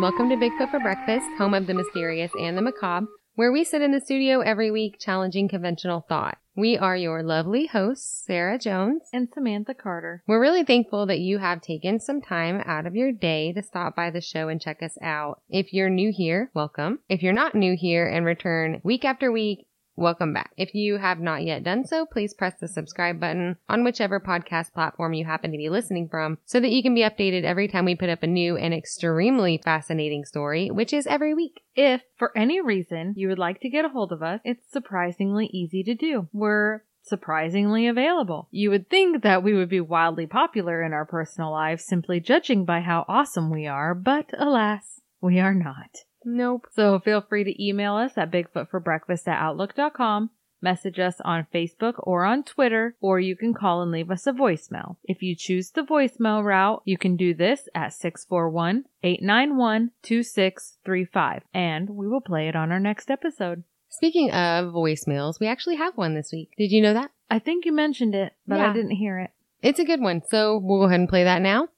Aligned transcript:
Welcome 0.00 0.30
to 0.30 0.36
Bigfoot 0.36 0.70
for 0.70 0.80
Breakfast, 0.80 1.26
home 1.36 1.52
of 1.52 1.66
the 1.66 1.74
mysterious 1.74 2.30
and 2.40 2.56
the 2.56 2.62
macabre, 2.62 3.06
where 3.34 3.52
we 3.52 3.64
sit 3.64 3.82
in 3.82 3.92
the 3.92 4.00
studio 4.00 4.40
every 4.40 4.70
week 4.70 4.96
challenging 4.98 5.46
conventional 5.46 6.06
thought. 6.08 6.38
We 6.56 6.78
are 6.78 6.96
your 6.96 7.22
lovely 7.22 7.66
hosts, 7.66 8.24
Sarah 8.26 8.58
Jones. 8.58 9.02
and 9.12 9.28
Samantha 9.32 9.74
Carter. 9.74 10.22
We're 10.26 10.40
really 10.40 10.64
thankful 10.64 11.04
that 11.04 11.20
you 11.20 11.36
have 11.36 11.60
taken 11.60 12.00
some 12.00 12.22
time 12.22 12.62
out 12.64 12.86
of 12.86 12.94
your 12.96 13.12
day 13.12 13.52
to 13.52 13.62
stop 13.62 13.94
by 13.94 14.10
the 14.10 14.22
show 14.22 14.48
and 14.48 14.58
check 14.58 14.82
us 14.82 14.96
out. 15.02 15.42
If 15.50 15.74
you're 15.74 15.90
new 15.90 16.10
here, 16.16 16.50
welcome. 16.54 17.00
If 17.10 17.22
you're 17.22 17.34
not 17.34 17.54
new 17.54 17.76
here 17.78 18.06
and 18.06 18.24
return 18.24 18.80
week 18.82 19.04
after 19.04 19.30
week, 19.30 19.66
welcome 20.00 20.32
back. 20.32 20.52
If 20.56 20.74
you 20.74 20.96
have 20.96 21.20
not 21.20 21.44
yet 21.44 21.62
done 21.62 21.84
so, 21.84 22.06
please 22.06 22.34
press 22.34 22.54
the 22.58 22.66
subscribe 22.66 23.20
button 23.20 23.56
on 23.68 23.84
whichever 23.84 24.18
podcast 24.18 24.72
platform 24.72 25.12
you 25.12 25.26
happen 25.26 25.52
to 25.52 25.58
be 25.58 25.68
listening 25.68 26.08
from 26.08 26.38
so 26.46 26.58
that 26.58 26.70
you 26.70 26.82
can 26.82 26.94
be 26.94 27.02
updated 27.02 27.44
every 27.44 27.68
time 27.68 27.84
we 27.84 27.94
put 27.94 28.08
up 28.08 28.22
a 28.22 28.26
new 28.26 28.56
and 28.56 28.72
extremely 28.72 29.60
fascinating 29.62 30.24
story, 30.24 30.70
which 30.70 30.92
is 30.92 31.06
every 31.06 31.34
week. 31.34 31.60
If, 31.76 32.00
for 32.16 32.36
any 32.36 32.60
reason, 32.60 33.14
you 33.16 33.28
would 33.28 33.38
like 33.38 33.60
to 33.60 33.68
get 33.68 33.84
a 33.84 33.90
hold 33.90 34.10
of 34.10 34.22
us, 34.22 34.40
it's 34.44 34.64
surprisingly 34.72 35.46
easy 35.52 35.82
to 35.84 35.94
do. 35.94 36.28
We're 36.32 36.82
surprisingly 37.02 37.86
available. 37.86 38.48
You 38.50 38.70
would 38.70 38.88
think 38.88 39.22
that 39.22 39.42
we 39.42 39.54
would 39.54 39.68
be 39.68 39.80
wildly 39.80 40.26
popular 40.26 40.82
in 40.82 40.92
our 40.92 41.04
personal 41.04 41.50
lives 41.50 41.84
simply 41.84 42.20
judging 42.20 42.64
by 42.64 42.80
how 42.80 43.04
awesome 43.08 43.50
we 43.50 43.66
are, 43.66 43.94
but 43.94 44.30
alas, 44.38 45.00
we 45.20 45.38
are 45.38 45.54
not. 45.54 45.90
Nope. 46.24 46.66
So 46.74 46.98
feel 47.00 47.20
free 47.20 47.44
to 47.44 47.64
email 47.64 47.94
us 47.94 48.12
at 48.16 48.30
bigfootforbreakfast 48.30 49.26
at 49.28 49.40
outlook.com, 49.40 50.30
message 50.60 50.98
us 50.98 51.16
on 51.24 51.46
Facebook 51.52 51.94
or 51.98 52.24
on 52.24 52.42
Twitter, 52.44 52.94
or 53.00 53.18
you 53.20 53.34
can 53.36 53.54
call 53.54 53.80
and 53.82 53.90
leave 53.90 54.10
us 54.10 54.26
a 54.26 54.32
voicemail. 54.32 54.96
If 55.04 55.22
you 55.22 55.34
choose 55.34 55.70
the 55.70 55.82
voicemail 55.82 56.44
route, 56.44 56.82
you 56.84 56.98
can 56.98 57.16
do 57.16 57.32
this 57.34 57.68
at 57.74 57.94
641 57.94 58.84
891 59.02 59.92
2635, 60.02 61.42
and 61.54 61.90
we 61.90 62.06
will 62.08 62.20
play 62.20 62.48
it 62.48 62.56
on 62.56 62.70
our 62.72 62.80
next 62.80 63.10
episode. 63.10 63.64
Speaking 63.88 64.30
of 64.30 64.72
voicemails, 64.72 65.40
we 65.40 65.46
actually 65.48 65.76
have 65.76 65.96
one 65.96 66.14
this 66.14 66.30
week. 66.32 66.50
Did 66.56 66.70
you 66.70 66.80
know 66.80 66.94
that? 66.94 67.10
I 67.28 67.38
think 67.38 67.64
you 67.64 67.72
mentioned 67.72 68.14
it, 68.14 68.34
but 68.46 68.58
Yeah. 68.58 68.70
I 68.70 68.72
didn't 68.72 68.92
hear 68.92 69.18
it. 69.18 69.30
It's 69.62 69.80
a 69.80 69.84
good 69.84 70.00
one. 70.00 70.22
So 70.28 70.58
we'll 70.58 70.80
go 70.80 70.84
ahead 70.84 71.00
and 71.00 71.08
play 71.08 71.24
that 71.24 71.42
now. 71.42 71.68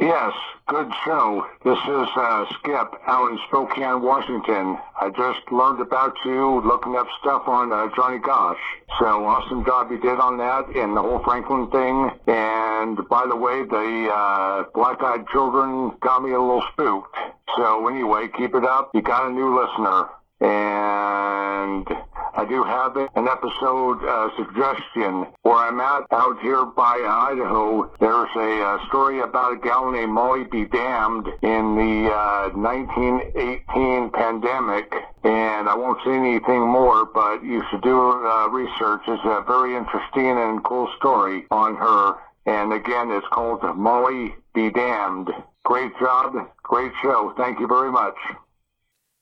Yes, 0.00 0.32
good 0.66 0.90
show. 1.04 1.46
This 1.62 1.76
is 1.76 2.08
uh, 2.16 2.46
Skip 2.58 2.94
out 3.06 3.32
in 3.32 3.38
Spokane, 3.48 4.00
Washington. 4.00 4.78
I 4.98 5.10
just 5.10 5.52
learned 5.52 5.82
about 5.82 6.14
you 6.24 6.62
looking 6.64 6.96
up 6.96 7.06
stuff 7.20 7.42
on 7.46 7.70
uh, 7.70 7.94
Johnny 7.94 8.16
Gosch. 8.16 8.56
So 8.98 9.26
awesome 9.26 9.62
job 9.62 9.90
you 9.90 10.00
did 10.00 10.18
on 10.18 10.38
that 10.38 10.74
and 10.74 10.96
the 10.96 11.02
whole 11.02 11.22
Franklin 11.22 11.70
thing. 11.70 12.10
And 12.26 13.06
by 13.10 13.26
the 13.28 13.36
way, 13.36 13.62
the 13.62 14.08
uh, 14.10 14.64
black-eyed 14.72 15.28
children 15.28 15.92
got 16.00 16.22
me 16.22 16.30
a 16.30 16.40
little 16.40 16.64
spooked. 16.72 17.14
So 17.58 17.86
anyway, 17.86 18.28
keep 18.38 18.54
it 18.54 18.64
up. 18.64 18.92
You 18.94 19.02
got 19.02 19.28
a 19.28 19.30
new 19.30 19.54
listener. 19.60 20.08
And 20.40 21.86
I 22.32 22.46
do 22.48 22.62
have 22.62 22.96
an 22.96 23.28
episode 23.28 24.02
uh, 24.02 24.30
suggestion 24.36 25.26
where 25.42 25.56
I'm 25.56 25.78
at 25.80 26.06
out 26.10 26.40
here 26.40 26.64
by 26.64 26.96
Idaho. 26.96 27.90
There's 28.00 28.30
a 28.36 28.64
uh, 28.64 28.86
story 28.88 29.20
about 29.20 29.52
a 29.52 29.56
gal 29.56 29.90
named 29.90 30.12
Molly 30.12 30.44
Be 30.44 30.64
Damned 30.64 31.26
in 31.42 31.76
the 31.76 32.10
uh, 32.10 32.48
1918 32.56 34.10
pandemic. 34.10 34.94
And 35.24 35.68
I 35.68 35.74
won't 35.76 35.98
say 36.04 36.12
anything 36.12 36.62
more, 36.62 37.04
but 37.04 37.44
you 37.44 37.62
should 37.70 37.82
do 37.82 37.98
uh, 37.98 38.48
research. 38.48 39.02
It's 39.06 39.22
a 39.24 39.44
very 39.46 39.76
interesting 39.76 40.38
and 40.38 40.64
cool 40.64 40.88
story 40.96 41.44
on 41.50 41.76
her. 41.76 42.14
And 42.46 42.72
again, 42.72 43.10
it's 43.10 43.26
called 43.30 43.62
Molly 43.76 44.34
Be 44.54 44.70
Damned. 44.70 45.28
Great 45.64 45.92
job. 45.98 46.34
Great 46.62 46.92
show. 47.02 47.34
Thank 47.36 47.60
you 47.60 47.66
very 47.66 47.92
much. 47.92 48.16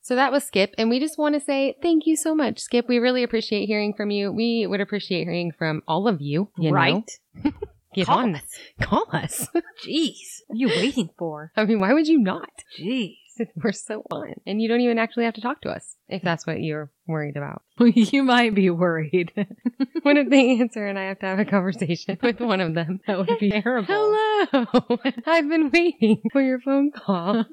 So 0.08 0.14
that 0.14 0.32
was 0.32 0.42
Skip, 0.42 0.74
and 0.78 0.88
we 0.88 1.00
just 1.00 1.18
want 1.18 1.34
to 1.34 1.40
say 1.40 1.76
thank 1.82 2.06
you 2.06 2.16
so 2.16 2.34
much, 2.34 2.60
Skip. 2.60 2.88
We 2.88 2.96
really 2.96 3.22
appreciate 3.22 3.66
hearing 3.66 3.92
from 3.92 4.10
you. 4.10 4.32
We 4.32 4.66
would 4.66 4.80
appreciate 4.80 5.24
hearing 5.24 5.52
from 5.52 5.82
all 5.86 6.08
of 6.08 6.22
you. 6.22 6.50
you 6.56 6.70
know. 6.70 6.74
right? 6.74 7.10
Get 7.94 8.06
Call 8.06 8.20
on. 8.20 8.36
us. 8.36 8.58
Call 8.80 9.04
us. 9.12 9.48
Jeez. 9.84 10.14
What 10.46 10.54
are 10.54 10.56
you 10.56 10.68
waiting 10.68 11.10
for? 11.18 11.52
I 11.58 11.66
mean, 11.66 11.78
why 11.78 11.92
would 11.92 12.08
you 12.08 12.18
not? 12.18 12.48
Jeez. 12.80 13.16
We're 13.62 13.72
so 13.72 14.02
fun. 14.08 14.32
And 14.46 14.62
you 14.62 14.68
don't 14.68 14.80
even 14.80 14.98
actually 14.98 15.26
have 15.26 15.34
to 15.34 15.42
talk 15.42 15.60
to 15.60 15.68
us 15.68 15.96
if 16.08 16.22
that's 16.22 16.46
what 16.46 16.62
you're 16.62 16.90
worried 17.06 17.36
about. 17.36 17.60
you 17.78 18.22
might 18.22 18.54
be 18.54 18.70
worried. 18.70 19.30
What 20.02 20.16
if 20.16 20.30
they 20.30 20.58
answer 20.58 20.86
and 20.86 20.98
I 20.98 21.04
have 21.04 21.18
to 21.18 21.26
have 21.26 21.38
a 21.38 21.44
conversation 21.44 22.16
with 22.22 22.40
one 22.40 22.62
of 22.62 22.74
them? 22.74 23.00
that 23.06 23.18
would 23.18 23.38
be 23.38 23.50
terrible. 23.50 23.86
Hello. 23.86 24.98
I've 25.26 25.48
been 25.48 25.70
waiting 25.70 26.22
for 26.32 26.40
your 26.40 26.60
phone 26.60 26.92
call. 26.92 27.44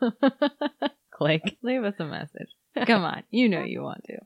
Click. 1.16 1.58
Leave 1.64 1.84
us 1.84 1.96
a 2.00 2.06
message. 2.06 2.50
Come 2.86 3.04
on. 3.04 3.24
You 3.32 3.50
know 3.50 3.64
you 3.64 3.82
want 3.82 4.04
to. 4.06 4.18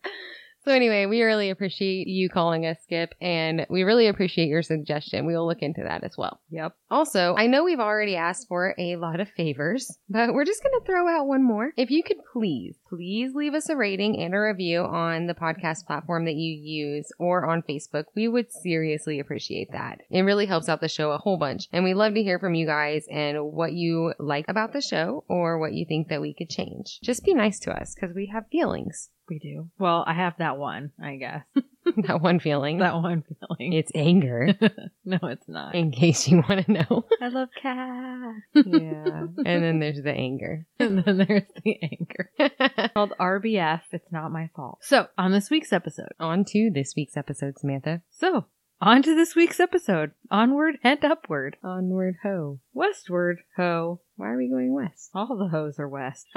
So 0.66 0.74
anyway, 0.74 1.06
we 1.06 1.22
really 1.22 1.50
appreciate 1.50 2.08
you 2.08 2.28
calling 2.28 2.66
us, 2.66 2.78
Skip, 2.84 3.16
and 3.22 3.66
we 3.70 3.84
really 3.84 4.08
appreciate 4.08 4.50
your 4.50 4.62
suggestion. 4.62 5.25
We 5.25 5.34
will 5.34 5.47
look 5.47 5.62
into 5.62 5.84
that 5.84 6.03
as 6.03 6.18
well. 6.18 6.42
Yep. 6.50 6.74
Also, 6.92 7.34
I 7.38 7.47
know 7.47 7.64
we've 7.64 7.80
already 7.80 8.18
asked 8.18 8.47
for 8.50 8.75
a 8.78 8.97
lot 8.97 9.22
of 9.22 9.30
favors, 9.30 9.97
but 10.09 10.34
we're 10.34 10.46
just 10.46 10.62
going 10.62 10.78
to 10.78 10.86
throw 10.86 11.08
out 11.08 11.28
one 11.28 11.44
more. 11.44 11.72
If 11.78 11.92
you 11.92 12.03
could 12.03 12.18
please, 12.34 12.75
please 12.90 13.34
leave 13.34 13.53
us 13.53 13.70
a 13.70 13.75
rating 13.78 14.22
and 14.22 14.34
a 14.34 14.40
review 14.40 14.81
on 14.81 15.28
the 15.28 15.34
podcast 15.34 15.86
platform 15.88 16.25
that 16.25 16.36
you 16.36 16.53
use 16.53 17.09
or 17.18 17.46
on 17.46 17.64
Facebook. 17.64 18.06
We 18.14 18.28
would 18.28 18.52
seriously 18.52 19.20
appreciate 19.20 19.72
that. 19.72 20.02
It 20.09 20.22
really 20.22 20.46
helps 20.46 20.68
out 20.68 20.81
the 20.81 20.90
show 20.90 21.12
a 21.12 21.18
whole 21.18 21.38
bunch. 21.38 21.68
And 21.72 21.86
we 21.86 21.94
love 21.94 22.16
to 22.16 22.24
hear 22.24 22.38
from 22.38 22.53
you 22.53 22.66
guys 22.66 23.06
and 23.09 23.53
what 23.53 23.72
you 23.72 24.14
like 24.20 24.46
about 24.50 24.74
the 24.74 24.81
show 24.81 25.24
or 25.30 25.58
what 25.58 25.74
you 25.74 25.86
think 25.86 26.09
that 26.09 26.22
we 26.22 26.34
could 26.34 26.50
change. 26.50 27.00
Just 27.02 27.24
be 27.24 27.34
nice 27.34 27.59
to 27.59 27.72
us 27.72 27.96
because 27.96 28.14
we 28.14 28.28
have 28.34 28.44
feelings. 28.52 29.09
We 29.29 29.40
do. 29.40 29.69
Well, 29.78 30.03
I 30.07 30.13
have 30.13 30.34
that 30.40 30.57
one, 30.57 30.91
I 31.01 31.16
guess. 31.17 31.44
that 32.07 32.22
one 32.22 32.40
feeling. 32.40 32.79
that 32.79 32.95
one 32.95 33.23
feeling. 33.23 33.73
It's 33.73 33.91
anger, 33.94 34.50
no, 35.06 35.19
it's 35.23 35.47
not. 35.47 35.75
in 35.75 35.91
case 35.91 36.28
you 36.28 36.44
want 36.50 36.66
to 36.66 36.72
know. 36.72 37.06
I 37.22 37.28
love 37.28 37.50
cats. 37.62 38.40
yeah. 38.56 39.25
And 39.45 39.63
then 39.63 39.79
there's 39.79 40.01
the 40.01 40.12
anger. 40.12 40.66
and 40.79 41.03
then 41.03 41.17
there's 41.17 41.44
the 41.63 41.75
anger. 41.84 42.90
Called 42.94 43.13
RBF. 43.19 43.81
It's 43.91 44.12
not 44.12 44.31
my 44.31 44.50
fault. 44.56 44.79
So, 44.81 45.07
on 45.17 45.31
this 45.31 45.50
week's 45.50 45.72
episode. 45.72 46.09
On 46.19 46.44
to 46.46 46.72
this 46.73 46.94
week's 46.96 47.16
episode, 47.17 47.59
Samantha. 47.59 48.01
So, 48.09 48.46
on 48.81 49.01
to 49.03 49.13
this 49.16 49.35
week's 49.35 49.59
episode. 49.59 50.11
Onward 50.31 50.78
and 50.84 51.03
upward. 51.03 51.57
Onward 51.63 52.16
ho. 52.23 52.61
Westward, 52.73 53.40
ho. 53.57 54.01
Why 54.16 54.29
are 54.29 54.38
we 54.38 54.50
going 54.50 54.73
west? 54.73 55.09
All 55.13 55.38
the 55.38 55.50
hoes 55.50 55.78
are 55.79 55.90
west. 55.90 56.28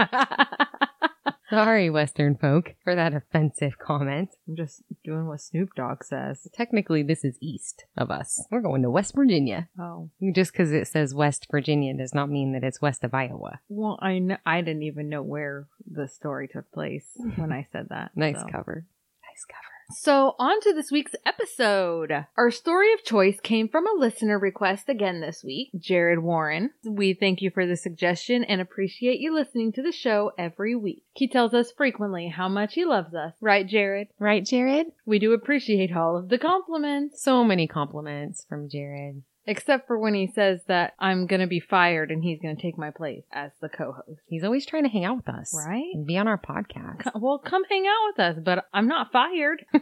Sorry, 1.52 1.90
Western 1.90 2.34
folk, 2.34 2.76
for 2.82 2.94
that 2.94 3.12
offensive 3.12 3.78
comment. 3.78 4.30
I'm 4.48 4.56
just 4.56 4.82
doing 5.04 5.26
what 5.26 5.42
Snoop 5.42 5.74
Dogg 5.76 6.02
says. 6.02 6.48
Technically, 6.54 7.02
this 7.02 7.26
is 7.26 7.36
east 7.42 7.84
of 7.94 8.10
us. 8.10 8.42
We're 8.50 8.62
going 8.62 8.80
to 8.80 8.90
West 8.90 9.14
Virginia. 9.14 9.68
Oh. 9.78 10.08
Just 10.34 10.52
because 10.52 10.72
it 10.72 10.88
says 10.88 11.14
West 11.14 11.48
Virginia 11.50 11.92
does 11.94 12.14
not 12.14 12.30
mean 12.30 12.54
that 12.54 12.64
it's 12.64 12.80
west 12.80 13.04
of 13.04 13.12
Iowa. 13.12 13.60
Well, 13.68 13.98
I 14.00 14.12
kn- 14.12 14.38
I 14.46 14.62
didn't 14.62 14.84
even 14.84 15.10
know 15.10 15.22
where 15.22 15.66
the 15.86 16.08
story 16.08 16.48
took 16.48 16.72
place 16.72 17.10
when 17.36 17.52
I 17.52 17.68
said 17.70 17.88
that. 17.90 18.12
Nice 18.16 18.40
so. 18.40 18.46
cover. 18.50 18.86
Nice 19.22 19.44
cover. 19.44 19.72
So, 19.94 20.34
on 20.38 20.60
to 20.62 20.72
this 20.72 20.90
week's 20.90 21.14
episode. 21.26 22.26
Our 22.36 22.50
story 22.50 22.92
of 22.94 23.04
choice 23.04 23.40
came 23.40 23.68
from 23.68 23.86
a 23.86 23.98
listener 23.98 24.38
request 24.38 24.88
again 24.88 25.20
this 25.20 25.44
week, 25.44 25.70
Jared 25.78 26.20
Warren. 26.20 26.70
We 26.84 27.14
thank 27.14 27.42
you 27.42 27.50
for 27.50 27.66
the 27.66 27.76
suggestion 27.76 28.42
and 28.44 28.60
appreciate 28.60 29.20
you 29.20 29.34
listening 29.34 29.72
to 29.72 29.82
the 29.82 29.92
show 29.92 30.32
every 30.38 30.74
week. 30.74 31.02
He 31.14 31.28
tells 31.28 31.52
us 31.52 31.72
frequently 31.72 32.28
how 32.28 32.48
much 32.48 32.74
he 32.74 32.84
loves 32.84 33.14
us. 33.14 33.34
Right, 33.40 33.66
Jared? 33.66 34.08
Right, 34.18 34.44
Jared? 34.44 34.86
We 35.04 35.18
do 35.18 35.32
appreciate 35.32 35.94
all 35.94 36.16
of 36.16 36.28
the 36.28 36.38
compliments. 36.38 37.22
So 37.22 37.44
many 37.44 37.66
compliments 37.66 38.46
from 38.48 38.68
Jared. 38.68 39.22
Except 39.46 39.86
for 39.86 39.98
when 39.98 40.14
he 40.14 40.28
says 40.28 40.60
that 40.68 40.94
I'm 40.98 41.26
gonna 41.26 41.46
be 41.48 41.60
fired 41.60 42.10
and 42.10 42.22
he's 42.22 42.38
gonna 42.40 42.54
take 42.56 42.78
my 42.78 42.90
place 42.90 43.24
as 43.32 43.50
the 43.60 43.68
co-host. 43.68 44.20
He's 44.26 44.44
always 44.44 44.64
trying 44.66 44.84
to 44.84 44.88
hang 44.88 45.04
out 45.04 45.16
with 45.16 45.28
us. 45.28 45.52
Right? 45.66 45.90
And 45.94 46.06
be 46.06 46.16
on 46.16 46.28
our 46.28 46.38
podcast. 46.38 47.04
Co- 47.04 47.18
Well, 47.18 47.38
come 47.38 47.64
hang 47.64 47.84
out 47.86 48.12
with 48.12 48.20
us, 48.20 48.42
but 48.44 48.66
I'm 48.72 48.86
not 48.88 49.10
fired. 49.12 49.64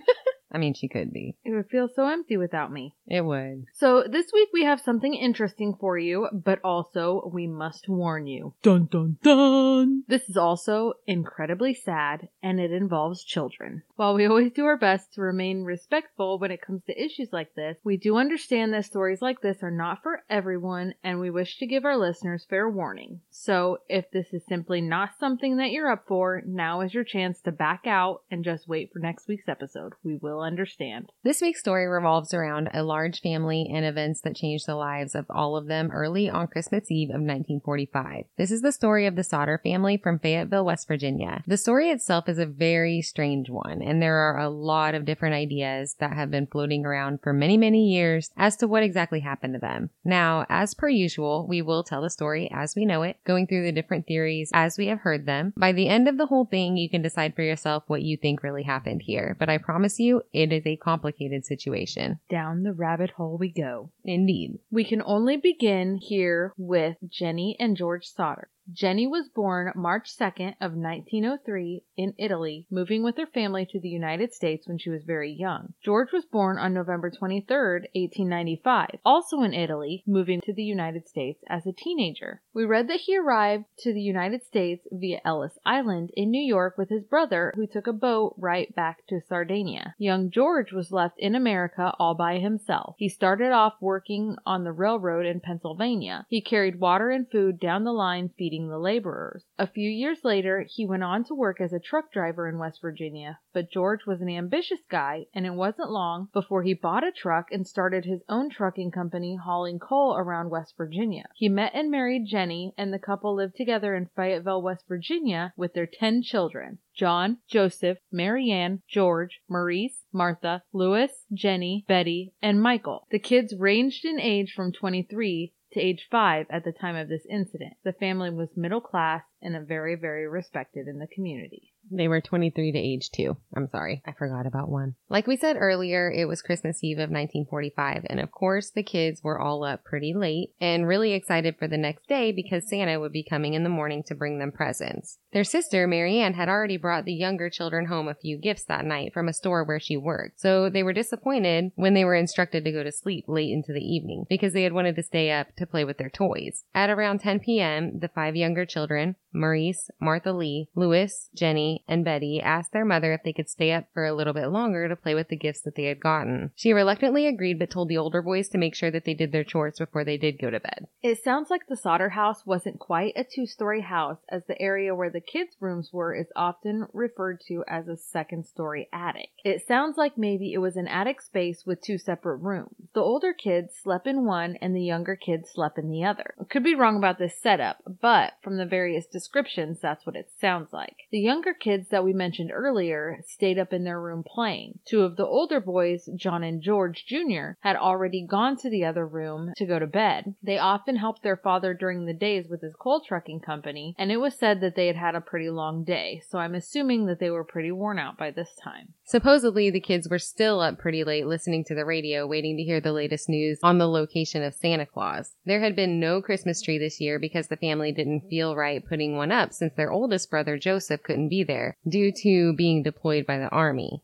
I 0.53 0.59
mean, 0.59 0.75
she 0.75 0.89
could 0.89 1.13
be. 1.13 1.37
It 1.45 1.53
would 1.53 1.69
feel 1.69 1.89
so 1.89 2.07
empty 2.07 2.37
without 2.37 2.73
me. 2.73 2.95
It 3.07 3.25
would. 3.25 3.67
So 3.73 4.05
this 4.11 4.33
week 4.33 4.49
we 4.53 4.65
have 4.65 4.81
something 4.81 5.15
interesting 5.15 5.77
for 5.79 5.97
you, 5.97 6.29
but 6.33 6.59
also 6.65 7.31
we 7.33 7.47
must 7.47 7.89
warn 7.89 8.27
you. 8.27 8.55
Dun 8.63 8.87
dun 8.87 9.19
dun! 9.23 10.05
This 10.09 10.29
is 10.29 10.37
also 10.37 10.95
incredibly 11.07 11.75
sad 11.75 12.29
and 12.43 12.59
it 12.61 12.73
involves 12.73 13.25
children. 13.25 13.83
While 13.97 14.15
we 14.15 14.27
always 14.27 14.53
do 14.53 14.65
our 14.65 14.77
best 14.77 15.15
to 15.15 15.21
remain 15.21 15.63
respectful 15.63 16.39
when 16.39 16.51
it 16.51 16.63
comes 16.63 16.83
to 16.85 17.05
issues 17.05 17.29
like 17.33 17.55
this, 17.55 17.77
we 17.85 17.97
do 17.97 18.17
understand 18.17 18.73
that 18.73 18.85
stories 18.85 19.23
like 19.23 19.41
this 19.41 19.63
are 19.63 19.71
not 19.71 20.03
for 20.03 20.23
everyone 20.29 20.95
and 21.05 21.21
we 21.21 21.31
wish 21.31 21.59
to 21.59 21.67
give 21.67 21.85
our 21.85 21.97
listeners 21.97 22.47
fair 22.49 22.69
warning. 22.69 23.21
So 23.31 23.79
if 23.89 24.11
this 24.11 24.27
is 24.33 24.43
simply 24.49 24.81
not 24.81 25.11
something 25.19 25.59
that 25.59 25.71
you're 25.71 25.91
up 25.91 26.07
for, 26.09 26.43
now 26.47 26.81
is 26.81 26.95
your 26.95 27.05
chance 27.05 27.41
to 27.43 27.53
back 27.53 27.87
out 27.87 28.23
and 28.31 28.45
just 28.45 28.69
wait 28.69 28.93
for 28.93 28.99
next 28.99 29.29
week's 29.29 29.49
episode. 29.49 29.93
We 30.03 30.17
will 30.17 30.40
understand. 30.43 31.13
This 31.23 31.41
week's 31.41 31.61
story 31.61 31.87
revolves 31.87 32.35
around 32.35 32.71
a 32.73 32.83
large 32.83 33.21
family 33.21 33.71
and 33.73 33.85
events 33.85 34.21
that 34.23 34.37
changed 34.37 34.67
the 34.67 34.75
lives 34.75 35.15
of 35.15 35.27
all 35.31 35.57
of 35.57 35.67
them 35.67 35.91
early 35.91 36.29
on 36.29 36.47
Christmas 36.47 36.91
Eve 36.91 37.11
of 37.11 37.21
1945. 37.21 38.25
This 38.37 38.51
is 38.51 38.63
the 38.63 38.73
story 38.73 39.07
of 39.07 39.17
the 39.17 39.25
Sodder 39.25 39.61
family 39.63 39.97
from 39.97 40.19
Fayetteville, 40.19 40.65
West 40.65 40.89
Virginia. 40.89 41.43
The 41.47 41.57
story 41.57 41.91
itself 41.91 42.29
is 42.29 42.39
a 42.39 42.47
very 42.47 43.03
strange 43.03 43.51
one, 43.51 43.83
and 43.83 44.01
there 44.03 44.17
are 44.17 44.39
a 44.39 44.49
lot 44.49 44.95
of 44.95 45.05
different 45.05 45.35
ideas 45.35 45.97
that 46.01 46.15
have 46.15 46.31
been 46.31 46.47
floating 46.47 46.85
around 46.85 47.21
for 47.23 47.33
many, 47.33 47.57
many 47.57 47.89
years 47.89 48.31
as 48.37 48.57
to 48.57 48.69
what 48.69 48.83
exactly 48.83 49.21
happened 49.21 49.55
to 49.55 49.61
them. 49.61 49.91
Now, 50.05 50.47
as 50.49 50.75
per 50.75 50.89
usual, 50.89 51.47
we 51.49 51.63
will 51.63 51.85
tell 51.85 52.03
the 52.03 52.11
story 52.11 52.51
as 52.53 52.75
we 52.75 52.85
know 52.85 53.03
it, 53.03 53.17
going 53.27 53.47
through 53.47 53.65
the 53.65 53.73
different 53.73 54.07
theories 54.07 54.51
as 54.53 54.79
we 54.79 54.87
have 54.87 55.01
heard 55.01 55.27
them. 55.27 55.53
By 55.57 55.73
the 55.73 55.89
end 55.89 56.09
of 56.09 56.19
the 56.19 56.27
whole 56.27 56.45
thing, 56.45 56.77
you 56.77 56.89
can 56.89 57.03
decide 57.03 57.35
for 57.35 57.43
yourself 57.43 57.85
what 57.87 58.03
you 58.03 58.17
think 58.17 58.43
really 58.43 58.63
happened 58.63 59.03
here, 59.03 59.37
but 59.39 59.49
I 59.49 59.59
promise 59.59 59.99
you, 59.99 60.23
it 60.33 60.53
is 60.53 60.67
a 60.67 60.77
complicated 60.77 61.45
situation. 61.45 62.21
Down 62.29 62.63
the 62.63 62.73
rabbit 62.73 63.11
hole 63.11 63.37
we 63.39 63.51
go. 63.51 63.91
Indeed. 64.05 64.59
We 64.71 64.85
can 64.85 65.03
only 65.05 65.37
begin 65.37 65.97
here 65.97 66.53
with 66.57 66.97
Jenny 67.09 67.57
and 67.59 67.77
George 67.77 68.07
Sodder. 68.07 68.49
Jenny 68.73 69.07
was 69.07 69.29
born 69.29 69.73
March 69.75 70.17
2nd 70.17 70.55
of 70.61 70.75
1903 70.75 71.83
in 71.97 72.15
Italy, 72.19 72.67
moving 72.71 73.03
with 73.03 73.17
her 73.17 73.27
family 73.27 73.67
to 73.67 73.81
the 73.81 73.89
United 73.89 74.33
States 74.33 74.69
when 74.69 74.79
she 74.79 74.91
was 74.91 75.03
very 75.05 75.33
young. 75.33 75.75
George 75.83 76.13
was 76.13 76.25
born 76.25 76.59
on 76.59 76.73
November 76.73 77.11
23rd, 77.11 77.87
1895, 77.95 79.01
also 79.05 79.43
in 79.43 79.53
Italy, 79.53 80.05
moving 80.07 80.41
to 80.43 80.53
the 80.53 80.63
United 80.63 81.09
States 81.09 81.43
as 81.49 81.67
a 81.67 81.73
teenager. 81.73 82.43
We 82.55 82.65
read 82.65 82.89
that 82.89 83.01
he 83.01 83.17
arrived 83.17 83.65
to 83.79 83.93
the 83.93 84.01
United 84.01 84.45
States 84.45 84.87
via 84.93 85.21
Ellis 85.25 85.59
Island 85.65 86.11
in 86.15 86.31
New 86.31 86.43
York 86.43 86.79
with 86.79 86.91
his 86.91 87.05
brother 87.05 87.53
who 87.57 87.67
took 87.67 87.87
a 87.87 87.93
boat 87.93 88.35
right 88.39 88.75
back 88.75 89.07
to 89.09 89.21
Sardinia. 89.29 89.95
Young 89.99 90.31
George 90.31 90.73
was 90.73 90.93
left 90.93 91.19
in 91.19 91.35
America 91.35 91.93
all 91.99 92.15
by 92.15 92.39
himself. 92.39 92.95
He 92.99 93.09
started 93.09 93.51
off 93.51 93.75
working 93.81 94.37
on 94.47 94.65
the 94.65 94.73
railroad 94.73 95.27
in 95.27 95.41
Pennsylvania. 95.41 96.27
He 96.29 96.41
carried 96.41 96.79
water 96.79 97.11
and 97.11 97.29
food 97.31 97.59
down 97.59 97.85
the 97.85 97.93
line 97.93 98.31
feeding 98.39 98.60
the 98.69 98.79
laborers. 98.79 99.45
A 99.59 99.67
few 99.67 99.89
years 99.89 100.25
later, 100.25 100.67
he 100.69 100.87
went 100.87 101.03
on 101.03 101.25
to 101.25 101.35
work 101.35 101.61
as 101.61 101.73
a 101.73 101.81
truck 101.81 102.13
driver 102.13 102.49
in 102.49 102.59
West 102.59 102.81
Virginia, 102.81 103.39
but 103.53 103.71
George 103.71 104.07
was 104.07 104.21
an 104.21 104.29
ambitious 104.29 104.81
guy, 104.89 105.27
and 105.35 105.47
it 105.47 105.55
wasn't 105.55 105.91
long 105.91 106.29
before 106.33 106.63
he 106.63 106.75
bought 106.75 107.07
a 107.07 107.13
truck 107.13 107.51
and 107.51 107.67
started 107.67 108.05
his 108.05 108.23
own 108.29 108.51
trucking 108.51 108.91
company 108.91 109.37
hauling 109.37 109.79
coal 109.79 110.17
around 110.17 110.51
West 110.51 110.75
Virginia. 110.77 111.25
He 111.35 111.49
met 111.49 111.73
and 111.75 111.91
married 111.91 112.27
Jenny, 112.27 112.75
and 112.77 112.93
the 112.93 112.99
couple 112.99 113.35
lived 113.35 113.57
together 113.57 113.95
in 113.95 114.11
Fayetteville, 114.15 114.63
West 114.63 114.85
Virginia, 114.89 115.53
with 115.57 115.75
their 115.75 115.87
10 115.87 116.23
children. 116.23 116.79
John, 116.95 117.39
Joseph, 117.49 117.99
Marianne, 118.13 118.83
George, 118.87 119.41
Maurice, 119.49 120.05
Martha, 120.13 120.63
Louis, 120.73 121.11
Jenny, 121.33 121.85
Betty, 121.89 122.35
and 122.43 122.61
Michael. 122.61 123.07
The 123.11 123.19
kids 123.19 123.55
ranged 123.57 124.05
in 124.05 124.21
age 124.21 124.53
from 124.53 124.73
23 124.73 125.55
to 125.73 125.81
age 125.81 126.07
5 126.11 126.47
at 126.51 126.65
the 126.65 126.73
time 126.73 126.97
of 126.97 127.09
this 127.09 127.27
incident. 127.31 127.75
The 127.85 127.93
family 127.93 128.31
was 128.31 128.49
middle 128.57 128.81
class 128.81 129.23
and 129.43 129.67
very, 129.67 129.95
very 129.95 130.29
respected 130.29 130.87
in 130.87 130.99
the 130.99 131.07
community. 131.07 131.73
They 131.91 132.09
were 132.09 132.21
23 132.21 132.73
to 132.73 132.79
age 132.79 133.11
2. 133.11 133.37
I'm 133.57 133.69
sorry. 133.69 134.03
I 134.07 134.13
forgot 134.13 134.47
about 134.47 134.69
one. 134.69 134.95
Like 135.09 135.27
we 135.27 135.37
said 135.37 135.57
earlier, 135.59 136.11
it 136.11 136.27
was 136.27 136.43
Christmas 136.43 136.85
Eve 136.85 136.99
of 136.99 137.11
1945. 137.11 138.07
And 138.09 138.21
of 138.21 138.31
course, 138.31 138.71
the 138.71 138.83
kids 138.83 139.23
were 139.25 139.41
all 139.41 139.65
up 139.65 139.85
pretty 139.85 140.13
late 140.15 140.51
and 140.61 140.87
really 140.87 141.13
excited 141.13 141.57
for 141.59 141.67
the 141.67 141.79
next 141.79 142.07
day 142.07 142.33
because 142.33 142.69
Santa 142.69 143.01
would 143.01 143.13
be 143.13 143.25
coming 143.25 143.55
in 143.55 143.65
the 143.65 143.69
morning 143.69 144.03
to 144.07 144.15
bring 144.15 144.39
them 144.39 144.53
presents. 144.53 145.19
Their 145.33 145.45
sister, 145.45 145.87
Marianne, 145.87 146.35
had 146.35 146.49
already 146.49 146.77
brought 146.77 147.05
the 147.05 147.13
younger 147.13 147.49
children 147.49 147.87
home 147.87 148.09
a 148.09 148.15
few 148.15 148.37
gifts 148.37 148.65
that 148.65 148.85
night 148.85 149.13
from 149.13 149.29
a 149.29 149.33
store 149.33 149.63
where 149.63 149.79
she 149.79 149.97
worked. 149.97 150.41
So 150.41 150.69
they 150.69 150.83
were 150.83 150.93
disappointed 150.93 151.71
when 151.77 151.95
they 151.95 152.05
were 152.05 152.17
instructed 152.17 152.65
to 152.65 152.73
go 152.73 152.83
to 152.83 152.91
sleep 152.91 153.27
late 153.29 153.53
into 153.53 153.73
the 153.73 153.81
evening 153.81 154.27
because 154.29 154.53
they 154.53 154.65
had 154.65 154.73
wanted 154.73 154.97
to 154.97 155.03
stay 155.03 155.31
up 155.31 155.55
to 155.57 155.67
play 155.67 155.85
with 155.85 155.99
their 155.99 156.11
toys. 156.11 156.65
At 156.75 156.91
around 156.91 157.21
10 157.21 157.41
p.m., 157.41 158.01
the 158.01 158.09
five 158.09 158.35
younger 158.35 158.67
children, 158.67 159.17
Maurice, 159.33 159.91
Martha 160.01 160.33
Lee, 160.33 160.69
Louis, 160.75 161.29
Jenny, 161.35 161.85
and 161.87 162.05
Betty 162.05 162.41
asked 162.43 162.73
their 162.73 162.85
mother 162.85 163.13
if 163.13 163.23
they 163.23 163.33
could 163.33 163.49
stay 163.49 163.73
up 163.73 163.85
for 163.95 164.05
a 164.05 164.15
little 164.15 164.33
bit 164.33 164.49
longer 164.49 164.89
to 164.89 164.97
play 164.97 165.15
with 165.15 165.29
the 165.29 165.37
gifts 165.37 165.61
that 165.61 165.77
they 165.77 165.85
had 165.85 166.01
gotten. 166.01 166.51
She 166.57 166.73
reluctantly 166.73 167.29
agreed 167.29 167.59
but 167.59 167.71
told 167.71 167.89
the 167.89 167.99
older 167.99 168.23
boys 168.23 168.49
to 168.49 168.59
make 168.59 168.75
sure 168.75 168.91
that 168.91 169.05
they 169.05 169.15
did 169.15 169.31
their 169.31 169.45
chores 169.45 169.79
before 169.79 170.05
they 170.05 170.17
did 170.17 170.41
go 170.41 170.51
to 170.51 170.59
bed. 170.59 170.89
It 171.03 171.23
sounds 171.23 171.51
like 171.51 171.69
the 171.69 171.77
Sodder 171.77 172.11
house 172.11 172.45
wasn't 172.45 172.81
quite 172.81 173.13
a 173.15 173.25
two 173.25 173.47
story 173.47 173.83
house, 173.83 174.19
as 174.29 174.43
the 174.47 174.61
area 174.61 174.95
where 174.95 175.11
the 175.11 175.20
kids' 175.21 175.57
rooms 175.61 175.91
were 175.93 176.15
is 176.15 176.33
often 176.35 176.87
referred 176.93 177.41
to 177.49 177.65
as 177.69 177.89
a 177.89 177.97
second 177.97 178.47
story 178.47 178.89
attic. 178.93 179.31
It 179.45 179.67
sounds 179.67 179.97
like 179.97 180.19
maybe 180.19 180.53
it 180.53 180.59
was 180.59 180.77
an 180.77 180.89
attic 180.89 181.21
space 181.21 181.65
with 181.65 181.81
two 181.81 181.99
separate 181.99 182.39
rooms. 182.39 182.75
The 182.95 183.01
older 183.01 183.33
kids 183.33 183.75
slept 183.83 184.07
in 184.07 184.25
one 184.25 184.57
and 184.61 184.75
the 184.75 184.83
younger 184.83 185.17
kids 185.17 185.51
slept 185.51 185.79
in 185.79 185.91
the 185.91 186.05
other. 186.05 186.35
I 186.41 186.45
could 186.45 186.65
be 186.65 186.75
wrong 186.75 186.97
about 186.97 187.19
this 187.19 187.41
setup, 187.41 187.79
but 188.01 188.35
from 188.43 188.57
the 188.57 188.67
various 188.67 189.07
descriptions, 189.07 189.81
that's 189.81 190.07
what 190.07 190.17
it 190.17 190.31
sounds 190.41 190.73
like. 190.73 190.97
The 191.11 191.21
younger 191.21 191.55
kids 191.55 191.89
that 191.91 192.05
we 192.05 192.13
mentioned 192.13 192.51
earlier 192.53 193.19
stayed 193.27 193.59
up 193.59 193.73
in 193.73 193.85
their 193.85 194.01
room 194.01 194.25
playing. 194.27 194.79
Two 194.85 195.03
of 195.03 195.17
the 195.17 195.27
older 195.27 195.61
boys, 195.61 196.09
John 196.17 196.43
and 196.43 196.63
George 196.63 197.05
Jr., 197.07 197.53
had 197.61 197.77
already 197.77 198.27
gone 198.27 198.57
to 198.59 198.71
the 198.71 198.85
other 198.85 199.07
room 199.07 199.53
to 199.57 199.67
go 199.67 199.79
to 199.79 199.87
bed. 199.87 200.35
They 200.43 200.59
often 200.59 200.97
helped 200.97 201.23
their 201.23 201.37
father 201.37 201.75
during 201.75 202.07
the 202.07 202.13
days 202.13 202.49
with 202.49 202.63
his 202.63 202.75
coal 202.75 203.01
trucking 203.07 203.41
company, 203.41 203.95
and 203.99 204.11
it 204.11 204.19
was 204.19 204.35
said 204.35 204.61
that 204.61 204.75
they 204.77 204.87
had 204.87 204.97
had 204.97 205.10
a 205.15 205.21
pretty 205.21 205.51
long 205.51 205.85
day, 205.85 206.23
so 206.29 206.39
I'm 206.39 206.55
assuming 206.55 207.07
that 207.07 207.19
they 207.19 207.31
were 207.31 207.45
pretty 207.45 207.73
worn 207.73 207.99
out 207.99 208.17
by 208.17 208.31
this 208.31 208.51
time. 208.63 208.95
Supposedly, 209.05 209.71
the 209.71 209.81
kids 209.81 210.09
were 210.09 210.19
still 210.19 210.61
up 210.61 210.79
pretty 210.79 211.05
late 211.05 211.27
listening 211.27 211.65
to 211.65 211.75
the 211.75 211.85
radio, 211.85 212.27
waiting 212.27 212.57
to 212.57 212.63
hear 212.63 212.81
the 212.81 212.93
latest 212.93 213.29
news 213.29 213.59
on 213.63 213.79
the 213.79 213.89
location 213.89 214.43
of 214.43 214.55
Santa 214.55 214.87
Claus. 214.87 215.35
There 215.45 215.61
had 215.61 215.75
been 215.75 216.01
no 216.01 216.23
Christmas 216.23 216.63
tree 216.63 216.79
this 216.79 217.01
year 217.01 217.19
because 217.19 217.49
the 217.49 217.57
family 217.57 217.93
didn't 217.93 218.29
feel 218.29 218.57
right 218.57 218.87
putting 218.87 219.17
one 219.17 219.33
up 219.33 219.53
since 219.53 219.75
their 219.75 219.91
oldest 219.91 220.31
brother 220.31 220.59
Joseph 220.59 221.03
couldn't 221.03 221.29
be 221.29 221.45
there 221.45 221.77
due 221.89 222.13
to 222.23 222.55
being 222.55 222.83
deployed 222.83 223.27
by 223.27 223.39
the 223.39 223.49
army. 223.49 224.03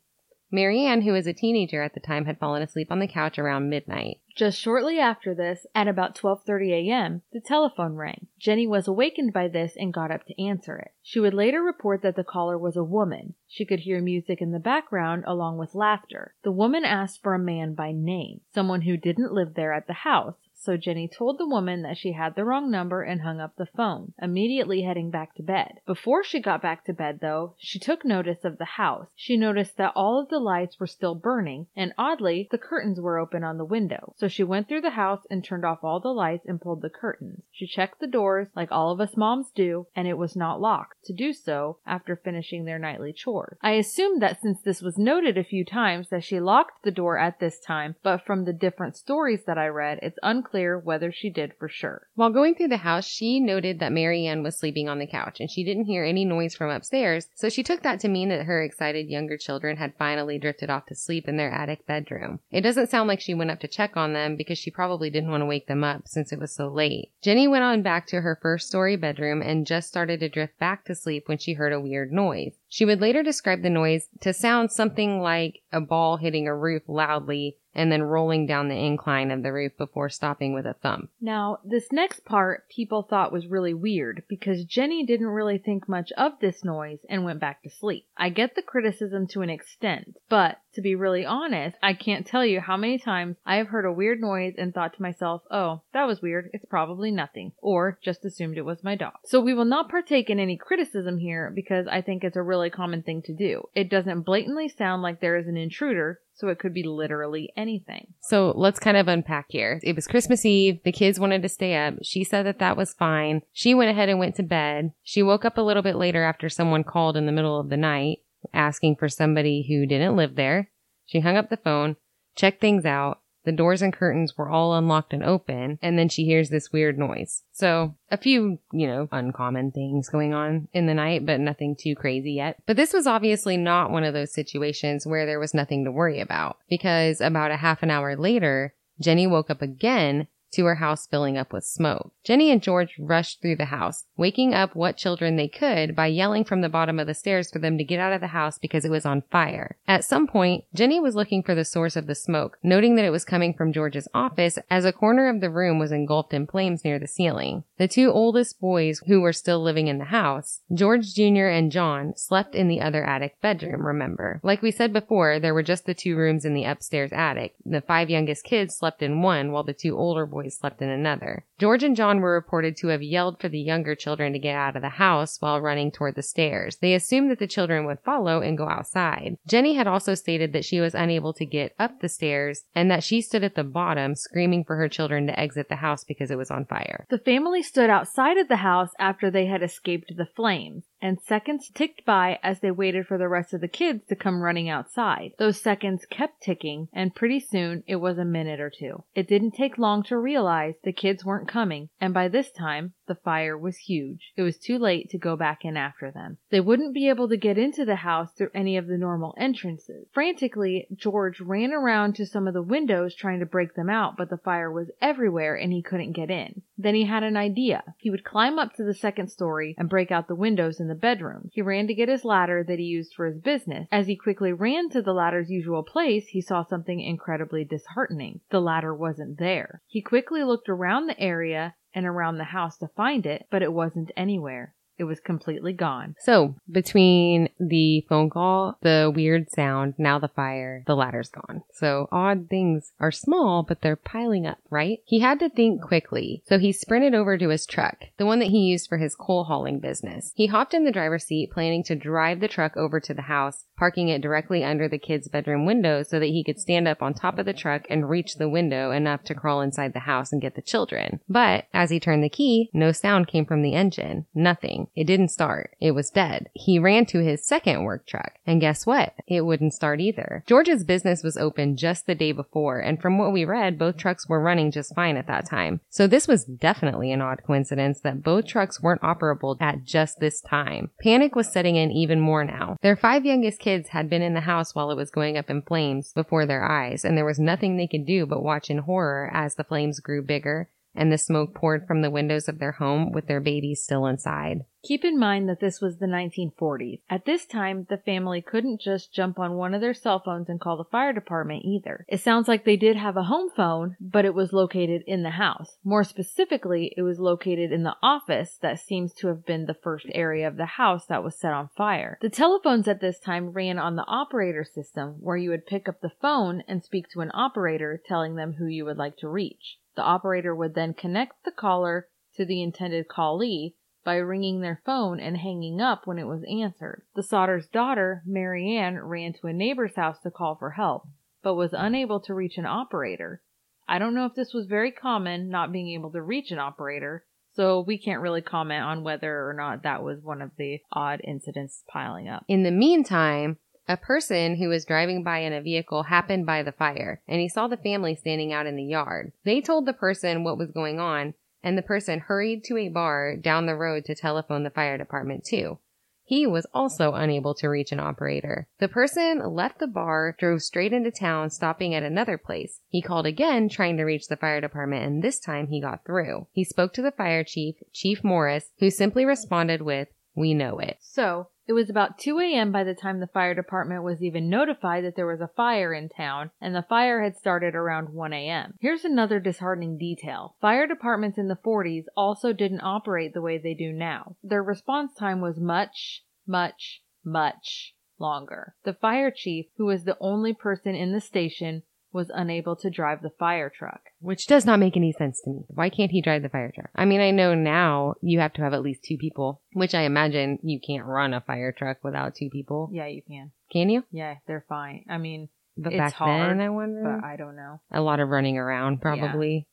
Marianne, 0.50 1.02
who 1.02 1.12
was 1.12 1.26
a 1.26 1.32
teenager 1.32 1.82
at 1.82 1.94
the 1.94 2.00
time, 2.00 2.24
had 2.24 2.38
fallen 2.38 2.62
asleep 2.62 2.92
on 2.92 3.00
the 3.00 3.08
couch 3.08 3.38
around 3.38 3.68
midnight. 3.68 4.20
Just 4.36 4.60
shortly 4.60 4.98
after 5.00 5.34
this, 5.34 5.66
at 5.74 5.88
about 5.88 6.14
12:30 6.14 6.70
a.m., 6.70 7.22
the 7.32 7.40
telephone 7.40 7.94
rang. 7.94 8.28
Jenny 8.38 8.66
was 8.66 8.86
awakened 8.86 9.32
by 9.32 9.48
this 9.48 9.76
and 9.76 9.92
got 9.92 10.10
up 10.10 10.24
to 10.26 10.40
answer 10.40 10.76
it. 10.76 10.92
She 11.02 11.18
would 11.18 11.34
later 11.34 11.62
report 11.62 12.02
that 12.02 12.14
the 12.14 12.22
caller 12.22 12.56
was 12.56 12.76
a 12.76 12.84
woman. 12.84 13.34
She 13.48 13.64
could 13.64 13.80
hear 13.80 14.00
music 14.00 14.40
in 14.40 14.52
the 14.52 14.60
background 14.60 15.24
along 15.26 15.58
with 15.58 15.74
laughter. 15.74 16.34
The 16.44 16.52
woman 16.52 16.84
asked 16.84 17.22
for 17.22 17.34
a 17.34 17.38
man 17.38 17.74
by 17.74 17.92
name, 17.92 18.42
someone 18.54 18.82
who 18.82 18.96
didn't 18.96 19.32
live 19.32 19.54
there 19.54 19.72
at 19.72 19.86
the 19.86 19.94
house, 19.94 20.36
so 20.66 20.76
Jenny 20.76 21.08
told 21.08 21.38
the 21.38 21.46
woman 21.46 21.82
that 21.82 21.96
she 21.96 22.12
had 22.12 22.34
the 22.34 22.44
wrong 22.44 22.70
number 22.70 23.02
and 23.02 23.20
hung 23.20 23.40
up 23.40 23.54
the 23.56 23.66
phone, 23.66 24.12
immediately 24.20 24.82
heading 24.82 25.10
back 25.10 25.34
to 25.36 25.42
bed. 25.42 25.80
Before 25.86 26.24
she 26.24 26.40
got 26.40 26.60
back 26.60 26.84
to 26.84 26.92
bed, 26.92 27.20
though, 27.22 27.54
she 27.56 27.78
took 27.78 28.04
notice 28.04 28.44
of 28.44 28.58
the 28.58 28.64
house. 28.64 29.06
She 29.14 29.36
noticed 29.36 29.76
that 29.76 29.92
all 29.94 30.20
of 30.20 30.28
the 30.28 30.40
lights 30.40 30.80
were 30.80 30.88
still 30.88 31.14
burning, 31.14 31.68
and 31.76 31.94
oddly, 31.96 32.48
the 32.50 32.58
curtains 32.58 33.00
were 33.00 33.18
open 33.18 33.44
on 33.44 33.58
the 33.58 33.64
window. 33.64 34.12
So 34.16 34.26
she 34.26 34.42
went 34.42 34.68
through 34.68 34.80
the 34.80 34.90
house 34.90 35.20
and 35.30 35.44
turned 35.44 35.64
off 35.64 35.84
all 35.84 36.00
the 36.00 36.08
lights 36.08 36.46
and 36.46 36.60
pulled 36.60 36.82
the 36.82 36.90
curtains. 36.90 37.42
She 37.52 37.68
checked 37.68 38.00
the 38.00 38.08
doors, 38.08 38.48
like 38.56 38.72
all 38.72 38.90
of 38.90 39.00
us 39.00 39.16
moms 39.16 39.52
do, 39.54 39.86
and 39.94 40.08
it 40.08 40.18
was 40.18 40.34
not 40.34 40.60
locked 40.60 41.04
to 41.04 41.12
do 41.12 41.32
so 41.32 41.78
after 41.86 42.16
finishing 42.16 42.64
their 42.64 42.80
nightly 42.80 43.12
chores. 43.12 43.56
I 43.62 43.72
assumed 43.72 44.20
that 44.22 44.40
since 44.42 44.60
this 44.62 44.82
was 44.82 44.98
noted 44.98 45.38
a 45.38 45.44
few 45.44 45.64
times 45.64 46.08
that 46.08 46.24
she 46.24 46.40
locked 46.40 46.82
the 46.82 46.90
door 46.90 47.18
at 47.18 47.38
this 47.38 47.60
time, 47.60 47.94
but 48.02 48.26
from 48.26 48.44
the 48.44 48.52
different 48.52 48.96
stories 48.96 49.44
that 49.46 49.58
I 49.58 49.68
read, 49.68 50.00
it's 50.02 50.18
unclear 50.22 50.55
whether 50.56 51.12
she 51.12 51.30
did 51.30 51.52
for 51.58 51.68
sure. 51.68 52.08
While 52.14 52.30
going 52.30 52.54
through 52.54 52.68
the 52.68 52.78
house, 52.78 53.06
she 53.06 53.40
noted 53.40 53.78
that 53.80 53.92
Marianne 53.92 54.42
was 54.42 54.56
sleeping 54.56 54.88
on 54.88 54.98
the 54.98 55.06
couch 55.06 55.40
and 55.40 55.50
she 55.50 55.64
didn't 55.64 55.84
hear 55.84 56.04
any 56.04 56.24
noise 56.24 56.54
from 56.54 56.70
upstairs, 56.70 57.28
so 57.34 57.48
she 57.48 57.62
took 57.62 57.82
that 57.82 58.00
to 58.00 58.08
mean 58.08 58.28
that 58.30 58.46
her 58.46 58.62
excited 58.62 59.08
younger 59.08 59.36
children 59.36 59.76
had 59.76 59.94
finally 59.98 60.38
drifted 60.38 60.70
off 60.70 60.86
to 60.86 60.94
sleep 60.94 61.28
in 61.28 61.36
their 61.36 61.50
attic 61.50 61.86
bedroom. 61.86 62.40
It 62.50 62.62
doesn't 62.62 62.90
sound 62.90 63.08
like 63.08 63.20
she 63.20 63.34
went 63.34 63.50
up 63.50 63.60
to 63.60 63.68
check 63.68 63.96
on 63.96 64.12
them 64.12 64.36
because 64.36 64.58
she 64.58 64.70
probably 64.70 65.10
didn't 65.10 65.30
want 65.30 65.42
to 65.42 65.46
wake 65.46 65.66
them 65.66 65.84
up 65.84 66.08
since 66.08 66.32
it 66.32 66.38
was 66.38 66.54
so 66.54 66.68
late. 66.68 67.10
Jenny 67.22 67.46
went 67.48 67.64
on 67.64 67.82
back 67.82 68.06
to 68.08 68.20
her 68.20 68.38
first 68.40 68.68
story 68.68 68.96
bedroom 68.96 69.42
and 69.42 69.66
just 69.66 69.88
started 69.88 70.20
to 70.20 70.28
drift 70.28 70.58
back 70.58 70.84
to 70.84 70.94
sleep 70.94 71.28
when 71.28 71.38
she 71.38 71.54
heard 71.54 71.72
a 71.72 71.80
weird 71.80 72.12
noise. 72.12 72.54
She 72.68 72.84
would 72.84 73.00
later 73.00 73.22
describe 73.22 73.62
the 73.62 73.70
noise 73.70 74.08
to 74.20 74.32
sound 74.32 74.70
something 74.70 75.20
like 75.20 75.60
a 75.72 75.80
ball 75.80 76.16
hitting 76.16 76.46
a 76.46 76.56
roof 76.56 76.82
loudly 76.88 77.56
and 77.76 77.92
then 77.92 78.02
rolling 78.02 78.46
down 78.46 78.68
the 78.68 78.74
incline 78.74 79.30
of 79.30 79.42
the 79.42 79.52
roof 79.52 79.72
before 79.76 80.08
stopping 80.08 80.54
with 80.54 80.66
a 80.66 80.74
thump. 80.74 81.10
Now, 81.20 81.58
this 81.64 81.92
next 81.92 82.24
part 82.24 82.68
people 82.68 83.02
thought 83.02 83.32
was 83.32 83.46
really 83.46 83.74
weird 83.74 84.24
because 84.28 84.64
Jenny 84.64 85.04
didn't 85.04 85.26
really 85.26 85.58
think 85.58 85.88
much 85.88 86.10
of 86.12 86.32
this 86.40 86.64
noise 86.64 86.98
and 87.08 87.24
went 87.24 87.38
back 87.38 87.62
to 87.62 87.70
sleep. 87.70 88.06
I 88.16 88.30
get 88.30 88.54
the 88.56 88.62
criticism 88.62 89.26
to 89.28 89.42
an 89.42 89.50
extent, 89.50 90.16
but 90.28 90.58
to 90.72 90.80
be 90.82 90.94
really 90.94 91.24
honest, 91.24 91.76
I 91.82 91.94
can't 91.94 92.26
tell 92.26 92.44
you 92.44 92.60
how 92.60 92.76
many 92.76 92.98
times 92.98 93.36
I 93.46 93.56
have 93.56 93.68
heard 93.68 93.86
a 93.86 93.92
weird 93.92 94.20
noise 94.20 94.54
and 94.58 94.72
thought 94.72 94.94
to 94.94 95.02
myself, 95.02 95.42
oh, 95.50 95.82
that 95.92 96.06
was 96.06 96.20
weird, 96.20 96.50
it's 96.52 96.66
probably 96.66 97.10
nothing, 97.10 97.52
or 97.58 97.98
just 98.02 98.24
assumed 98.24 98.58
it 98.58 98.64
was 98.64 98.84
my 98.84 98.94
dog. 98.94 99.14
So 99.24 99.40
we 99.40 99.54
will 99.54 99.64
not 99.64 99.88
partake 99.88 100.28
in 100.28 100.38
any 100.38 100.56
criticism 100.56 101.18
here 101.18 101.50
because 101.54 101.86
I 101.86 102.02
think 102.02 102.24
it's 102.24 102.36
a 102.36 102.42
really 102.42 102.70
common 102.70 103.02
thing 103.02 103.22
to 103.22 103.34
do. 103.34 103.68
It 103.74 103.90
doesn't 103.90 104.22
blatantly 104.22 104.68
sound 104.68 105.02
like 105.02 105.20
there 105.20 105.36
is 105.36 105.46
an 105.46 105.56
intruder, 105.56 106.20
so 106.36 106.48
it 106.48 106.58
could 106.58 106.74
be 106.74 106.82
literally 106.82 107.52
anything. 107.56 108.14
So 108.20 108.52
let's 108.54 108.78
kind 108.78 108.96
of 108.96 109.08
unpack 109.08 109.46
here. 109.48 109.80
It 109.82 109.96
was 109.96 110.06
Christmas 110.06 110.44
Eve. 110.44 110.80
The 110.84 110.92
kids 110.92 111.18
wanted 111.18 111.42
to 111.42 111.48
stay 111.48 111.74
up. 111.74 111.94
She 112.02 112.22
said 112.22 112.46
that 112.46 112.58
that 112.60 112.76
was 112.76 112.94
fine. 112.94 113.42
She 113.52 113.74
went 113.74 113.90
ahead 113.90 114.08
and 114.08 114.18
went 114.18 114.36
to 114.36 114.42
bed. 114.42 114.92
She 115.02 115.22
woke 115.22 115.44
up 115.44 115.58
a 115.58 115.62
little 115.62 115.82
bit 115.82 115.96
later 115.96 116.22
after 116.22 116.48
someone 116.48 116.84
called 116.84 117.16
in 117.16 117.26
the 117.26 117.32
middle 117.32 117.58
of 117.58 117.70
the 117.70 117.76
night 117.76 118.18
asking 118.52 118.96
for 118.96 119.08
somebody 119.08 119.66
who 119.68 119.86
didn't 119.86 120.16
live 120.16 120.34
there. 120.36 120.70
She 121.04 121.20
hung 121.20 121.36
up 121.36 121.50
the 121.50 121.56
phone, 121.56 121.96
checked 122.34 122.60
things 122.60 122.84
out. 122.84 123.20
The 123.46 123.52
doors 123.52 123.80
and 123.80 123.92
curtains 123.92 124.36
were 124.36 124.48
all 124.48 124.74
unlocked 124.74 125.12
and 125.12 125.22
open, 125.22 125.78
and 125.80 125.96
then 125.96 126.08
she 126.08 126.24
hears 126.24 126.50
this 126.50 126.72
weird 126.72 126.98
noise. 126.98 127.44
So, 127.52 127.94
a 128.10 128.16
few, 128.16 128.58
you 128.72 128.88
know, 128.88 129.08
uncommon 129.12 129.70
things 129.70 130.08
going 130.08 130.34
on 130.34 130.66
in 130.72 130.86
the 130.86 130.94
night, 130.94 131.24
but 131.24 131.38
nothing 131.38 131.76
too 131.76 131.94
crazy 131.94 132.32
yet. 132.32 132.60
But 132.66 132.76
this 132.76 132.92
was 132.92 133.06
obviously 133.06 133.56
not 133.56 133.92
one 133.92 134.02
of 134.02 134.14
those 134.14 134.34
situations 134.34 135.06
where 135.06 135.26
there 135.26 135.38
was 135.38 135.54
nothing 135.54 135.84
to 135.84 135.92
worry 135.92 136.20
about, 136.20 136.58
because 136.68 137.20
about 137.20 137.52
a 137.52 137.56
half 137.56 137.84
an 137.84 137.90
hour 137.90 138.16
later, 138.16 138.74
Jenny 139.00 139.28
woke 139.28 139.48
up 139.48 139.62
again 139.62 140.26
to 140.56 140.64
her 140.64 140.76
house 140.76 141.06
filling 141.06 141.38
up 141.38 141.52
with 141.52 141.64
smoke. 141.64 142.12
Jenny 142.24 142.50
and 142.50 142.62
George 142.62 142.96
rushed 142.98 143.40
through 143.40 143.56
the 143.56 143.66
house, 143.66 144.04
waking 144.16 144.52
up 144.52 144.74
what 144.74 144.96
children 144.96 145.36
they 145.36 145.48
could 145.48 145.94
by 145.94 146.06
yelling 146.06 146.44
from 146.44 146.60
the 146.60 146.68
bottom 146.68 146.98
of 146.98 147.06
the 147.06 147.14
stairs 147.14 147.50
for 147.50 147.58
them 147.58 147.78
to 147.78 147.84
get 147.84 148.00
out 148.00 148.12
of 148.12 148.20
the 148.20 148.28
house 148.28 148.58
because 148.58 148.84
it 148.84 148.90
was 148.90 149.06
on 149.06 149.22
fire. 149.30 149.76
At 149.86 150.04
some 150.04 150.26
point, 150.26 150.64
Jenny 150.74 150.98
was 150.98 151.14
looking 151.14 151.42
for 151.42 151.54
the 151.54 151.64
source 151.64 151.94
of 151.94 152.06
the 152.06 152.14
smoke, 152.14 152.58
noting 152.62 152.96
that 152.96 153.04
it 153.04 153.10
was 153.10 153.24
coming 153.24 153.54
from 153.54 153.72
George's 153.72 154.08
office 154.12 154.58
as 154.70 154.84
a 154.84 154.92
corner 154.92 155.28
of 155.28 155.40
the 155.40 155.50
room 155.50 155.78
was 155.78 155.92
engulfed 155.92 156.32
in 156.32 156.46
flames 156.46 156.84
near 156.84 156.98
the 156.98 157.06
ceiling. 157.06 157.64
The 157.78 157.88
two 157.88 158.10
oldest 158.10 158.60
boys 158.60 159.02
who 159.06 159.20
were 159.20 159.32
still 159.32 159.62
living 159.62 159.86
in 159.86 159.98
the 159.98 160.04
house, 160.06 160.62
George 160.72 161.14
Jr. 161.14 161.46
and 161.46 161.70
John, 161.70 162.14
slept 162.16 162.54
in 162.54 162.68
the 162.68 162.80
other 162.80 163.04
attic 163.04 163.40
bedroom, 163.40 163.86
remember. 163.86 164.40
Like 164.42 164.62
we 164.62 164.70
said 164.70 164.92
before, 164.92 165.38
there 165.38 165.54
were 165.54 165.62
just 165.62 165.84
the 165.84 165.94
two 165.94 166.16
rooms 166.16 166.44
in 166.44 166.54
the 166.54 166.64
upstairs 166.64 167.12
attic. 167.12 167.54
The 167.64 167.80
five 167.80 168.08
youngest 168.08 168.44
kids 168.44 168.74
slept 168.74 169.02
in 169.02 169.22
one 169.22 169.52
while 169.52 169.64
the 169.64 169.74
two 169.74 169.96
older 169.96 170.24
boys 170.24 170.45
slept 170.50 170.82
in 170.82 170.88
another. 170.88 171.44
George 171.58 171.82
and 171.82 171.96
John 171.96 172.20
were 172.20 172.32
reported 172.34 172.76
to 172.76 172.88
have 172.88 173.02
yelled 173.02 173.40
for 173.40 173.48
the 173.48 173.58
younger 173.58 173.94
children 173.94 174.32
to 174.32 174.38
get 174.38 174.54
out 174.54 174.76
of 174.76 174.82
the 174.82 174.88
house 174.90 175.40
while 175.40 175.60
running 175.60 175.90
toward 175.90 176.14
the 176.14 176.22
stairs. 176.22 176.76
They 176.76 176.94
assumed 176.94 177.30
that 177.30 177.38
the 177.38 177.46
children 177.46 177.86
would 177.86 178.00
follow 178.00 178.40
and 178.42 178.58
go 178.58 178.68
outside. 178.68 179.38
Jenny 179.46 179.74
had 179.74 179.86
also 179.86 180.14
stated 180.14 180.52
that 180.52 180.64
she 180.64 180.80
was 180.80 180.94
unable 180.94 181.32
to 181.34 181.46
get 181.46 181.74
up 181.78 182.00
the 182.00 182.08
stairs 182.08 182.64
and 182.74 182.90
that 182.90 183.04
she 183.04 183.20
stood 183.20 183.44
at 183.44 183.54
the 183.54 183.64
bottom 183.64 184.14
screaming 184.14 184.64
for 184.64 184.76
her 184.76 184.88
children 184.88 185.26
to 185.26 185.38
exit 185.38 185.68
the 185.68 185.76
house 185.76 186.04
because 186.04 186.30
it 186.30 186.38
was 186.38 186.50
on 186.50 186.66
fire. 186.66 187.06
The 187.10 187.18
family 187.18 187.62
stood 187.62 187.90
outside 187.90 188.38
of 188.38 188.48
the 188.48 188.56
house 188.56 188.90
after 188.98 189.30
they 189.30 189.46
had 189.46 189.62
escaped 189.62 190.12
the 190.16 190.26
flames, 190.26 190.84
and 191.06 191.20
seconds 191.20 191.70
ticked 191.72 192.04
by 192.04 192.36
as 192.42 192.58
they 192.58 192.70
waited 192.72 193.06
for 193.06 193.16
the 193.16 193.28
rest 193.28 193.54
of 193.54 193.60
the 193.60 193.68
kids 193.68 194.04
to 194.08 194.16
come 194.16 194.42
running 194.42 194.68
outside. 194.68 195.30
Those 195.38 195.60
seconds 195.60 196.04
kept 196.10 196.42
ticking, 196.42 196.88
and 196.92 197.14
pretty 197.14 197.38
soon 197.38 197.84
it 197.86 197.96
was 197.96 198.18
a 198.18 198.24
minute 198.24 198.58
or 198.58 198.72
two. 198.76 199.04
It 199.14 199.28
didn't 199.28 199.52
take 199.52 199.78
long 199.78 200.02
to 200.04 200.18
realize 200.18 200.74
the 200.82 200.92
kids 200.92 201.24
weren't 201.24 201.46
coming, 201.46 201.90
and 202.00 202.12
by 202.12 202.26
this 202.26 202.50
time, 202.50 202.94
the 203.06 203.14
fire 203.14 203.56
was 203.56 203.76
huge. 203.76 204.32
It 204.36 204.42
was 204.42 204.58
too 204.58 204.78
late 204.78 205.10
to 205.10 205.18
go 205.18 205.36
back 205.36 205.64
in 205.64 205.76
after 205.76 206.10
them. 206.10 206.38
They 206.50 206.60
wouldn't 206.60 206.94
be 206.94 207.08
able 207.08 207.28
to 207.28 207.36
get 207.36 207.58
into 207.58 207.84
the 207.84 207.96
house 207.96 208.32
through 208.32 208.50
any 208.54 208.76
of 208.76 208.86
the 208.86 208.98
normal 208.98 209.34
entrances. 209.38 210.06
Frantically, 210.12 210.86
George 210.94 211.40
ran 211.40 211.72
around 211.72 212.14
to 212.16 212.26
some 212.26 212.46
of 212.46 212.54
the 212.54 212.62
windows 212.62 213.14
trying 213.14 213.40
to 213.40 213.46
break 213.46 213.74
them 213.74 213.90
out, 213.90 214.16
but 214.16 214.30
the 214.30 214.36
fire 214.36 214.70
was 214.70 214.90
everywhere 215.00 215.54
and 215.54 215.72
he 215.72 215.82
couldn't 215.82 216.12
get 216.12 216.30
in. 216.30 216.62
Then 216.78 216.94
he 216.94 217.04
had 217.04 217.22
an 217.22 217.36
idea. 217.36 217.82
He 217.98 218.10
would 218.10 218.24
climb 218.24 218.58
up 218.58 218.74
to 218.74 218.84
the 218.84 218.94
second 218.94 219.28
story 219.28 219.74
and 219.78 219.88
break 219.88 220.10
out 220.10 220.28
the 220.28 220.34
windows 220.34 220.80
in 220.80 220.88
the 220.88 220.94
bedroom. 220.94 221.50
He 221.52 221.62
ran 221.62 221.86
to 221.86 221.94
get 221.94 222.08
his 222.08 222.24
ladder 222.24 222.64
that 222.64 222.78
he 222.78 222.84
used 222.84 223.14
for 223.14 223.26
his 223.26 223.38
business. 223.38 223.88
As 223.90 224.06
he 224.06 224.16
quickly 224.16 224.52
ran 224.52 224.90
to 224.90 225.02
the 225.02 225.12
ladder's 225.12 225.50
usual 225.50 225.82
place, 225.82 226.28
he 226.28 226.40
saw 226.40 226.64
something 226.64 227.00
incredibly 227.00 227.64
disheartening. 227.64 228.40
The 228.50 228.60
ladder 228.60 228.94
wasn't 228.94 229.38
there. 229.38 229.80
He 229.86 230.02
quickly 230.02 230.44
looked 230.44 230.68
around 230.68 231.06
the 231.06 231.18
area 231.20 231.74
and 231.96 232.06
around 232.06 232.38
the 232.38 232.44
house 232.44 232.78
to 232.78 232.88
find 232.88 233.26
it, 233.26 233.48
but 233.50 233.62
it 233.62 233.72
wasn't 233.72 234.12
anywhere. 234.16 234.75
It 234.98 235.04
was 235.04 235.20
completely 235.20 235.72
gone. 235.72 236.14
So, 236.20 236.54
between 236.70 237.50
the 237.60 238.06
phone 238.08 238.30
call, 238.30 238.78
the 238.80 239.12
weird 239.14 239.50
sound, 239.50 239.94
now 239.98 240.18
the 240.18 240.28
fire, 240.28 240.82
the 240.86 240.96
ladder's 240.96 241.28
gone. 241.28 241.62
So, 241.72 242.08
odd 242.10 242.48
things 242.48 242.92
are 242.98 243.12
small, 243.12 243.62
but 243.62 243.82
they're 243.82 243.96
piling 243.96 244.46
up, 244.46 244.58
right? 244.70 245.00
He 245.04 245.20
had 245.20 245.38
to 245.40 245.50
think 245.50 245.82
quickly, 245.82 246.42
so 246.46 246.58
he 246.58 246.72
sprinted 246.72 247.14
over 247.14 247.36
to 247.36 247.50
his 247.50 247.66
truck, 247.66 248.04
the 248.16 248.26
one 248.26 248.38
that 248.38 248.48
he 248.48 248.60
used 248.60 248.88
for 248.88 248.96
his 248.96 249.14
coal 249.14 249.44
hauling 249.44 249.80
business. 249.80 250.32
He 250.34 250.46
hopped 250.46 250.72
in 250.72 250.84
the 250.84 250.92
driver's 250.92 251.24
seat, 251.24 251.50
planning 251.52 251.84
to 251.84 251.94
drive 251.94 252.40
the 252.40 252.48
truck 252.48 252.76
over 252.76 252.98
to 253.00 253.12
the 253.12 253.22
house, 253.22 253.66
parking 253.76 254.08
it 254.08 254.22
directly 254.22 254.64
under 254.64 254.88
the 254.88 254.98
kids' 254.98 255.28
bedroom 255.28 255.66
window 255.66 256.02
so 256.02 256.18
that 256.18 256.26
he 256.26 256.42
could 256.42 256.58
stand 256.58 256.88
up 256.88 257.02
on 257.02 257.12
top 257.12 257.38
of 257.38 257.44
the 257.44 257.52
truck 257.52 257.82
and 257.90 258.08
reach 258.08 258.36
the 258.36 258.48
window 258.48 258.90
enough 258.90 259.22
to 259.24 259.34
crawl 259.34 259.60
inside 259.60 259.92
the 259.92 260.00
house 260.00 260.32
and 260.32 260.40
get 260.40 260.54
the 260.54 260.62
children. 260.62 261.20
But 261.28 261.66
as 261.74 261.90
he 261.90 262.00
turned 262.00 262.24
the 262.24 262.30
key, 262.30 262.70
no 262.72 262.92
sound 262.92 263.28
came 263.28 263.44
from 263.44 263.62
the 263.62 263.74
engine. 263.74 264.26
Nothing. 264.34 264.85
It 264.94 265.04
didn't 265.04 265.28
start. 265.28 265.74
It 265.80 265.92
was 265.92 266.10
dead. 266.10 266.48
He 266.54 266.78
ran 266.78 267.06
to 267.06 267.18
his 267.18 267.44
second 267.44 267.84
work 267.84 268.06
truck, 268.06 268.34
and 268.46 268.60
guess 268.60 268.86
what? 268.86 269.14
It 269.26 269.42
wouldn't 269.42 269.74
start 269.74 270.00
either. 270.00 270.44
George's 270.46 270.84
business 270.84 271.22
was 271.22 271.36
open 271.36 271.76
just 271.76 272.06
the 272.06 272.14
day 272.14 272.32
before, 272.32 272.78
and 272.78 273.00
from 273.00 273.18
what 273.18 273.32
we 273.32 273.44
read, 273.44 273.78
both 273.78 273.96
trucks 273.96 274.28
were 274.28 274.40
running 274.40 274.70
just 274.70 274.94
fine 274.94 275.16
at 275.16 275.26
that 275.26 275.48
time. 275.48 275.80
So 275.90 276.06
this 276.06 276.28
was 276.28 276.44
definitely 276.44 277.12
an 277.12 277.22
odd 277.22 277.42
coincidence 277.44 278.00
that 278.00 278.22
both 278.22 278.46
trucks 278.46 278.82
weren't 278.82 279.02
operable 279.02 279.56
at 279.60 279.84
just 279.84 280.20
this 280.20 280.40
time. 280.40 280.90
Panic 281.02 281.34
was 281.34 281.50
setting 281.50 281.76
in 281.76 281.90
even 281.90 282.20
more 282.20 282.44
now. 282.44 282.76
Their 282.82 282.96
five 282.96 283.24
youngest 283.24 283.60
kids 283.60 283.90
had 283.90 284.10
been 284.10 284.22
in 284.22 284.34
the 284.34 284.40
house 284.40 284.74
while 284.74 284.90
it 284.90 284.96
was 284.96 285.10
going 285.10 285.36
up 285.36 285.50
in 285.50 285.62
flames 285.62 286.12
before 286.12 286.46
their 286.46 286.64
eyes, 286.64 287.04
and 287.04 287.16
there 287.16 287.24
was 287.24 287.38
nothing 287.38 287.76
they 287.76 287.86
could 287.86 288.06
do 288.06 288.26
but 288.26 288.42
watch 288.42 288.70
in 288.70 288.78
horror 288.78 289.30
as 289.32 289.54
the 289.54 289.64
flames 289.64 290.00
grew 290.00 290.22
bigger 290.22 290.68
and 290.96 291.12
the 291.12 291.18
smoke 291.18 291.54
poured 291.54 291.86
from 291.86 292.02
the 292.02 292.10
windows 292.10 292.48
of 292.48 292.58
their 292.58 292.72
home 292.72 293.12
with 293.12 293.26
their 293.26 293.40
babies 293.40 293.82
still 293.82 294.06
inside. 294.06 294.64
Keep 294.86 295.04
in 295.04 295.18
mind 295.18 295.48
that 295.48 295.58
this 295.58 295.80
was 295.80 295.98
the 295.98 296.06
1940s. 296.06 297.00
At 297.10 297.24
this 297.24 297.44
time, 297.44 297.88
the 297.90 297.96
family 297.96 298.40
couldn't 298.40 298.80
just 298.80 299.12
jump 299.12 299.36
on 299.36 299.54
one 299.54 299.74
of 299.74 299.80
their 299.80 299.94
cell 299.94 300.22
phones 300.24 300.48
and 300.48 300.60
call 300.60 300.76
the 300.76 300.84
fire 300.84 301.12
department 301.12 301.64
either. 301.64 302.04
It 302.08 302.20
sounds 302.20 302.46
like 302.46 302.64
they 302.64 302.76
did 302.76 302.96
have 302.96 303.16
a 303.16 303.24
home 303.24 303.50
phone, 303.50 303.96
but 304.00 304.24
it 304.24 304.32
was 304.32 304.52
located 304.52 305.02
in 305.04 305.24
the 305.24 305.30
house. 305.30 305.78
More 305.82 306.04
specifically, 306.04 306.94
it 306.96 307.02
was 307.02 307.18
located 307.18 307.72
in 307.72 307.82
the 307.82 307.96
office 308.00 308.58
that 308.62 308.78
seems 308.78 309.12
to 309.14 309.26
have 309.26 309.44
been 309.44 309.66
the 309.66 309.74
first 309.74 310.06
area 310.12 310.46
of 310.46 310.56
the 310.56 310.66
house 310.66 311.06
that 311.06 311.24
was 311.24 311.36
set 311.36 311.52
on 311.52 311.70
fire. 311.76 312.16
The 312.20 312.30
telephones 312.30 312.86
at 312.86 313.00
this 313.00 313.18
time 313.18 313.50
ran 313.50 313.80
on 313.80 313.96
the 313.96 314.06
operator 314.06 314.62
system 314.62 315.16
where 315.18 315.36
you 315.36 315.50
would 315.50 315.66
pick 315.66 315.88
up 315.88 316.00
the 316.00 316.12
phone 316.22 316.62
and 316.68 316.84
speak 316.84 317.08
to 317.08 317.22
an 317.22 317.32
operator 317.34 318.00
telling 318.06 318.36
them 318.36 318.52
who 318.52 318.66
you 318.66 318.84
would 318.84 318.98
like 318.98 319.16
to 319.16 319.28
reach. 319.28 319.78
The 319.96 320.02
operator 320.02 320.54
would 320.54 320.74
then 320.74 320.94
connect 320.94 321.44
the 321.44 321.50
caller 321.50 322.08
to 322.34 322.44
the 322.44 322.62
intended 322.62 323.08
callee 323.08 323.74
by 324.04 324.16
ringing 324.16 324.60
their 324.60 324.80
phone 324.86 325.18
and 325.18 325.36
hanging 325.38 325.80
up 325.80 326.06
when 326.06 326.18
it 326.18 326.26
was 326.26 326.44
answered. 326.44 327.02
The 327.16 327.22
Sodder's 327.22 327.66
daughter, 327.66 328.22
Marianne, 328.24 329.00
ran 329.00 329.32
to 329.34 329.48
a 329.48 329.52
neighbor's 329.52 329.96
house 329.96 330.20
to 330.20 330.30
call 330.30 330.54
for 330.54 330.70
help, 330.70 331.08
but 331.42 331.54
was 331.54 331.72
unable 331.72 332.20
to 332.20 332.34
reach 332.34 332.56
an 332.56 332.66
operator. 332.66 333.42
I 333.88 333.98
don't 333.98 334.14
know 334.14 334.26
if 334.26 334.34
this 334.34 334.52
was 334.52 334.66
very 334.66 334.92
common, 334.92 335.48
not 335.48 335.72
being 335.72 335.88
able 335.88 336.12
to 336.12 336.22
reach 336.22 336.50
an 336.50 336.58
operator, 336.58 337.24
so 337.54 337.80
we 337.80 337.98
can't 337.98 338.20
really 338.20 338.42
comment 338.42 338.84
on 338.84 339.02
whether 339.02 339.48
or 339.48 339.54
not 339.54 339.82
that 339.82 340.02
was 340.02 340.20
one 340.22 340.42
of 340.42 340.50
the 340.58 340.80
odd 340.92 341.20
incidents 341.24 341.82
piling 341.88 342.28
up. 342.28 342.44
In 342.48 342.64
the 342.64 342.70
meantime, 342.70 343.56
a 343.88 343.96
person 343.96 344.56
who 344.56 344.68
was 344.68 344.84
driving 344.84 345.22
by 345.22 345.38
in 345.38 345.52
a 345.52 345.60
vehicle 345.60 346.04
happened 346.04 346.46
by 346.46 346.62
the 346.62 346.72
fire, 346.72 347.20
and 347.28 347.40
he 347.40 347.48
saw 347.48 347.68
the 347.68 347.76
family 347.76 348.14
standing 348.14 348.52
out 348.52 348.66
in 348.66 348.76
the 348.76 348.84
yard. 348.84 349.32
They 349.44 349.60
told 349.60 349.86
the 349.86 349.92
person 349.92 350.44
what 350.44 350.58
was 350.58 350.70
going 350.70 350.98
on, 350.98 351.34
and 351.62 351.76
the 351.76 351.82
person 351.82 352.20
hurried 352.20 352.64
to 352.64 352.76
a 352.76 352.88
bar 352.88 353.36
down 353.36 353.66
the 353.66 353.76
road 353.76 354.04
to 354.06 354.14
telephone 354.14 354.62
the 354.62 354.70
fire 354.70 354.98
department 354.98 355.44
too. 355.44 355.78
He 356.26 356.44
was 356.44 356.66
also 356.74 357.12
unable 357.12 357.54
to 357.54 357.68
reach 357.68 357.92
an 357.92 358.00
operator. 358.00 358.66
The 358.80 358.88
person 358.88 359.38
left 359.54 359.78
the 359.78 359.86
bar, 359.86 360.34
drove 360.36 360.60
straight 360.62 360.92
into 360.92 361.12
town, 361.12 361.50
stopping 361.50 361.94
at 361.94 362.02
another 362.02 362.36
place. 362.36 362.80
He 362.88 363.00
called 363.00 363.26
again, 363.26 363.68
trying 363.68 363.96
to 363.98 364.04
reach 364.04 364.26
the 364.26 364.36
fire 364.36 364.60
department, 364.60 365.06
and 365.06 365.22
this 365.22 365.38
time 365.38 365.68
he 365.68 365.80
got 365.80 366.04
through. 366.04 366.48
He 366.50 366.64
spoke 366.64 366.92
to 366.94 367.02
the 367.02 367.12
fire 367.12 367.44
chief, 367.44 367.76
Chief 367.92 368.24
Morris, 368.24 368.72
who 368.80 368.90
simply 368.90 369.24
responded 369.24 369.82
with, 369.82 370.08
We 370.34 370.52
know 370.52 370.80
it. 370.80 370.96
So, 371.00 371.50
It 371.68 371.72
was 371.72 371.90
about 371.90 372.18
2 372.18 372.38
a.m. 372.38 372.70
by 372.70 372.84
the 372.84 372.94
time 372.94 373.18
the 373.18 373.26
fire 373.26 373.54
department 373.54 374.04
was 374.04 374.22
even 374.22 374.48
notified 374.48 375.04
that 375.04 375.16
there 375.16 375.26
was 375.26 375.40
a 375.40 375.50
fire 375.56 375.92
in 375.92 376.08
town, 376.08 376.52
and 376.60 376.74
the 376.74 376.86
fire 376.88 377.22
had 377.22 377.36
started 377.36 377.74
around 377.74 378.10
1 378.10 378.32
a.m. 378.32 378.74
Here's 378.80 379.04
another 379.04 379.40
disheartening 379.40 379.98
detail. 379.98 380.54
Fire 380.60 380.86
departments 380.86 381.38
in 381.38 381.48
the 381.48 381.56
40s 381.56 382.04
also 382.16 382.52
didn't 382.52 382.82
operate 382.82 383.34
the 383.34 383.42
way 383.42 383.58
they 383.58 383.74
do 383.74 383.92
now. 383.92 384.36
Their 384.44 384.62
response 384.62 385.12
time 385.14 385.40
was 385.40 385.58
much, 385.58 386.22
much, 386.46 387.02
much 387.24 387.94
longer. 388.18 388.74
The 388.84 388.94
fire 388.94 389.32
chief, 389.34 389.66
who 389.76 389.86
was 389.86 390.04
the 390.04 390.16
only 390.20 390.54
person 390.54 390.94
in 390.94 391.12
the 391.12 391.20
station, 391.20 391.82
was 392.16 392.30
unable 392.34 392.74
to 392.76 392.90
drive 392.90 393.22
the 393.22 393.30
fire 393.38 393.70
truck. 393.70 394.00
Which 394.18 394.46
does 394.48 394.66
not 394.66 394.80
make 394.80 394.96
any 394.96 395.12
sense 395.12 395.40
to 395.44 395.50
me. 395.50 395.60
Why 395.68 395.88
can't 395.90 396.10
he 396.10 396.20
drive 396.20 396.42
the 396.42 396.48
fire 396.48 396.72
truck? 396.74 396.90
I 396.96 397.04
mean, 397.04 397.20
I 397.20 397.30
know 397.30 397.54
now 397.54 398.14
you 398.22 398.40
have 398.40 398.52
to 398.54 398.62
have 398.62 398.72
at 398.74 398.82
least 398.82 399.04
two 399.04 399.16
people, 399.16 399.62
which 399.74 399.94
I 399.94 400.02
imagine 400.02 400.58
you 400.62 400.80
can't 400.84 401.04
run 401.06 401.32
a 401.34 401.40
fire 401.40 401.72
truck 401.76 401.98
without 402.02 402.34
two 402.34 402.48
people. 402.50 402.90
Yeah, 402.92 403.06
you 403.06 403.22
can. 403.22 403.52
Can 403.70 403.88
you? 403.88 404.02
Yeah, 404.10 404.34
they're 404.48 404.64
fine. 404.68 405.04
I 405.08 405.18
mean, 405.18 405.48
But 405.76 405.92
It's 405.92 405.98
back 406.00 406.14
hard, 406.14 406.50
then, 406.52 406.60
I 406.60 406.70
wonder. 406.70 407.02
but 407.04 407.24
I 407.24 407.36
don't 407.36 407.54
know. 407.54 407.80
a 407.92 408.00
lot 408.00 408.18
of 408.18 408.30
running 408.30 408.58
around, 408.58 409.00
probably. 409.02 409.68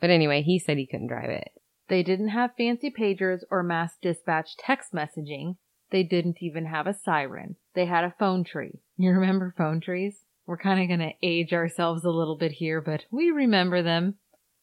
But 0.00 0.10
anyway, 0.10 0.42
he 0.42 0.58
said 0.58 0.76
he 0.76 0.86
couldn't 0.86 1.06
drive 1.06 1.30
it. 1.30 1.48
They 1.88 2.02
didn't 2.02 2.28
have 2.30 2.50
fancy 2.58 2.90
pagers 2.90 3.40
or 3.50 3.62
mass 3.62 3.96
dispatch 4.02 4.56
text 4.58 4.92
messaging. 4.92 5.56
They 5.92 6.02
didn't 6.02 6.38
even 6.42 6.66
have 6.66 6.88
a 6.88 6.92
siren. 6.92 7.54
They 7.74 7.86
had 7.86 8.02
a 8.02 8.14
phone 8.18 8.42
tree. 8.42 8.80
You 8.96 9.10
remember 9.12 9.54
phone 9.56 9.80
trees? 9.80 10.24
We're 10.46 10.56
kind 10.56 10.80
of 10.80 10.88
going 10.88 11.08
to 11.08 11.16
age 11.26 11.52
ourselves 11.52 12.04
a 12.04 12.10
little 12.10 12.36
bit 12.36 12.52
here, 12.52 12.80
but 12.80 13.04
we 13.10 13.30
remember 13.30 13.82
them. 13.82 14.14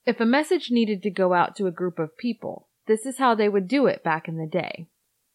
If 0.06 0.20
a 0.20 0.26
message 0.26 0.72
needed 0.72 1.02
to 1.04 1.10
go 1.10 1.34
out 1.34 1.56
to 1.58 1.68
a 1.68 1.72
group 1.72 2.00
of 2.00 2.18
people, 2.18 2.68
this 2.88 3.06
is 3.06 3.18
how 3.18 3.36
they 3.36 3.50
would 3.50 3.68
do 3.68 3.88
it 3.88 4.04
back 4.04 4.28
in 4.28 4.38
the 4.38 4.48
day. 4.48 4.88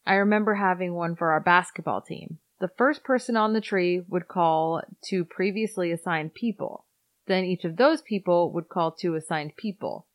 I 0.07 0.15
remember 0.15 0.55
having 0.55 0.95
one 0.95 1.17
for 1.17 1.33
our 1.33 1.41
basketball 1.41 2.01
team. 2.01 2.39
The 2.61 2.71
first 2.77 3.05
person 3.05 3.37
on 3.37 3.53
the 3.53 3.61
tree 3.61 4.03
would 4.09 4.29
call 4.29 4.83
two 5.07 5.25
previously 5.25 5.93
assigned 5.93 6.35
people. 6.35 6.87
Then 7.27 7.45
each 7.45 7.65
of 7.65 7.77
those 7.77 8.03
people 8.03 8.53
would 8.53 8.69
call 8.69 8.93
two 8.93 9.15
assigned 9.15 9.57
people 9.57 10.07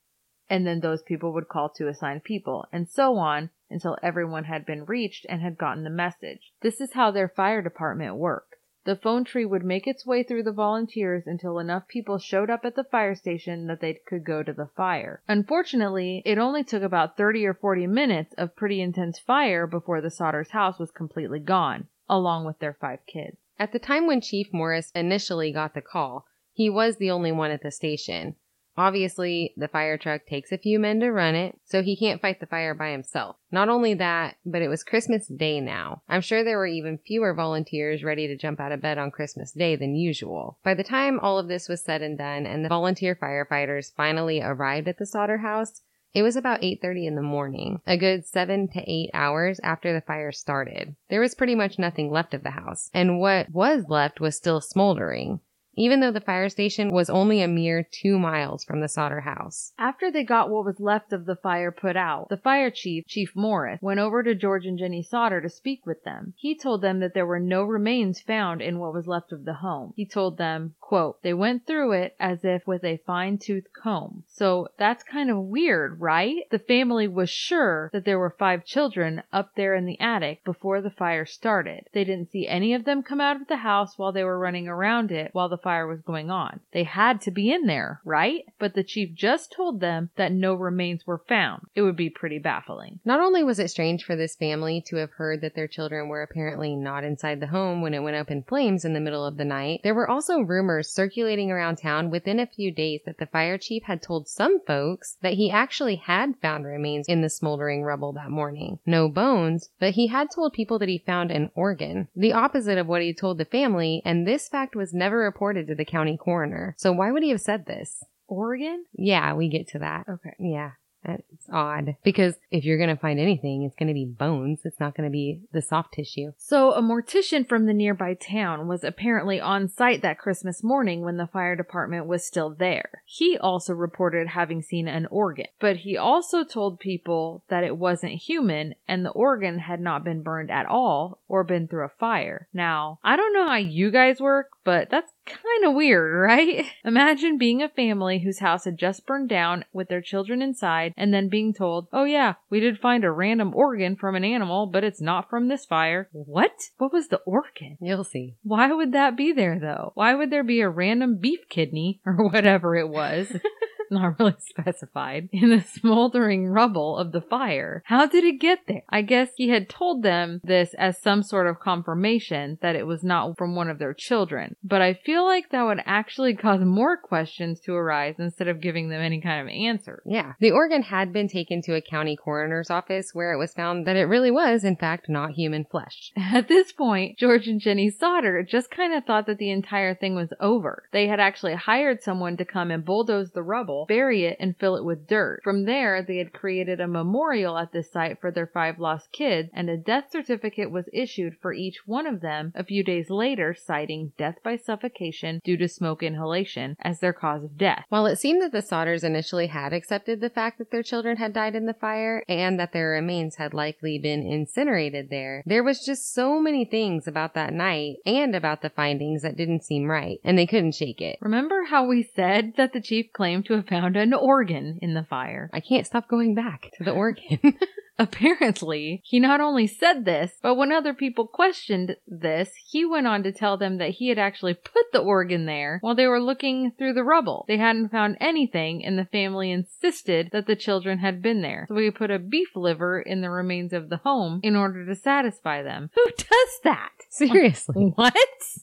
and 0.48 0.66
then 0.66 0.80
those 0.80 1.02
people 1.02 1.32
would 1.32 1.48
call 1.48 1.70
to 1.70 1.88
assigned 1.88 2.22
people, 2.22 2.66
and 2.72 2.88
so 2.88 3.16
on 3.16 3.50
until 3.70 3.96
everyone 4.02 4.44
had 4.44 4.66
been 4.66 4.84
reached 4.84 5.24
and 5.28 5.40
had 5.40 5.58
gotten 5.58 5.84
the 5.84 5.90
message. 5.90 6.52
This 6.60 6.80
is 6.80 6.92
how 6.92 7.10
their 7.10 7.28
fire 7.28 7.62
department 7.62 8.16
worked. 8.16 8.53
The 8.84 8.96
phone 8.96 9.24
tree 9.24 9.46
would 9.46 9.64
make 9.64 9.86
its 9.86 10.04
way 10.04 10.22
through 10.22 10.42
the 10.42 10.52
volunteers 10.52 11.26
until 11.26 11.58
enough 11.58 11.88
people 11.88 12.18
showed 12.18 12.50
up 12.50 12.66
at 12.66 12.74
the 12.74 12.84
fire 12.84 13.14
station 13.14 13.66
that 13.66 13.80
they 13.80 13.94
could 14.06 14.24
go 14.24 14.42
to 14.42 14.52
the 14.52 14.68
fire. 14.76 15.22
Unfortunately, 15.26 16.20
it 16.26 16.36
only 16.36 16.62
took 16.62 16.82
about 16.82 17.16
30 17.16 17.46
or 17.46 17.54
40 17.54 17.86
minutes 17.86 18.34
of 18.34 18.56
pretty 18.56 18.82
intense 18.82 19.18
fire 19.18 19.66
before 19.66 20.02
the 20.02 20.10
Sodders 20.10 20.50
house 20.50 20.78
was 20.78 20.90
completely 20.90 21.40
gone, 21.40 21.88
along 22.10 22.44
with 22.44 22.58
their 22.58 22.74
five 22.74 22.98
kids. 23.06 23.38
At 23.58 23.72
the 23.72 23.78
time 23.78 24.06
when 24.06 24.20
Chief 24.20 24.52
Morris 24.52 24.90
initially 24.94 25.50
got 25.50 25.72
the 25.72 25.80
call, 25.80 26.26
he 26.52 26.68
was 26.68 26.96
the 26.96 27.10
only 27.10 27.32
one 27.32 27.50
at 27.50 27.62
the 27.62 27.70
station. 27.70 28.36
Obviously, 28.76 29.52
the 29.56 29.68
fire 29.68 29.96
truck 29.96 30.26
takes 30.26 30.50
a 30.50 30.58
few 30.58 30.78
men 30.78 31.00
to 31.00 31.10
run 31.10 31.34
it, 31.34 31.58
so 31.64 31.82
he 31.82 31.96
can't 31.96 32.20
fight 32.20 32.40
the 32.40 32.46
fire 32.46 32.74
by 32.74 32.90
himself. 32.90 33.36
Not 33.52 33.68
only 33.68 33.94
that, 33.94 34.36
but 34.44 34.62
it 34.62 34.68
was 34.68 34.82
Christmas 34.82 35.28
Day 35.28 35.60
now. 35.60 36.02
I'm 36.08 36.20
sure 36.20 36.42
there 36.42 36.58
were 36.58 36.66
even 36.66 36.98
fewer 36.98 37.34
volunteers 37.34 38.02
ready 38.02 38.26
to 38.26 38.36
jump 38.36 38.60
out 38.60 38.72
of 38.72 38.80
bed 38.80 38.98
on 38.98 39.10
Christmas 39.10 39.52
Day 39.52 39.76
than 39.76 39.94
usual. 39.94 40.58
By 40.64 40.74
the 40.74 40.84
time 40.84 41.20
all 41.20 41.38
of 41.38 41.48
this 41.48 41.68
was 41.68 41.84
said 41.84 42.02
and 42.02 42.18
done 42.18 42.46
and 42.46 42.64
the 42.64 42.68
volunteer 42.68 43.14
firefighters 43.14 43.94
finally 43.94 44.40
arrived 44.42 44.88
at 44.88 44.98
the 44.98 45.06
Sodder 45.06 45.38
house, 45.38 45.82
it 46.14 46.22
was 46.22 46.36
about 46.36 46.62
8:30 46.62 47.08
in 47.08 47.16
the 47.16 47.22
morning, 47.22 47.80
a 47.88 47.96
good 47.96 48.24
7 48.24 48.68
to 48.68 48.80
8 48.88 49.10
hours 49.12 49.58
after 49.64 49.92
the 49.92 50.00
fire 50.00 50.30
started. 50.30 50.94
There 51.10 51.20
was 51.20 51.34
pretty 51.34 51.56
much 51.56 51.76
nothing 51.76 52.08
left 52.08 52.34
of 52.34 52.44
the 52.44 52.50
house, 52.50 52.88
and 52.94 53.18
what 53.18 53.50
was 53.50 53.88
left 53.88 54.20
was 54.20 54.36
still 54.36 54.60
smoldering. 54.60 55.40
Even 55.76 56.00
though 56.00 56.10
the 56.10 56.20
fire 56.20 56.48
station 56.48 56.88
was 56.88 57.10
only 57.10 57.40
a 57.42 57.48
mere 57.48 57.82
two 57.82 58.18
miles 58.18 58.64
from 58.64 58.80
the 58.80 58.88
Sodder 58.88 59.20
house. 59.20 59.72
After 59.78 60.10
they 60.10 60.24
got 60.24 60.50
what 60.50 60.64
was 60.64 60.78
left 60.78 61.12
of 61.12 61.26
the 61.26 61.36
fire 61.36 61.72
put 61.72 61.96
out, 61.96 62.28
the 62.28 62.36
fire 62.36 62.70
chief, 62.70 63.06
Chief 63.06 63.34
Morris, 63.34 63.80
went 63.82 64.00
over 64.00 64.22
to 64.22 64.34
George 64.34 64.66
and 64.66 64.78
Jenny 64.78 65.02
Sodder 65.02 65.40
to 65.40 65.48
speak 65.48 65.84
with 65.86 66.04
them. 66.04 66.34
He 66.36 66.56
told 66.56 66.82
them 66.82 67.00
that 67.00 67.14
there 67.14 67.26
were 67.26 67.40
no 67.40 67.64
remains 67.64 68.20
found 68.20 68.62
in 68.62 68.78
what 68.78 68.94
was 68.94 69.06
left 69.06 69.32
of 69.32 69.44
the 69.44 69.54
home. 69.54 69.92
He 69.96 70.06
told 70.06 70.38
them, 70.38 70.74
quote, 70.84 71.22
they 71.22 71.32
went 71.32 71.66
through 71.66 71.92
it 71.92 72.14
as 72.20 72.40
if 72.44 72.66
with 72.66 72.84
a 72.84 73.00
fine 73.06 73.38
tooth 73.38 73.64
comb. 73.72 74.22
So 74.28 74.68
that's 74.76 75.02
kind 75.02 75.30
of 75.30 75.38
weird, 75.38 75.98
right? 75.98 76.42
The 76.50 76.58
family 76.58 77.08
was 77.08 77.30
sure 77.30 77.88
that 77.94 78.04
there 78.04 78.18
were 78.18 78.36
five 78.38 78.66
children 78.66 79.22
up 79.32 79.52
there 79.56 79.74
in 79.74 79.86
the 79.86 79.98
attic 79.98 80.44
before 80.44 80.82
the 80.82 80.90
fire 80.90 81.24
started. 81.24 81.86
They 81.94 82.04
didn't 82.04 82.30
see 82.30 82.46
any 82.46 82.74
of 82.74 82.84
them 82.84 83.02
come 83.02 83.20
out 83.20 83.40
of 83.40 83.48
the 83.48 83.56
house 83.56 83.96
while 83.96 84.12
they 84.12 84.24
were 84.24 84.38
running 84.38 84.68
around 84.68 85.10
it 85.10 85.30
while 85.32 85.48
the 85.48 85.56
fire 85.56 85.86
was 85.86 86.02
going 86.02 86.30
on. 86.30 86.60
They 86.72 86.84
had 86.84 87.22
to 87.22 87.30
be 87.30 87.50
in 87.50 87.66
there, 87.66 88.02
right? 88.04 88.44
But 88.58 88.74
the 88.74 88.84
chief 88.84 89.14
just 89.14 89.52
told 89.52 89.80
them 89.80 90.10
that 90.16 90.32
no 90.32 90.52
remains 90.52 91.06
were 91.06 91.22
found. 91.26 91.62
It 91.74 91.80
would 91.80 91.96
be 91.96 92.10
pretty 92.10 92.38
baffling. 92.38 93.00
Not 93.06 93.20
only 93.20 93.42
was 93.42 93.58
it 93.58 93.68
strange 93.70 94.04
for 94.04 94.16
this 94.16 94.36
family 94.36 94.84
to 94.88 94.96
have 94.96 95.12
heard 95.12 95.40
that 95.40 95.54
their 95.54 95.66
children 95.66 96.08
were 96.08 96.22
apparently 96.22 96.76
not 96.76 97.04
inside 97.04 97.40
the 97.40 97.46
home 97.46 97.80
when 97.80 97.94
it 97.94 98.02
went 98.02 98.16
up 98.16 98.30
in 98.30 98.42
flames 98.42 98.84
in 98.84 98.92
the 98.92 99.00
middle 99.00 99.24
of 99.24 99.38
the 99.38 99.46
night, 99.46 99.80
there 99.82 99.94
were 99.94 100.10
also 100.10 100.40
rumors 100.40 100.73
circulating 100.82 101.50
around 101.50 101.76
town 101.76 102.10
within 102.10 102.40
a 102.40 102.46
few 102.46 102.72
days 102.72 103.00
that 103.06 103.18
the 103.18 103.26
fire 103.26 103.58
chief 103.58 103.84
had 103.84 104.02
told 104.02 104.28
some 104.28 104.60
folks 104.66 105.16
that 105.22 105.34
he 105.34 105.50
actually 105.50 105.96
had 105.96 106.34
found 106.40 106.64
remains 106.64 107.06
in 107.08 107.22
the 107.22 107.30
smoldering 107.30 107.82
rubble 107.82 108.12
that 108.12 108.30
morning. 108.30 108.78
No 108.86 109.08
bones, 109.08 109.70
but 109.78 109.94
he 109.94 110.08
had 110.08 110.28
told 110.34 110.52
people 110.52 110.78
that 110.78 110.88
he 110.88 110.98
found 110.98 111.30
an 111.30 111.50
organ. 111.54 112.08
The 112.16 112.32
opposite 112.32 112.78
of 112.78 112.86
what 112.86 113.02
he 113.02 113.14
told 113.14 113.38
the 113.38 113.44
family, 113.44 114.02
and 114.04 114.26
this 114.26 114.48
fact 114.48 114.74
was 114.74 114.94
never 114.94 115.18
reported 115.18 115.66
to 115.68 115.74
the 115.74 115.84
county 115.84 116.16
coroner. 116.16 116.74
So 116.78 116.92
why 116.92 117.10
would 117.10 117.22
he 117.22 117.30
have 117.30 117.40
said 117.40 117.66
this? 117.66 118.02
Oregon? 118.26 118.84
Yeah, 118.94 119.34
we 119.34 119.48
get 119.48 119.68
to 119.68 119.78
that. 119.80 120.06
Okay. 120.08 120.34
Yeah. 120.38 120.72
That's 121.04 121.22
odd. 121.52 121.96
Because 122.02 122.36
if 122.50 122.64
you're 122.64 122.78
going 122.78 122.88
to 122.88 122.96
find 123.00 123.20
anything, 123.20 123.62
it's 123.62 123.76
going 123.76 123.88
to 123.88 123.94
be 123.94 124.06
bones. 124.06 124.60
It's 124.64 124.80
not 124.80 124.96
going 124.96 125.08
to 125.08 125.12
be 125.12 125.42
the 125.52 125.62
soft 125.62 125.94
tissue. 125.94 126.32
So, 126.38 126.72
a 126.72 126.80
mortician 126.80 127.46
from 127.46 127.66
the 127.66 127.74
nearby 127.74 128.14
town 128.14 128.68
was 128.68 128.84
apparently 128.84 129.40
on 129.40 129.68
site 129.68 130.02
that 130.02 130.18
Christmas 130.18 130.62
morning 130.62 131.02
when 131.02 131.16
the 131.16 131.26
fire 131.26 131.56
department 131.56 132.06
was 132.06 132.26
still 132.26 132.50
there. 132.50 133.02
He 133.04 133.36
also 133.36 133.74
reported 133.74 134.28
having 134.28 134.62
seen 134.62 134.88
an 134.88 135.06
organ, 135.10 135.46
but 135.60 135.76
he 135.78 135.96
also 135.96 136.44
told 136.44 136.80
people 136.80 137.44
that 137.48 137.64
it 137.64 137.76
wasn't 137.76 138.12
human 138.12 138.74
and 138.88 139.04
the 139.04 139.10
organ 139.10 139.58
had 139.58 139.80
not 139.80 140.04
been 140.04 140.22
burned 140.22 140.50
at 140.50 140.66
all 140.66 141.20
or 141.28 141.44
been 141.44 141.68
through 141.68 141.84
a 141.84 142.00
fire. 142.00 142.48
Now, 142.52 142.98
I 143.04 143.16
don't 143.16 143.34
know 143.34 143.46
how 143.46 143.56
you 143.56 143.90
guys 143.90 144.20
work, 144.20 144.50
but 144.64 144.90
that's 144.90 145.12
kind 145.26 145.64
of 145.64 145.74
weird, 145.74 146.14
right? 146.20 146.66
Imagine 146.84 147.38
being 147.38 147.62
a 147.62 147.68
family 147.68 148.18
whose 148.18 148.38
house 148.38 148.64
had 148.64 148.78
just 148.78 149.06
burned 149.06 149.28
down 149.28 149.64
with 149.72 149.88
their 149.88 150.00
children 150.00 150.42
inside 150.42 150.92
and 150.96 151.12
then 151.12 151.28
being 151.28 151.52
told, 151.52 151.88
oh 151.92 152.04
yeah, 152.04 152.34
we 152.50 152.60
did 152.60 152.78
find 152.78 153.04
a 153.04 153.10
random 153.10 153.54
organ 153.54 153.96
from 153.96 154.14
an 154.16 154.24
animal, 154.24 154.66
but 154.66 154.84
it's 154.84 155.00
not 155.00 155.30
from 155.30 155.48
this 155.48 155.64
fire. 155.64 156.08
What? 156.12 156.52
What 156.78 156.92
was 156.92 157.08
the 157.08 157.20
organ? 157.26 157.78
You'll 157.80 158.04
see. 158.04 158.36
Why 158.42 158.72
would 158.72 158.92
that 158.92 159.16
be 159.16 159.32
there 159.32 159.58
though? 159.58 159.92
Why 159.94 160.14
would 160.14 160.30
there 160.30 160.44
be 160.44 160.60
a 160.60 160.68
random 160.68 161.18
beef 161.18 161.40
kidney 161.48 162.00
or 162.06 162.28
whatever 162.28 162.76
it 162.76 162.88
was? 162.88 163.34
not 163.90 164.18
really 164.18 164.34
specified, 164.38 165.28
in 165.32 165.50
the 165.50 165.60
smoldering 165.60 166.46
rubble 166.46 166.96
of 166.96 167.12
the 167.12 167.20
fire. 167.20 167.82
How 167.86 168.06
did 168.06 168.24
it 168.24 168.40
get 168.40 168.60
there? 168.66 168.82
I 168.88 169.02
guess 169.02 169.30
he 169.36 169.48
had 169.48 169.68
told 169.68 170.02
them 170.02 170.40
this 170.44 170.74
as 170.74 171.00
some 171.00 171.22
sort 171.22 171.46
of 171.46 171.60
confirmation 171.60 172.58
that 172.62 172.76
it 172.76 172.86
was 172.86 173.02
not 173.02 173.36
from 173.36 173.54
one 173.54 173.68
of 173.68 173.78
their 173.78 173.94
children, 173.94 174.56
but 174.62 174.82
I 174.82 174.94
feel 174.94 175.24
like 175.24 175.50
that 175.50 175.64
would 175.64 175.80
actually 175.86 176.34
cause 176.34 176.60
more 176.64 176.96
questions 176.96 177.60
to 177.60 177.74
arise 177.74 178.16
instead 178.18 178.48
of 178.48 178.60
giving 178.60 178.88
them 178.88 179.00
any 179.00 179.20
kind 179.20 179.40
of 179.40 179.52
answer. 179.52 180.02
Yeah. 180.04 180.32
The 180.40 180.50
organ 180.50 180.82
had 180.82 181.12
been 181.12 181.28
taken 181.28 181.62
to 181.62 181.74
a 181.74 181.80
county 181.80 182.16
coroner's 182.16 182.70
office 182.70 183.10
where 183.12 183.32
it 183.32 183.38
was 183.38 183.52
found 183.52 183.86
that 183.86 183.96
it 183.96 184.04
really 184.04 184.30
was, 184.30 184.64
in 184.64 184.76
fact, 184.76 185.08
not 185.08 185.32
human 185.32 185.64
flesh. 185.64 186.12
At 186.16 186.48
this 186.48 186.72
point, 186.72 187.18
George 187.18 187.46
and 187.46 187.60
Jenny 187.60 187.90
Sodder 187.90 188.42
just 188.42 188.70
kind 188.70 188.94
of 188.94 189.04
thought 189.04 189.26
that 189.26 189.38
the 189.38 189.50
entire 189.50 189.94
thing 189.94 190.14
was 190.14 190.32
over. 190.40 190.84
They 190.92 191.06
had 191.06 191.20
actually 191.20 191.54
hired 191.54 192.02
someone 192.02 192.36
to 192.36 192.44
come 192.44 192.70
and 192.70 192.84
bulldoze 192.84 193.30
the 193.30 193.42
rubble, 193.42 193.73
bury 193.88 194.24
it, 194.24 194.36
and 194.40 194.56
fill 194.56 194.76
it 194.76 194.84
with 194.84 195.08
dirt. 195.08 195.40
From 195.42 195.64
there, 195.64 196.02
they 196.02 196.18
had 196.18 196.32
created 196.32 196.80
a 196.80 196.88
memorial 196.88 197.58
at 197.58 197.72
this 197.72 197.90
site 197.90 198.20
for 198.20 198.30
their 198.30 198.46
five 198.46 198.78
lost 198.78 199.12
kids, 199.12 199.50
and 199.52 199.68
a 199.68 199.76
death 199.76 200.04
certificate 200.10 200.70
was 200.70 200.88
issued 200.92 201.36
for 201.40 201.52
each 201.52 201.86
one 201.86 202.06
of 202.06 202.20
them 202.20 202.52
a 202.54 202.64
few 202.64 202.84
days 202.84 203.10
later, 203.10 203.54
citing 203.54 204.12
death 204.16 204.36
by 204.42 204.56
suffocation 204.56 205.40
due 205.44 205.56
to 205.56 205.68
smoke 205.68 206.02
inhalation 206.02 206.76
as 206.80 207.00
their 207.00 207.12
cause 207.12 207.44
of 207.44 207.58
death. 207.58 207.84
While 207.88 208.06
it 208.06 208.16
seemed 208.16 208.42
that 208.42 208.52
the 208.52 208.62
Sodders 208.62 209.04
initially 209.04 209.48
had 209.48 209.72
accepted 209.72 210.20
the 210.20 210.30
fact 210.30 210.58
that 210.58 210.70
their 210.70 210.82
children 210.82 211.16
had 211.16 211.32
died 211.32 211.54
in 211.54 211.66
the 211.66 211.74
fire 211.74 212.24
and 212.28 212.58
that 212.58 212.72
their 212.72 212.90
remains 212.90 213.36
had 213.36 213.54
likely 213.54 213.98
been 213.98 214.22
incinerated 214.22 215.10
there, 215.10 215.42
there 215.46 215.64
was 215.64 215.84
just 215.84 216.12
so 216.12 216.40
many 216.40 216.64
things 216.64 217.06
about 217.06 217.34
that 217.34 217.52
night 217.52 217.96
and 218.06 218.34
about 218.34 218.62
the 218.62 218.70
findings 218.70 219.22
that 219.22 219.36
didn't 219.36 219.64
seem 219.64 219.90
right, 219.90 220.18
and 220.24 220.38
they 220.38 220.46
couldn't 220.46 220.74
shake 220.74 221.00
it. 221.00 221.18
Remember 221.20 221.64
how 221.64 221.86
we 221.86 222.08
said 222.14 222.54
that 222.56 222.72
the 222.72 222.80
chief 222.80 223.12
claimed 223.12 223.46
to 223.46 223.54
have 223.54 223.63
found 223.68 223.96
an 223.96 224.14
organ 224.14 224.78
in 224.82 224.94
the 224.94 225.04
fire? 225.04 225.50
I 225.52 225.60
can't 225.60 225.86
stop 225.86 226.08
going 226.08 226.34
back 226.34 226.70
to 226.78 226.84
the 226.84 226.92
organ. 226.92 227.38
Apparently, 227.98 229.02
he 229.04 229.20
not 229.20 229.40
only 229.40 229.66
said 229.66 230.04
this, 230.04 230.32
but 230.42 230.56
when 230.56 230.72
other 230.72 230.94
people 230.94 231.26
questioned 231.26 231.96
this, 232.08 232.50
he 232.66 232.84
went 232.84 233.06
on 233.06 233.22
to 233.22 233.32
tell 233.32 233.56
them 233.56 233.78
that 233.78 233.90
he 233.90 234.08
had 234.08 234.18
actually 234.18 234.54
put 234.54 234.86
the 234.92 235.00
organ 235.00 235.46
there 235.46 235.78
while 235.80 235.94
they 235.94 236.06
were 236.06 236.20
looking 236.20 236.72
through 236.76 236.94
the 236.94 237.04
rubble. 237.04 237.44
They 237.46 237.56
hadn't 237.56 237.90
found 237.90 238.16
anything, 238.20 238.84
and 238.84 238.98
the 238.98 239.04
family 239.04 239.50
insisted 239.52 240.30
that 240.32 240.46
the 240.46 240.56
children 240.56 240.98
had 240.98 241.22
been 241.22 241.42
there. 241.42 241.66
So 241.68 241.76
he 241.76 241.90
put 241.90 242.10
a 242.10 242.18
beef 242.18 242.48
liver 242.56 243.00
in 243.00 243.20
the 243.20 243.30
remains 243.30 243.72
of 243.72 243.90
the 243.90 243.98
home 243.98 244.40
in 244.42 244.56
order 244.56 244.84
to 244.84 244.94
satisfy 244.96 245.62
them. 245.62 245.90
Who 245.94 246.04
does 246.16 246.60
that? 246.64 246.90
Seriously. 247.10 247.92
What? 247.94 248.14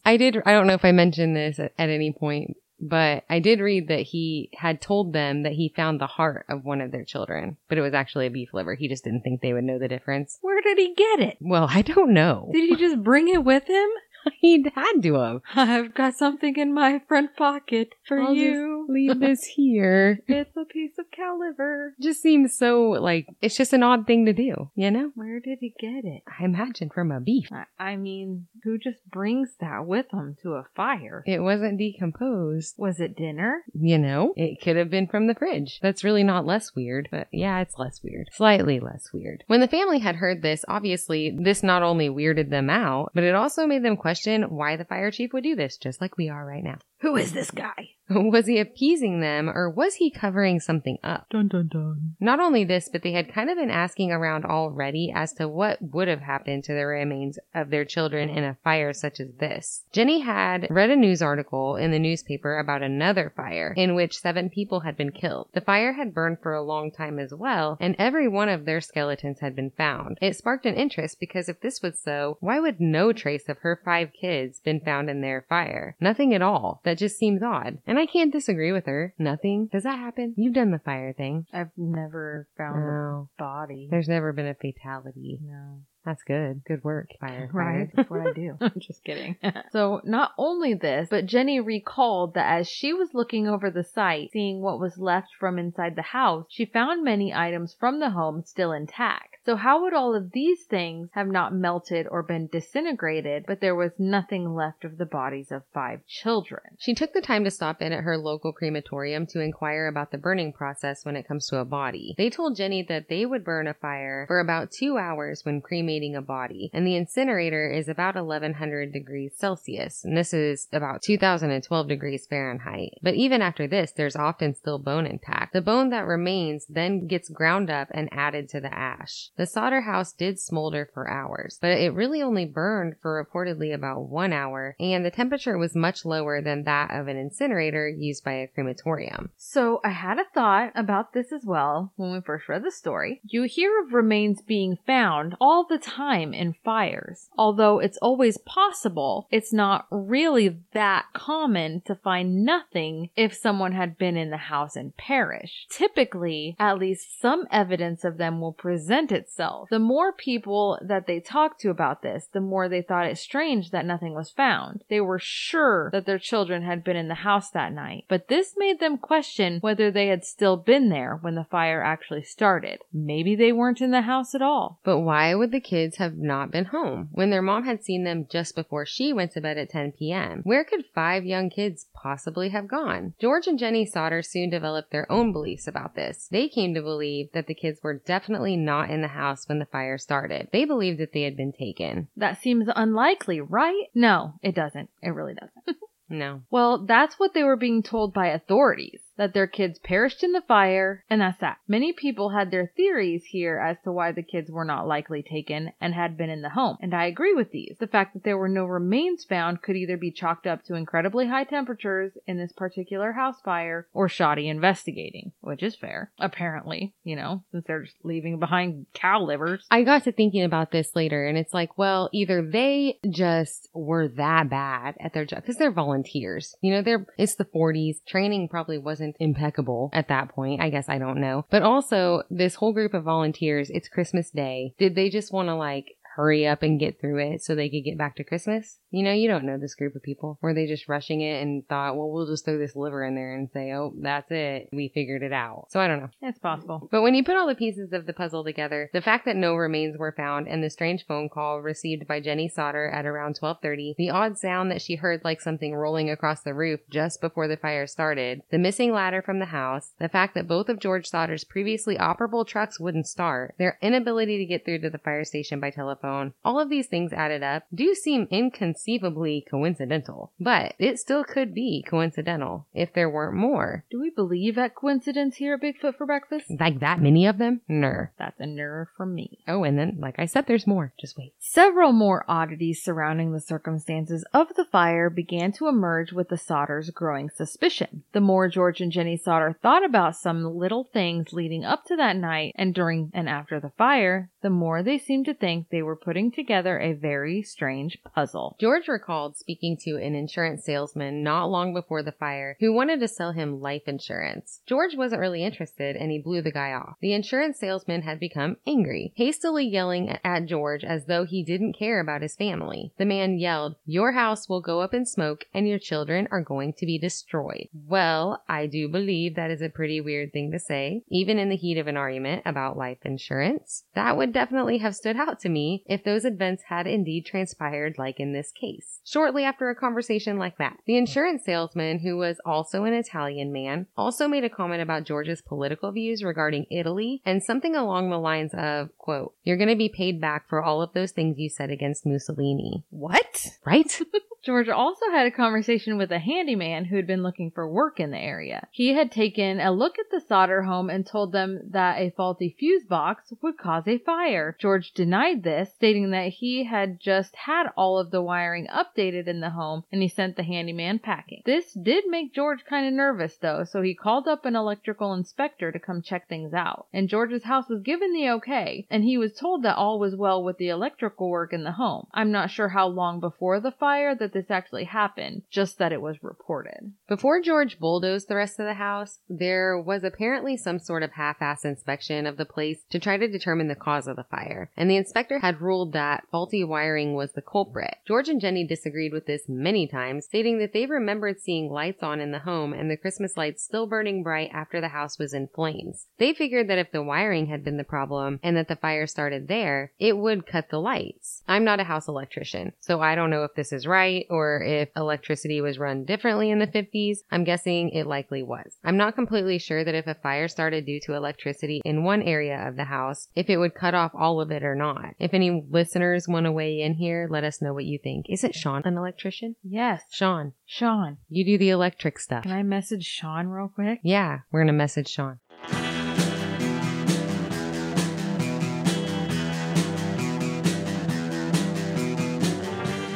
I 0.04 0.18
did, 0.18 0.38
I 0.46 0.52
don't 0.52 0.68
know 0.68 0.74
if 0.74 0.84
I 0.84 0.92
mentioned 0.92 1.38
this 1.38 1.58
at, 1.58 1.72
at 1.78 1.90
any 1.90 2.12
point, 2.12 2.58
but 2.82 3.24
I 3.30 3.39
did 3.39 3.60
read 3.60 3.88
that 3.89 4.02
he 4.02 4.50
had 4.54 4.82
told 4.82 5.13
them 5.13 5.44
that 5.44 5.54
he 5.54 5.74
found 5.76 6.02
the 6.02 6.08
heart 6.08 6.46
of 6.50 6.65
one 6.65 6.82
of 6.82 6.91
their 6.91 7.06
children, 7.06 7.58
but 7.70 7.78
it 7.78 7.82
was 7.82 7.94
actually 7.94 8.26
a 8.26 8.32
beef 8.32 8.54
liver. 8.54 8.74
He 8.74 8.88
just 8.88 9.04
didn't 9.04 9.22
think 9.22 9.41
they 9.41 9.54
would 9.54 9.63
know 9.63 9.80
the 9.80 9.88
difference. 9.88 10.39
Where 10.41 10.62
did 10.62 10.78
he 10.78 10.94
get 10.96 11.20
it? 11.20 11.38
Well, 11.39 11.67
I 11.70 11.84
don't 11.84 12.13
know. 12.13 12.50
Did 12.52 12.70
he 12.70 12.76
just 12.76 13.04
bring 13.04 13.28
it 13.28 13.44
with 13.44 13.67
him? 13.67 13.88
he 14.39 14.65
had 14.76 15.02
to 15.04 15.13
have. 15.15 15.41
I've 15.56 15.94
got 15.94 16.15
something 16.15 16.56
in 16.58 16.74
my 16.74 17.02
front 17.08 17.36
pocket 17.36 17.94
for 18.04 18.20
I'll 18.20 18.34
you. 18.34 18.81
leave 18.89 19.20
this 19.20 19.44
here. 19.44 20.20
It's 20.28 20.56
a 20.56 20.65
piece 20.65 20.98
of 21.00 21.06
cow 21.12 21.38
liver. 21.39 21.94
Just 22.02 22.22
seems 22.22 22.58
so 22.58 22.89
like 22.89 23.28
it's 23.41 23.58
just 23.58 23.74
an 23.74 23.84
odd 23.84 24.08
thing 24.08 24.26
to 24.26 24.34
do, 24.34 24.70
you 24.76 24.91
know? 24.91 25.12
Where 25.15 25.39
did 25.39 25.60
he 25.62 25.74
get 25.80 26.06
it? 26.06 26.24
I 26.28 26.46
imagine 26.46 26.89
from 26.89 27.12
a 27.12 27.20
beef. 27.20 27.50
I, 27.52 27.65
I 27.80 27.96
mean, 27.98 28.48
who 28.63 28.78
just 28.78 29.00
brings 29.10 29.56
that 29.60 29.86
with 29.86 30.10
them 30.12 30.36
to 30.44 30.54
a 30.54 30.65
fire? 30.76 31.24
It 31.26 31.39
wasn't 31.39 31.78
decomposed. 31.78 32.76
Was 32.78 33.00
it 33.00 33.15
dinner? 33.15 33.63
You 33.74 33.98
know, 33.98 34.34
it 34.36 34.62
could 34.62 34.76
have 34.76 34.89
been 34.89 35.08
from 35.08 35.28
the 35.28 35.36
fridge. 35.36 35.80
That's 35.82 36.04
really 36.04 36.24
not 36.24 36.46
less 36.46 36.76
weird, 36.76 37.10
but 37.12 37.28
yeah, 37.32 37.60
it's 37.60 37.78
less 37.78 38.02
weird. 38.04 38.30
Slightly 38.34 38.80
less 38.80 39.10
weird. 39.13 39.44
When 39.48 39.62
the 39.62 39.67
family 39.67 40.00
had 40.00 40.15
heard 40.15 40.41
this, 40.41 40.65
obviously, 40.67 41.38
this 41.41 41.63
not 41.63 41.84
only 41.84 42.10
weirded 42.10 42.50
them 42.50 42.70
out, 42.70 43.12
but 43.13 43.24
it 43.24 43.36
also 43.36 43.67
made 43.67 43.84
them 43.84 43.98
question 43.98 44.44
why 44.44 44.76
the 44.76 44.86
fire 44.86 45.12
chief 45.12 45.34
would 45.34 45.44
do 45.44 45.56
this, 45.56 45.78
just 45.78 46.02
like 46.02 46.17
we 46.17 46.30
are 46.30 46.46
right 46.46 46.63
now. 46.63 46.78
Who 47.02 47.16
is 47.16 47.34
this 47.34 47.52
guy? 47.52 47.90
Was 48.14 48.46
he 48.46 48.60
appeasing 48.60 49.22
them 49.22 49.50
or 49.50 49.70
was 49.70 49.96
he 49.96 50.12
covering 50.12 50.60
something 50.60 50.98
up? 51.02 51.28
Dun 51.30 51.48
dun 51.48 51.70
dun. 51.70 52.16
Not 52.20 52.40
only 52.42 52.64
this, 52.64 52.90
but 52.90 53.04
they 53.04 53.14
had 53.14 53.34
kind 53.34 53.50
of 53.50 53.58
been 53.58 53.72
asking 53.72 54.12
around 54.12 54.44
already 54.44 55.12
as 55.16 55.32
to 55.34 55.48
what 55.48 55.82
would 55.82 56.10
have 56.10 56.20
happened 56.20 56.66
to 56.66 56.74
the 56.74 56.86
remains 56.86 57.40
of 57.56 57.70
their 57.70 57.86
children 57.86 58.30
in 58.30 58.44
a 58.44 58.58
fire 58.64 58.92
such 58.92 59.20
as 59.20 59.30
this. 59.40 59.86
Jenny 59.94 60.20
had 60.20 60.68
read 60.70 60.90
a 60.90 60.96
news 60.96 61.22
article 61.22 61.78
in 61.78 61.92
the 61.92 62.00
newspaper 62.00 62.60
about 62.60 62.84
another 62.84 63.32
fire 63.36 63.74
in 63.78 63.96
which 63.96 64.20
seven 64.20 64.50
people 64.50 64.82
had 64.82 64.98
been 64.98 65.12
killed. 65.12 65.48
The 65.54 65.62
fire 65.62 65.94
had 65.94 66.14
burned 66.14 66.40
for 66.42 66.54
a 66.54 66.64
long 66.64 66.92
time 66.92 67.18
as 67.18 67.34
well, 67.34 67.78
and 67.80 67.96
every 67.98 68.28
one 68.28 68.50
of 68.50 68.66
their 68.66 68.82
skeletons 68.82 69.40
had 69.40 69.56
been 69.56 69.72
found. 69.72 70.18
It 70.22 70.36
sparked 70.36 70.66
an 70.66 70.76
interest 70.76 71.20
because 71.20 71.48
if 71.48 71.62
this 71.62 71.82
was 71.82 72.00
so, 72.00 72.38
why 72.42 72.60
would 72.60 72.82
no 72.82 73.14
trace 73.14 73.48
of 73.48 73.60
her 73.60 73.80
five 73.86 74.12
kids 74.12 74.60
been 74.60 74.82
found 74.82 75.10
in 75.10 75.22
their 75.22 75.46
fire? 75.48 75.96
Nothing 76.02 76.34
at 76.34 76.42
all. 76.42 76.82
That 76.92 76.98
just 76.98 77.18
seems 77.18 77.42
odd. 77.42 77.78
And 77.88 77.98
I 77.98 78.06
can't 78.06 78.34
disagree 78.34 78.74
with 78.74 78.86
her. 78.86 79.14
Nothing. 79.18 79.68
Does 79.72 79.84
that 79.84 79.98
happen? 79.98 80.34
You've 80.36 80.54
done 80.56 80.72
the 80.72 80.80
fire 80.80 81.14
thing. 81.14 81.46
I've 81.54 81.72
never 81.78 82.50
found 82.58 82.82
No. 82.86 83.30
a 83.38 83.42
body. 83.42 83.88
There's 83.90 84.10
never 84.10 84.34
been 84.34 84.48
a 84.48 84.54
fatality. 84.56 85.40
no. 85.42 85.84
That's 86.04 86.24
good. 86.24 86.64
Good 86.66 86.84
work, 86.84 87.12
fire. 87.22 87.48
Right. 87.54 87.90
That's 87.96 88.10
what 88.10 88.28
I 88.28 88.34
do. 88.34 88.58
I'm 88.62 88.74
just 88.80 89.04
kidding. 89.06 89.38
so, 89.72 90.02
not 90.04 90.32
only 90.38 90.74
this, 90.74 91.08
but 91.10 91.28
Jenny 91.28 91.60
recalled 91.62 92.34
that 92.34 92.52
as 92.60 92.68
she 92.68 92.92
was 92.92 93.14
looking 93.14 93.48
over 93.48 93.70
the 93.70 93.84
site, 93.84 94.32
seeing 94.34 94.62
what 94.62 94.80
was 94.80 94.98
left 94.98 95.30
from 95.40 95.58
inside 95.60 95.96
the 95.96 96.02
house, 96.02 96.48
she 96.50 96.66
found 96.66 97.04
many 97.06 97.34
items 97.34 97.74
from 97.80 98.00
the 98.00 98.10
home 98.10 98.44
still 98.46 98.72
intact. 98.74 99.31
So, 99.44 99.56
how 99.56 99.82
would 99.82 99.94
all 99.96 100.14
of 100.14 100.34
these 100.34 100.66
things 100.66 101.10
have 101.14 101.28
not 101.28 101.52
melted 101.52 102.08
or 102.12 102.22
been 102.22 102.48
disintegrated, 102.48 103.46
but 103.48 103.60
there 103.60 103.74
was 103.74 103.92
nothing 103.98 104.54
left 104.54 104.86
of 104.86 105.00
the 105.00 105.06
bodies 105.06 105.52
of 105.52 105.64
five 105.74 106.06
children? 106.06 106.62
She 106.78 106.94
took 106.94 107.14
the 107.14 107.22
time 107.22 107.44
to 107.46 107.52
stop 107.52 107.82
in 107.82 107.92
at 107.92 108.04
her 108.04 108.20
local 108.20 108.54
crematorium 108.54 109.26
to 109.28 109.42
inquire 109.42 109.88
about 109.88 110.12
the 110.12 110.20
burning 110.20 110.54
process 110.54 111.04
when 111.04 111.16
it 111.16 111.28
comes 111.28 111.48
to 111.48 111.58
a 111.58 111.66
body. 111.66 112.14
They 112.20 112.30
told 112.30 112.56
Jenny 112.56 112.84
that 112.84 113.10
they 113.10 113.26
would 113.26 113.44
burn 113.44 113.66
a 113.66 113.74
fire 113.74 114.26
for 114.28 114.40
about 114.40 114.70
two 114.70 115.00
hours 115.00 115.44
when 115.44 115.60
cremating 115.60 116.16
a 116.16 116.22
body, 116.22 116.70
and 116.72 116.86
the 116.86 116.96
incinerator 116.96 117.68
is 117.68 117.90
about 117.90 118.14
1100 118.14 118.94
degrees 118.94 119.34
Celsius, 119.36 120.06
and 120.06 120.16
this 120.16 120.36
is 120.36 120.68
about 120.72 121.02
2012 121.02 121.88
degrees 121.88 122.28
Fahrenheit. 122.28 122.94
But 123.02 123.16
even 123.16 123.42
after 123.42 123.68
this, 123.68 123.92
there's 123.92 124.16
often 124.16 124.54
still 124.54 124.78
bone 124.78 125.08
intact. 125.08 125.54
The 125.54 125.62
bone 125.62 125.90
that 125.90 126.06
remains 126.06 126.68
then 126.68 127.08
gets 127.08 127.28
ground 127.28 127.72
up 127.72 127.88
and 127.92 128.08
added 128.12 128.48
to 128.50 128.62
the 128.62 128.72
ash. 128.72 129.31
The 129.38 129.48
Sodder 129.48 129.82
house 129.82 130.13
did 130.13 130.39
smolder 130.39 130.89
for 130.94 131.10
hours, 131.10 131.58
but 131.62 131.72
it 131.72 131.94
really 131.94 132.22
only 132.22 132.46
burned 132.46 132.96
for 133.02 133.24
reportedly 133.24 133.74
about 133.74 134.10
one 134.10 134.34
hour, 134.34 134.76
and 134.80 135.06
the 135.06 135.12
temperature 135.12 135.58
was 135.58 135.76
much 135.76 136.06
lower 136.06 136.41
than 136.41 136.63
that 136.63 136.91
of 136.91 137.08
an 137.08 137.17
incinerator 137.17 137.88
used 137.88 138.24
by 138.24 138.34
a 138.34 138.48
crematorium. 138.48 139.32
So 139.38 139.80
I 139.84 139.89
had 139.89 140.20
a 140.20 140.26
thought 140.34 140.72
about 140.76 141.13
this 141.13 141.32
as 141.32 141.46
well 141.46 141.94
when 141.96 142.12
we 142.12 142.22
first 142.22 142.50
read 142.50 142.63
the 142.63 142.72
story. 142.72 143.22
You 143.24 143.44
hear 143.44 143.82
of 143.82 143.94
remains 143.94 144.41
being 144.41 144.78
found 144.86 145.36
all 145.39 145.65
the 145.65 145.80
time 145.80 146.34
in 146.34 146.54
fires. 146.65 147.30
Although 147.38 147.80
it's 147.80 147.98
always 147.98 148.38
possible, 148.38 149.28
it's 149.32 149.54
not 149.54 149.88
really 149.89 150.58
that 150.74 151.06
common 151.13 151.82
to 151.86 151.96
find 151.96 152.44
nothing 152.44 153.10
if 153.15 153.34
someone 153.34 153.72
had 153.72 153.98
been 153.98 154.17
in 154.17 154.30
the 154.30 154.38
house 154.38 154.76
and 154.76 154.96
perished. 154.98 155.72
Typically, 155.72 156.56
at 156.60 156.78
least 156.78 157.20
some 157.20 157.48
evidence 157.50 158.04
of 158.04 158.17
them 158.17 158.41
will 158.41 158.54
present 158.54 159.12
itself. 159.12 159.21
The 159.70 159.80
more 159.80 160.12
people 160.12 160.80
that 160.82 161.08
they 161.08 161.20
talked 161.20 161.62
to 161.62 161.70
about 161.70 162.02
this, 162.02 162.28
the 162.32 162.42
more 162.42 162.68
they 162.68 162.82
thought 162.82 163.08
it 163.08 163.18
strange 163.18 163.72
that 163.72 163.86
nothing 163.86 164.14
was 164.14 164.30
found. 164.30 164.84
They 164.90 165.02
were 165.02 165.20
sure 165.20 165.90
that 165.92 166.06
their 166.06 166.20
children 166.20 166.64
had 166.64 166.84
been 166.84 166.96
in 166.96 167.08
the 167.08 167.16
house 167.16 167.50
that 167.52 167.74
night, 167.74 168.06
but 168.08 168.28
this 168.28 168.54
made 168.58 168.80
them 168.80 168.98
question 168.98 169.60
whether 169.62 169.92
they 169.92 170.08
had 170.08 170.24
still 170.24 170.58
been 170.58 170.90
there 170.90 171.18
when 171.22 171.36
the 171.36 171.46
fire 171.46 171.82
actually 171.84 172.24
started. 172.24 172.80
Maybe 172.94 173.36
they 173.36 173.52
weren't 173.52 173.82
in 173.82 173.92
the 173.92 174.02
house 174.02 174.34
at 174.36 174.42
all. 174.42 174.80
But 174.84 175.00
why 175.00 175.34
would 175.36 175.52
the 175.52 175.60
kids 175.60 175.98
have 175.98 176.18
not 176.18 176.52
been 176.52 176.66
home 176.66 177.10
when 177.12 177.30
their 177.30 177.42
mom 177.42 177.66
had 177.66 177.84
seen 177.84 178.04
them 178.04 178.28
just 178.30 178.56
before 178.56 178.86
she 178.86 179.14
went 179.14 179.32
to 179.34 179.42
bed 179.42 179.58
at 179.58 179.70
10 179.70 179.94
p.m.? 179.94 180.42
Where 180.44 180.64
could 180.64 180.86
five 180.94 181.26
young 181.26 181.50
kids 181.50 181.88
possibly 181.94 182.50
have 182.50 182.68
gone? 182.68 183.14
George 183.20 183.48
and 183.48 183.60
Jenny 183.60 183.86
Sodder 183.86 184.22
soon 184.22 184.50
developed 184.50 184.92
their 184.92 185.12
own 185.12 185.32
beliefs 185.32 185.68
about 185.68 185.96
this. 185.96 186.28
They 186.32 186.48
came 186.48 186.74
to 186.74 186.82
believe 186.82 187.32
that 187.34 187.48
the 187.48 187.56
kids 187.56 187.82
were 187.84 188.02
definitely 188.06 188.58
not 188.58 188.90
in 188.90 189.02
the 189.02 189.10
house 189.12 189.47
when 189.47 189.60
the 189.60 189.65
fire 189.65 189.97
started. 189.97 190.50
They 190.52 190.65
believed 190.65 191.00
that 191.00 191.13
they 191.13 191.21
had 191.24 191.38
been 191.38 191.54
taken. 191.54 192.08
That 192.17 192.41
seems 192.41 192.67
unlikely, 192.76 193.41
right? 193.41 193.86
No, 193.93 194.34
it 194.41 194.56
doesn't. 194.56 194.89
It 195.02 195.10
really 195.10 195.34
doesn't. 195.34 195.78
No. 196.12 196.41
Well, 196.52 196.86
that's 196.86 197.17
what 197.17 197.34
they 197.34 197.41
were 197.41 197.56
being 197.56 197.84
told 197.84 198.13
by 198.13 198.28
authorities 198.28 199.00
that 199.22 199.36
their 199.36 199.46
kids 199.46 199.78
perished 199.78 200.24
in 200.24 200.32
the 200.32 200.42
fire, 200.42 201.04
and 201.08 201.22
that's 201.22 201.38
that. 201.38 201.58
Many 201.68 201.94
people 201.94 202.30
had 202.30 202.50
their 202.50 202.72
theories 202.76 203.24
here 203.26 203.60
as 203.60 203.78
to 203.84 203.92
why 203.92 204.12
the 204.12 204.24
kids 204.24 204.50
were 204.50 204.66
not 204.66 204.88
likely 204.88 205.22
taken 205.22 205.72
and 205.80 205.94
had 205.94 206.18
been 206.18 206.32
in 206.32 206.42
the 206.42 206.50
home, 206.50 206.76
and 206.82 206.92
I 206.92 207.06
agree 207.06 207.36
with 207.36 207.52
these. 207.52 207.76
The 207.80 207.86
fact 207.86 208.16
that 208.16 208.24
there 208.24 208.38
were 208.38 208.50
no 208.50 208.66
remains 208.66 209.24
found 209.24 209.62
could 209.62 209.76
either 209.76 209.96
be 209.96 210.10
chalked 210.10 210.48
up 210.48 210.64
to 210.64 210.74
incredibly 210.74 211.28
high 211.28 211.44
temperatures 211.44 212.14
in 212.26 212.40
this 212.40 212.52
particular 212.52 213.12
house 213.12 213.40
fire 213.46 213.86
or 213.94 214.10
shoddy 214.10 214.50
investigating, 214.50 215.34
which 215.42 215.62
is 215.62 215.76
fair, 215.76 216.12
apparently, 216.18 216.96
you 217.04 217.16
know, 217.16 217.44
since 217.52 217.64
they're 217.68 217.84
just 217.84 217.98
leaving 218.04 218.40
behind 218.40 218.88
cow 218.96 219.22
livers. 219.22 219.68
I 219.70 219.84
got 219.84 220.04
to 220.06 220.12
thinking 220.12 220.44
about 220.44 220.72
this 220.72 220.96
later 220.96 221.28
and 221.28 221.38
it's 221.38 221.54
like, 221.54 221.78
well, 221.78 222.10
either 222.12 222.42
they 222.42 222.98
just 223.08 223.70
were 223.76 224.08
that 224.08 224.50
bad 224.50 224.96
at 225.00 225.14
their 225.14 225.26
job 225.26 225.42
because 225.42 225.58
they're 225.58 225.70
volunteers. 225.70 226.56
You 226.62 226.74
know, 226.74 226.82
they're, 226.82 227.06
it's 227.20 227.36
the 227.36 227.46
40s. 227.46 228.04
Training 228.08 228.50
probably 228.50 228.80
wasn't 229.12 229.30
impeccable 229.30 229.89
at 229.93 230.08
that 230.08 230.30
point. 230.30 230.62
I 230.62 230.69
guess 230.69 230.89
I 230.89 230.97
don't 230.97 231.19
know. 231.19 231.45
But 231.50 231.63
also, 231.63 232.24
this 232.30 232.56
whole 232.56 232.74
group 232.74 232.93
of 232.93 233.04
volunteers, 233.04 233.69
it's 233.69 233.88
Christmas 233.88 234.30
Day. 234.30 234.74
Did 234.78 234.95
they 234.95 235.10
just 235.10 235.34
want 235.34 235.50
to 235.50 235.56
like 235.56 235.97
hurry 236.15 236.45
up 236.45 236.63
and 236.63 236.80
get 236.80 237.00
through 237.00 237.19
it 237.19 237.43
so 237.43 237.56
they 237.56 237.69
could 237.69 237.84
get 237.84 237.97
back 237.97 238.15
to 238.15 238.24
Christmas? 238.24 238.80
You 238.91 239.04
know, 239.04 239.13
you 239.13 239.28
don't 239.28 239.45
know 239.45 239.58
this 239.58 239.76
group 239.76 239.95
of 239.95 240.04
people. 240.04 240.38
Were 240.41 240.54
they 240.54 240.67
just 240.67 240.89
rushing 240.89 241.21
it 241.21 241.41
and 241.41 241.65
thought, 241.67 241.95
well, 241.95 242.12
we'll 242.12 242.28
just 242.28 242.43
throw 242.43 242.58
this 242.58 242.76
liver 242.76 243.06
in 243.06 243.15
there 243.15 243.34
and 243.34 243.50
say, 243.54 243.71
oh, 243.71 243.93
that's 244.02 244.30
it. 244.30 244.69
We 244.74 244.91
figured 244.93 245.24
it 245.24 245.32
out. 245.32 245.67
So 245.69 245.80
I 245.80 245.88
don't 245.88 246.02
know. 246.02 246.10
It's 246.21 246.39
possible. 246.39 246.89
But 246.91 247.02
when 247.02 247.15
you 247.15 247.24
put 247.24 247.38
all 247.38 247.47
the 247.47 247.56
pieces 247.56 247.93
of 247.93 248.06
the 248.06 248.13
puzzle 248.13 248.43
together, 248.43 248.89
the 248.93 249.02
fact 249.02 249.26
that 249.26 249.38
no 249.38 249.56
remains 249.56 249.97
were 249.97 250.13
found 250.15 250.47
and 250.47 250.63
the 250.63 250.69
strange 250.69 251.06
phone 251.06 251.30
call 251.30 251.62
received 251.62 252.08
by 252.08 252.19
Jenny 252.19 252.50
Sodder 252.50 252.89
at 252.89 253.06
around 253.06 253.39
12:30, 253.39 253.95
the 253.97 254.10
odd 254.10 254.38
sound 254.38 254.69
that 254.71 254.82
she 254.82 254.95
heard 254.95 255.21
like 255.24 255.39
something 255.39 255.74
rolling 255.74 256.10
across 256.10 256.41
the 256.41 256.54
roof 256.54 256.82
just 256.89 257.21
before 257.21 257.47
the 257.47 257.58
fire 257.58 257.88
started, 257.88 258.41
the 258.52 258.60
missing 258.60 258.91
ladder 258.91 259.21
from 259.21 259.39
the 259.39 259.45
house, 259.45 259.93
the 260.00 260.10
fact 260.10 260.36
that 260.36 260.47
both 260.47 260.67
of 260.67 260.80
George 260.80 261.08
Sodder's 261.08 261.45
previously 261.45 261.95
operable 261.97 262.45
trucks 262.45 262.80
wouldn't 262.80 263.08
start, 263.08 263.56
their 263.58 263.78
inability 263.82 264.38
to 264.38 264.45
get 264.45 264.65
through 264.65 264.80
to 264.80 264.89
the 264.89 264.97
fire 264.97 265.24
station 265.24 265.60
by 265.60 265.69
telephone 265.69 266.01
telephone. 266.02 266.34
All 266.44 266.60
of 266.60 266.70
these 266.70 266.88
things 266.88 267.14
added 267.14 267.44
up 267.44 267.64
do 267.74 267.94
seem 267.94 268.28
inconceivably 268.30 269.46
coincidental, 269.50 270.32
but 270.40 270.74
it 270.80 271.00
still 271.00 271.24
could 271.24 271.54
be 271.54 271.86
coincidental 271.88 272.68
if 272.74 272.94
there 272.94 273.10
weren't 273.10 273.36
more. 273.36 273.86
Do 273.90 274.00
we 274.00 274.10
believe 274.10 274.58
at 274.58 274.76
coincidence 274.76 275.38
here 275.38 275.56
at 275.56 275.62
Bigfoot 275.62 275.98
for 275.98 276.06
breakfast? 276.06 276.46
Like 276.60 276.80
that 276.80 277.02
many 277.02 277.26
of 277.26 277.38
them? 277.38 277.62
Ner. 277.68 278.14
That's 278.18 278.40
a 278.40 278.46
nerve 278.46 278.88
from 278.98 279.16
me. 279.16 279.40
Oh, 279.48 279.64
and 279.64 279.78
then, 279.78 279.98
like 280.00 280.16
I 280.18 280.26
said, 280.26 280.48
there's 280.48 280.68
more. 280.68 280.94
Just 281.00 281.18
wait. 281.18 281.34
Several 281.40 281.92
more 281.92 282.26
oddities 282.28 282.84
surrounding 282.84 283.32
the 283.32 283.40
circumstances 283.40 284.26
of 284.34 284.48
the 284.56 284.66
fire 284.66 285.10
began 285.10 285.52
to 285.54 285.68
emerge 285.68 286.12
with 286.12 286.30
the 286.30 286.36
Sodders' 286.36 286.94
growing 286.94 287.30
suspicion. 287.30 288.04
The 288.14 288.22
more 288.22 288.48
George 288.48 288.82
and 288.82 288.92
Jenny 288.92 289.18
Sodder 289.18 289.56
thought 289.62 289.86
about 289.86 290.16
some 290.16 290.58
little 290.58 290.90
things 290.94 291.34
leading 291.34 291.64
up 291.66 291.86
to 291.86 291.96
that 291.96 292.16
night 292.16 292.54
and 292.56 292.74
during 292.74 293.12
and 293.14 293.30
after 293.30 293.60
the 293.60 293.72
fire, 293.78 294.30
the 294.42 294.50
more 294.50 294.82
they 294.82 294.98
seemed 294.98 295.26
to 295.26 295.34
think 295.34 295.70
they 295.70 295.82
were 295.82 295.91
putting 295.96 296.32
together 296.32 296.80
a 296.80 296.94
very 296.94 297.42
strange 297.42 297.98
puzzle. 298.16 298.56
George 298.60 298.88
recalled 298.88 299.38
speaking 299.38 299.78
to 299.78 299.98
an 299.98 300.16
insurance 300.16 300.64
salesman 300.64 301.24
not 301.24 301.46
long 301.46 301.74
before 301.74 302.04
the 302.04 302.12
fire 302.12 302.58
who 302.60 302.74
wanted 302.74 303.00
to 303.00 303.08
sell 303.08 303.32
him 303.32 303.62
life 303.62 303.84
insurance. 303.88 304.62
George 304.66 304.96
wasn't 304.96 305.22
really 305.22 305.44
interested 305.44 305.96
and 305.96 306.12
he 306.12 306.20
blew 306.20 306.42
the 306.42 306.52
guy 306.52 306.74
off. 306.74 306.96
The 307.02 307.14
insurance 307.14 307.60
salesman 307.60 308.02
had 308.02 308.20
become 308.20 308.58
angry, 308.66 309.14
hastily 309.16 309.66
yelling 309.66 310.18
at 310.24 310.46
George 310.46 310.84
as 310.84 311.06
though 311.06 311.26
he 311.26 311.44
didn't 311.44 311.78
care 311.78 312.00
about 312.00 312.22
his 312.22 312.36
family. 312.36 312.94
The 312.98 313.06
man 313.06 313.38
yelled, 313.38 313.76
Your 313.86 314.14
house 314.14 314.48
will 314.48 314.62
go 314.62 314.82
up 314.82 314.94
in 314.94 315.06
smoke 315.06 315.46
and 315.54 315.68
your 315.68 315.80
children 315.80 316.28
are 316.32 316.42
going 316.42 316.74
to 316.74 316.86
be 316.86 316.98
destroyed. 316.98 317.68
Well, 317.74 318.44
I 318.48 318.68
do 318.68 318.88
believe 318.88 319.36
that 319.36 319.52
is 319.52 319.62
a 319.62 319.70
pretty 319.70 320.02
weird 320.02 320.34
thing 320.34 320.52
to 320.52 320.60
say, 320.60 321.04
even 321.10 321.40
in 321.40 321.50
the 321.50 321.56
heat 321.56 321.78
of 321.78 321.88
an 321.88 321.98
argument 321.98 322.44
about 322.46 322.78
life 322.78 323.00
insurance. 323.04 323.84
That 323.96 324.18
would 324.18 324.34
definitely 324.34 324.80
have 324.80 324.96
stood 324.96 325.16
out 325.16 325.40
to 325.42 325.50
me 325.50 325.81
if 325.86 326.04
those 326.04 326.26
events 326.26 326.63
had 326.63 326.88
indeed 326.88 327.26
transpired 327.26 327.96
like 327.98 328.20
in 328.20 328.34
this 328.34 328.52
case. 328.52 329.00
Shortly 329.06 329.44
after 329.44 329.70
a 329.70 329.76
conversation 329.76 330.38
like 330.38 330.58
that, 330.58 330.78
the 330.86 330.98
insurance 330.98 331.44
salesman, 331.46 332.00
who 332.00 332.17
was 332.17 332.39
also 332.46 332.84
an 332.84 332.94
Italian 332.94 333.52
man, 333.52 333.88
also 333.98 334.28
made 334.28 334.44
a 334.44 334.50
comment 334.50 334.82
about 334.82 335.06
George's 335.06 335.41
political 335.41 335.91
views 335.91 336.24
regarding 336.24 336.65
Italy 336.70 337.22
and 337.26 337.44
something 337.44 337.76
along 337.76 338.10
the 338.10 338.17
lines 338.17 338.54
of, 338.54 338.89
quote, 338.98 339.34
you're 339.44 339.58
going 339.58 339.70
to 339.70 339.76
be 339.76 339.89
paid 339.89 340.22
back 340.22 340.48
for 340.50 340.62
all 340.62 340.82
of 340.82 340.94
those 340.94 341.12
things 341.12 341.39
you 341.39 341.50
said 341.50 341.70
against 341.70 342.06
Mussolini. 342.06 342.84
What? 342.89 343.48
Right? 343.65 344.02
George 344.44 344.70
also 344.70 345.06
had 345.12 345.28
a 345.28 345.32
conversation 345.32 345.98
with 345.98 346.12
a 346.12 346.17
handyman 346.17 346.86
who 346.86 346.96
had 346.96 347.06
been 347.06 347.22
looking 347.22 347.52
for 347.52 347.70
work 347.70 348.00
in 348.00 348.10
the 348.10 348.17
area. 348.17 348.67
He 348.72 348.96
had 348.96 349.12
taken 349.12 349.60
a 349.60 349.72
look 349.72 350.00
at 350.00 350.10
the 350.10 350.20
Sodder 350.20 350.63
home 350.63 350.89
and 350.89 351.06
told 351.06 351.32
them 351.32 351.60
that 351.70 352.00
a 352.00 352.13
faulty 352.17 352.56
fuse 352.58 352.84
box 352.84 353.32
would 353.41 353.58
cause 353.58 353.88
a 353.88 354.00
fire. 354.00 354.58
George 354.60 354.94
denied 354.94 355.44
this, 355.44 355.71
stating 355.76 356.12
that 356.12 356.30
he 356.30 356.66
had 356.66 357.00
just 357.00 357.36
had 357.36 357.68
all 357.76 357.98
of 357.98 358.12
the 358.12 358.22
wiring 358.22 358.68
updated 358.68 359.28
in 359.28 359.40
the 359.40 359.52
home 359.52 359.84
and 359.92 360.02
he 360.02 360.08
sent 360.08 360.36
the 360.36 360.44
handyman 360.44 361.00
packing. 361.00 361.42
This 361.46 361.74
did 361.74 362.06
make 362.08 362.34
George 362.34 362.66
kind 362.66 362.88
of 362.88 362.94
nervous 362.94 363.38
though, 363.38 363.64
so 363.64 363.82
he 363.82 363.96
called 363.96 364.28
up 364.28 364.46
an 364.46 364.56
electrical 364.56 365.14
inspector 365.14 365.72
to 365.72 365.80
come 365.80 366.02
check 366.02 366.28
things 366.28 366.54
out. 366.54 366.88
And 366.94 367.10
George's 367.10 367.44
house 367.44 367.70
was 367.70 367.82
given 367.82 368.14
the 368.14 368.30
okay, 368.30 368.86
and 368.90 369.04
he 369.04 369.18
was 369.18 369.34
told 369.34 369.64
that 369.64 369.78
all 369.78 370.00
was 370.00 370.16
well 370.16 370.44
with 370.44 370.58
the 370.58 370.70
electrical 370.70 371.30
work 371.30 371.54
in 371.54 371.64
the 371.64 371.74
home. 371.74 372.08
I'm 372.14 372.32
not 372.32 372.52
sure 372.52 372.70
how 372.70 372.88
long 372.88 373.20
before 373.20 373.60
the 373.60 373.72
fire 373.72 374.16
that 374.16 374.34
this 374.34 374.50
actually 374.50 374.86
happened, 374.86 375.44
just 375.50 375.78
that 375.78 375.92
it 375.92 376.02
was 376.02 376.24
reported. 376.24 376.94
Before 377.08 377.42
George 377.42 377.80
bulldozed 377.80 378.28
the 378.28 378.36
rest 378.36 378.60
of 378.60 378.66
the 378.66 378.74
house, 378.74 379.20
there 379.30 379.80
was 379.80 380.04
apparently 380.04 380.58
some 380.58 380.80
sort 380.80 381.04
of 381.04 381.12
half-ass 381.12 381.66
inspection 381.66 382.26
of 382.26 382.38
the 382.38 382.46
place 382.46 382.84
to 382.90 383.00
try 383.00 383.18
to 383.18 383.28
determine 383.28 383.68
the 383.68 383.76
cause 383.76 384.08
of 384.08 384.16
the 384.16 384.24
fire, 384.24 384.70
and 384.76 384.90
the 384.90 384.98
inspector 384.98 385.40
had 385.40 385.61
ruled 385.62 385.93
that 385.93 386.26
faulty 386.32 386.63
wiring 386.63 387.13
was 387.13 387.32
the 387.34 387.41
culprit. 387.41 387.95
George 388.06 388.30
and 388.30 388.41
Jenny 388.41 388.65
disagreed 388.65 389.13
with 389.13 389.26
this 389.26 389.43
many 389.47 389.88
times, 389.88 390.26
stating 390.26 390.60
that 390.60 390.74
they 390.74 390.86
remembered 390.86 391.39
seeing 391.39 391.71
lights 391.71 392.04
on 392.04 392.19
in 392.19 392.32
the 392.32 392.39
home 392.39 392.74
and 392.74 392.89
the 392.89 392.97
Christmas 392.97 393.38
lights 393.38 393.63
still 393.63 393.88
burning 393.88 394.24
bright 394.24 394.50
after 394.54 394.82
the 394.82 394.89
house 394.89 395.19
was 395.19 395.34
in 395.34 395.47
flames. 395.54 396.08
They 396.17 396.34
figured 396.34 396.67
that 396.69 396.78
if 396.78 396.91
the 396.91 397.04
wiring 397.04 397.47
had 397.47 397.63
been 397.63 397.78
the 397.78 397.84
problem 397.84 398.39
and 398.43 398.58
that 398.58 398.67
the 398.67 398.76
fire 398.76 399.08
started 399.08 399.47
there, 399.47 399.91
it 400.00 400.17
would 400.17 400.47
cut 400.47 400.69
the 400.69 400.80
lights. 400.80 401.43
I'm 401.47 401.63
not 401.63 401.80
a 401.80 401.86
house 401.86 402.08
electrician, 402.08 402.74
so 402.80 403.02
I 403.02 403.15
don't 403.15 403.30
know 403.30 403.43
if 403.43 403.56
this 403.56 403.71
is 403.71 403.88
right 403.88 404.26
or 404.30 404.63
if 404.63 404.89
electricity 404.95 405.62
was 405.62 405.80
run 405.80 406.06
differently 406.06 406.50
in 406.50 406.60
the 406.60 406.67
50s. 406.67 407.19
I'm 407.32 407.43
guessing 407.43 407.89
it 407.89 408.08
likely 408.08 408.43
was. 408.43 408.78
I'm 408.84 408.97
not 408.97 409.15
completely 409.15 409.60
sure 409.60 409.84
that 409.84 409.95
if 409.95 410.08
a 410.08 410.15
fire 410.15 410.47
started 410.47 410.86
due 410.86 411.00
to 411.02 411.13
electricity 411.13 411.82
in 411.86 412.04
one 412.04 412.21
area 412.21 412.67
of 412.67 412.76
the 412.76 412.86
house, 412.86 413.28
if 413.36 413.50
it 413.50 413.58
would 413.58 413.76
cut 413.76 413.93
off 413.93 414.12
all 414.15 414.41
of 414.41 414.52
it 414.52 414.63
or 414.63 414.76
not. 414.76 415.13
If 415.19 415.34
any 415.34 415.51
listeners 415.70 416.28
want 416.28 416.46
to 416.46 416.52
weigh 416.52 416.82
in 416.82 416.94
here, 416.96 417.28
let 417.30 417.44
us 417.44 417.62
know 417.62 417.74
what 417.74 417.86
you 417.86 418.00
think. 418.02 418.26
Isn't 418.30 418.56
Sean 418.56 418.82
an 418.86 418.98
electrician? 418.98 419.56
Yes, 419.64 420.04
Sean, 420.12 420.54
Sean. 420.66 421.18
you 421.30 421.46
do 421.46 421.58
the 421.58 421.70
electric 421.70 422.20
stuff. 422.20 422.44
Can 422.44 422.52
I 422.52 422.64
message 422.64 423.06
Sean 423.06 423.48
real 423.48 423.68
quick? 423.68 424.00
Yeah, 424.04 424.40
we're 424.52 424.62
going 424.62 424.68
to 424.68 424.74
message 424.74 425.10
Sean. 425.10 425.40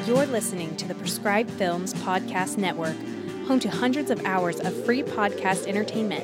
You're 0.07 0.25
listening 0.27 0.75
to 0.77 0.87
the 0.87 0.95
Prescribed 0.95 1.49
Films 1.51 1.93
Podcast 1.95 2.57
Network, 2.57 2.95
home 3.47 3.59
to 3.59 3.69
hundreds 3.69 4.11
of 4.11 4.23
hours 4.25 4.59
of 4.59 4.85
free 4.85 5.03
podcast 5.03 5.67
entertainment. 5.67 6.23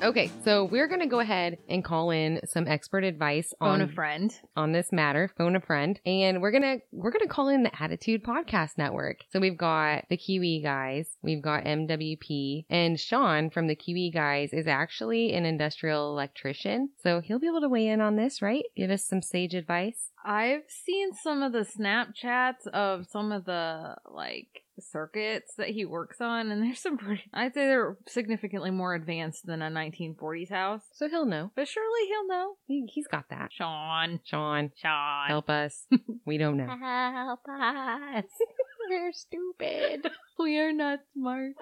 Okay, 0.00 0.30
so 0.44 0.64
we're 0.64 0.86
going 0.86 1.00
to 1.00 1.06
go 1.06 1.18
ahead 1.18 1.58
and 1.68 1.84
call 1.84 2.12
in 2.12 2.40
some 2.44 2.68
expert 2.68 3.02
advice 3.02 3.52
Phone 3.58 3.68
on 3.68 3.80
a 3.80 3.88
friend. 3.88 4.32
on 4.54 4.70
this 4.70 4.92
matter, 4.92 5.28
phone 5.36 5.56
a 5.56 5.60
friend, 5.60 5.98
and 6.06 6.40
we're 6.40 6.52
gonna 6.52 6.76
we're 6.92 7.10
gonna 7.10 7.26
call 7.26 7.48
in 7.48 7.64
the 7.64 7.82
Attitude 7.82 8.22
Podcast 8.22 8.78
Network. 8.78 9.18
So 9.30 9.40
we've 9.40 9.58
got 9.58 10.04
the 10.08 10.16
Kiwi 10.16 10.60
guys, 10.62 11.08
we've 11.20 11.42
got 11.42 11.64
MWP, 11.64 12.66
and 12.70 12.98
Sean 12.98 13.50
from 13.50 13.66
the 13.66 13.74
Kiwi 13.74 14.12
guys 14.12 14.52
is 14.52 14.68
actually 14.68 15.34
an 15.34 15.44
industrial 15.44 16.12
electrician, 16.12 16.90
so 17.02 17.20
he'll 17.20 17.40
be 17.40 17.48
able 17.48 17.60
to 17.62 17.68
weigh 17.68 17.88
in 17.88 18.00
on 18.00 18.14
this, 18.14 18.40
right? 18.40 18.64
Give 18.76 18.90
us 18.90 19.04
some 19.04 19.20
sage 19.20 19.54
advice. 19.54 20.12
I've 20.24 20.62
seen 20.68 21.12
some 21.12 21.42
of 21.42 21.52
the 21.52 21.66
Snapchats 21.66 22.68
of 22.72 23.06
some 23.06 23.32
of 23.32 23.46
the 23.46 23.96
like 24.08 24.62
circuits 24.82 25.54
that 25.56 25.68
he 25.70 25.84
works 25.84 26.20
on, 26.20 26.50
and 26.50 26.62
there's 26.64 26.80
some 26.80 26.98
pretty. 26.98 27.22
I'd 27.32 27.54
say 27.54 27.66
they're 27.66 27.96
significantly 28.06 28.70
more 28.70 28.94
advanced 28.94 29.46
than 29.46 29.62
a 29.62 29.70
1940s 29.70 30.50
house, 30.50 30.82
So 30.92 31.08
he'll 31.08 31.26
know. 31.26 31.50
but 31.56 31.68
surely 31.68 32.06
he'll 32.08 32.26
know. 32.28 32.54
He, 32.66 32.86
he's 32.92 33.06
got 33.06 33.24
that. 33.30 33.50
Sean, 33.52 34.20
Sean, 34.24 34.70
Sean, 34.76 35.28
help 35.28 35.48
us. 35.50 35.86
we 36.26 36.38
don't 36.38 36.56
know. 36.56 36.66
help 36.68 37.40
us. 37.48 38.24
We're 38.88 39.12
stupid. 39.12 40.10
we 40.38 40.58
are 40.58 40.72
not 40.72 41.00
smart. 41.12 41.52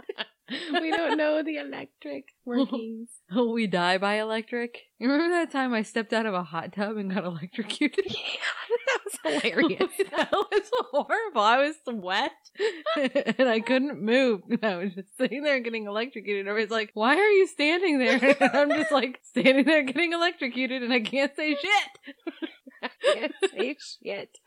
we 0.73 0.91
don't 0.91 1.17
know 1.17 1.43
the 1.43 1.57
electric 1.57 2.27
workings. 2.45 3.09
we 3.35 3.67
die 3.67 3.99
by 3.99 4.21
electric. 4.21 4.79
You 4.99 5.11
remember 5.11 5.35
that 5.35 5.51
time 5.51 5.75
I 5.75 5.83
stepped 5.83 6.13
out 6.13 6.27
of 6.27 6.35
a 6.35 6.45
hot 6.45 6.73
tub 6.73 6.97
and 6.97 7.13
got 7.13 7.25
electrocuted? 7.25 8.05
Yeah, 8.07 8.15
that 8.87 9.01
was 9.05 9.41
hilarious. 9.43 9.93
that 10.13 10.31
was 10.31 10.71
horrible. 10.93 11.41
I 11.41 11.59
was 11.59 11.75
wet 11.87 12.31
and 13.39 13.49
I 13.49 13.61
couldn't 13.61 14.01
move. 14.01 14.43
I 14.63 14.77
was 14.77 14.95
just 14.95 15.17
sitting 15.19 15.43
there 15.43 15.59
getting 15.61 15.87
electrocuted. 15.87 16.47
Everybody's 16.47 16.71
like, 16.71 16.91
why 16.95 17.17
are 17.17 17.31
you 17.31 17.47
standing 17.49 17.99
there? 17.99 18.37
And 18.41 18.51
I'm 18.57 18.71
just 18.71 18.93
like 18.93 19.21
standing 19.25 19.65
there 19.65 19.83
getting 19.83 20.13
electrocuted 20.13 20.83
and 20.83 20.93
I 20.93 21.01
can't 21.01 21.35
say 21.35 21.57
shit. 21.57 22.91
can't 23.03 23.35
say 23.51 23.77
shit. 24.03 24.39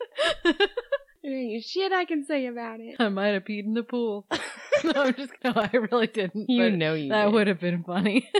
There 1.22 1.36
ain't 1.36 1.64
shit 1.64 1.92
I 1.92 2.04
can 2.04 2.24
say 2.24 2.46
about 2.46 2.80
it. 2.80 2.96
I 2.98 3.08
might 3.08 3.28
have 3.28 3.44
peed 3.44 3.64
in 3.64 3.74
the 3.74 3.82
pool. 3.82 4.26
no, 4.84 4.92
I'm 4.94 5.14
just 5.14 5.32
no, 5.44 5.52
I 5.54 5.70
really 5.76 6.06
didn't. 6.06 6.48
You 6.48 6.70
but 6.70 6.78
know 6.78 6.94
you 6.94 7.10
that 7.10 7.26
did. 7.26 7.34
would 7.34 7.46
have 7.46 7.60
been 7.60 7.82
funny. 7.84 8.30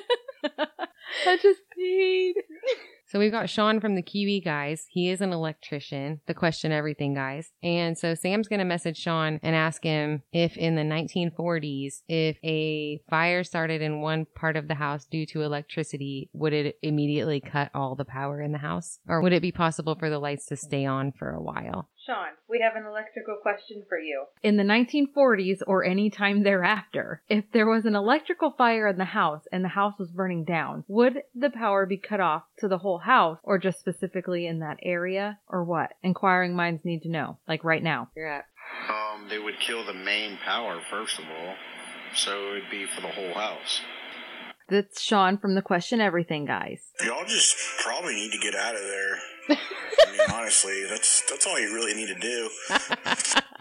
I 1.27 1.37
just 1.37 1.61
peed. 1.79 2.33
So 3.11 3.19
we've 3.19 3.33
got 3.33 3.51
Sean 3.51 3.81
from 3.81 3.97
the 3.97 4.03
Kiwi 4.03 4.41
guys. 4.41 4.87
He 4.89 5.11
is 5.11 5.21
an 5.21 5.33
electrician, 5.33 6.21
the 6.29 6.35
question 6.35 6.71
everything 6.71 7.13
guys. 7.13 7.51
And 7.61 7.99
so 7.99 8.15
Sam's 8.15 8.47
going 8.47 8.61
to 8.61 8.65
message 8.65 8.99
Sean 8.99 9.41
and 9.43 9.57
ask 9.57 9.83
him 9.83 10.23
if 10.33 10.57
in 10.57 10.77
the 10.77 10.83
1940s, 10.83 12.03
if 12.09 12.37
a 12.45 13.03
fire 13.11 13.43
started 13.43 13.83
in 13.83 14.01
one 14.01 14.27
part 14.37 14.57
of 14.57 14.69
the 14.69 14.77
house 14.77 15.07
due 15.07 15.27
to 15.27 15.43
electricity, 15.43 16.31
would 16.33 16.53
it 16.53 16.77
immediately 16.83 17.41
cut 17.41 17.73
all 17.75 17.97
the 17.97 18.05
power 18.05 18.41
in 18.41 18.53
the 18.53 18.59
house? 18.59 19.01
Or 19.09 19.21
would 19.21 19.33
it 19.33 19.43
be 19.43 19.51
possible 19.51 19.97
for 19.97 20.09
the 20.09 20.21
lights 20.21 20.47
to 20.47 20.57
stay 20.57 20.87
on 20.87 21.11
for 21.11 21.31
a 21.31 21.43
while? 21.43 21.89
Sean, 22.07 22.29
we 22.49 22.61
have 22.61 22.77
an 22.77 22.89
electrical 22.89 23.37
question 23.43 23.85
for 23.87 23.99
you. 23.99 24.25
In 24.43 24.57
the 24.57 24.63
1940s 24.63 25.59
or 25.67 25.85
any 25.85 26.09
time 26.09 26.43
thereafter, 26.43 27.23
if 27.29 27.45
there 27.53 27.69
was 27.69 27.85
an 27.85 27.95
electrical 27.95 28.55
fire 28.57 28.89
in 28.89 28.97
the 28.97 29.05
house 29.05 29.43
and 29.53 29.63
the 29.63 29.69
house 29.69 29.95
was 29.99 30.11
burning 30.11 30.45
down, 30.45 30.85
would 30.89 31.23
the 31.35 31.51
power 31.51 31.85
be 31.85 31.99
cut 31.99 32.21
off 32.21 32.45
to 32.59 32.69
the 32.69 32.79
whole 32.79 33.01
house 33.01 33.39
or 33.43 33.59
just 33.59 33.81
specifically 33.81 34.47
in 34.47 34.61
that 34.61 34.79
area 34.83 35.39
or 35.47 35.63
what? 35.63 35.91
Inquiring 36.03 36.57
minds 36.57 36.87
need 36.87 37.03
to 37.03 37.11
know, 37.11 37.39
like 37.47 37.65
right 37.65 37.83
now. 37.83 38.09
You're 38.17 38.33
up. 38.33 38.45
Um, 38.89 39.29
they 39.29 39.39
would 39.39 39.61
kill 39.61 39.85
the 39.85 39.93
main 39.93 40.39
power 40.39 40.81
first 40.91 41.19
of 41.19 41.27
all, 41.27 41.55
so 42.15 42.49
it 42.49 42.53
would 42.53 42.71
be 42.71 42.87
for 42.87 43.03
the 43.03 43.09
whole 43.09 43.35
house. 43.35 43.83
That's 44.71 45.03
Sean 45.03 45.37
from 45.37 45.57
the 45.57 45.63
Question 45.63 46.01
Everything 46.01 46.47
guys. 46.47 46.93
Y'all 47.05 47.27
just 47.27 47.57
probably 47.83 48.15
need 48.15 48.31
to 48.31 48.39
get 48.39 48.55
out 48.55 48.77
of 48.77 48.81
there. 48.81 49.19
I 49.57 50.11
mean, 50.11 50.21
honestly, 50.33 50.85
that's 50.89 51.23
that's 51.31 51.47
all 51.47 51.59
you 51.61 51.75
really 51.75 51.95
need 51.95 52.09
to 52.09 52.15
do. 52.15 52.51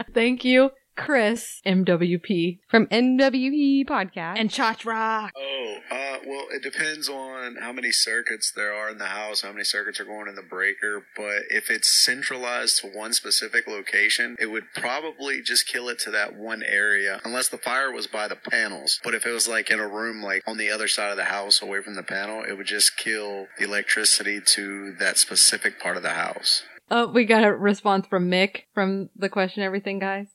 Thank 0.14 0.44
you, 0.46 0.72
Chris, 1.00 1.62
MWP, 1.66 2.60
From 2.68 2.88
NWE 2.88 3.86
Podcast. 3.86 4.40
and 4.40 4.50
Chach 4.50 4.86
Rock. 4.86 5.32
Oh, 5.38 5.76
uh, 5.92 6.18
well, 6.26 6.46
it 6.52 6.62
depends 6.62 7.10
on 7.10 7.56
how 7.58 7.72
many 7.72 7.92
circuits 7.92 8.52
there 8.56 8.74
are 8.74 8.90
in 8.90 8.98
the 8.98 9.06
house, 9.06 9.42
how 9.42 9.52
many 9.52 9.64
circuits 9.64 10.00
are 10.00 10.06
going 10.06 10.28
in 10.28 10.36
the 10.36 10.42
breaker. 10.42 11.06
But 11.16 11.44
if 11.50 11.70
it's 11.70 11.88
centralized 12.04 12.82
to 12.82 12.88
one 12.88 13.14
specific 13.14 13.68
location, 13.68 14.36
it 14.40 14.48
would 14.48 14.66
probably 14.76 15.42
just 15.42 15.68
kill 15.68 15.90
it 15.90 16.00
to 16.00 16.12
that 16.12 16.36
one 16.36 16.64
area, 16.64 17.22
unless 17.24 17.50
the 17.50 17.58
fire 17.58 17.92
was 17.92 18.08
by 18.08 18.28
the 18.28 18.36
panels. 18.36 19.00
But 19.04 19.14
if 19.16 19.26
it 19.26 19.32
was 19.32 19.48
like 19.48 19.70
in 19.72 19.80
a 19.80 19.88
room, 19.88 20.22
like 20.22 20.44
on 20.48 20.58
the 20.58 20.70
other 20.70 20.88
side 20.88 21.12
of 21.12 21.18
the 21.18 21.26
house, 21.26 21.62
away 21.62 21.82
from 21.82 21.96
the 21.96 22.04
panel, 22.04 22.44
it 22.44 22.54
would 22.58 22.68
just 22.68 22.98
kill 22.98 23.48
the 23.58 23.66
electricity 23.66 24.40
to 24.46 24.94
that 25.00 25.18
specific 25.18 25.80
part 25.80 25.98
of 25.98 26.04
the 26.04 26.10
house. 26.10 26.64
Oh, 26.92 27.08
we 27.12 27.26
got 27.26 27.44
a 27.44 27.54
response 27.54 28.08
from 28.08 28.30
Mick 28.32 28.64
from 28.74 29.10
the 29.16 29.30
Question 29.30 29.62
Everything 29.64 30.00
guys. 30.00 30.28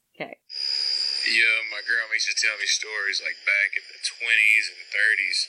Yeah, 1.25 1.65
my 1.73 1.81
grandma 1.81 2.13
used 2.15 2.29
to 2.29 2.37
tell 2.37 2.57
me 2.61 2.69
stories 2.69 3.25
like 3.25 3.41
back 3.49 3.81
in 3.81 3.85
the 3.89 3.97
20s 3.97 4.65
and 4.71 4.85
30s. 4.93 5.49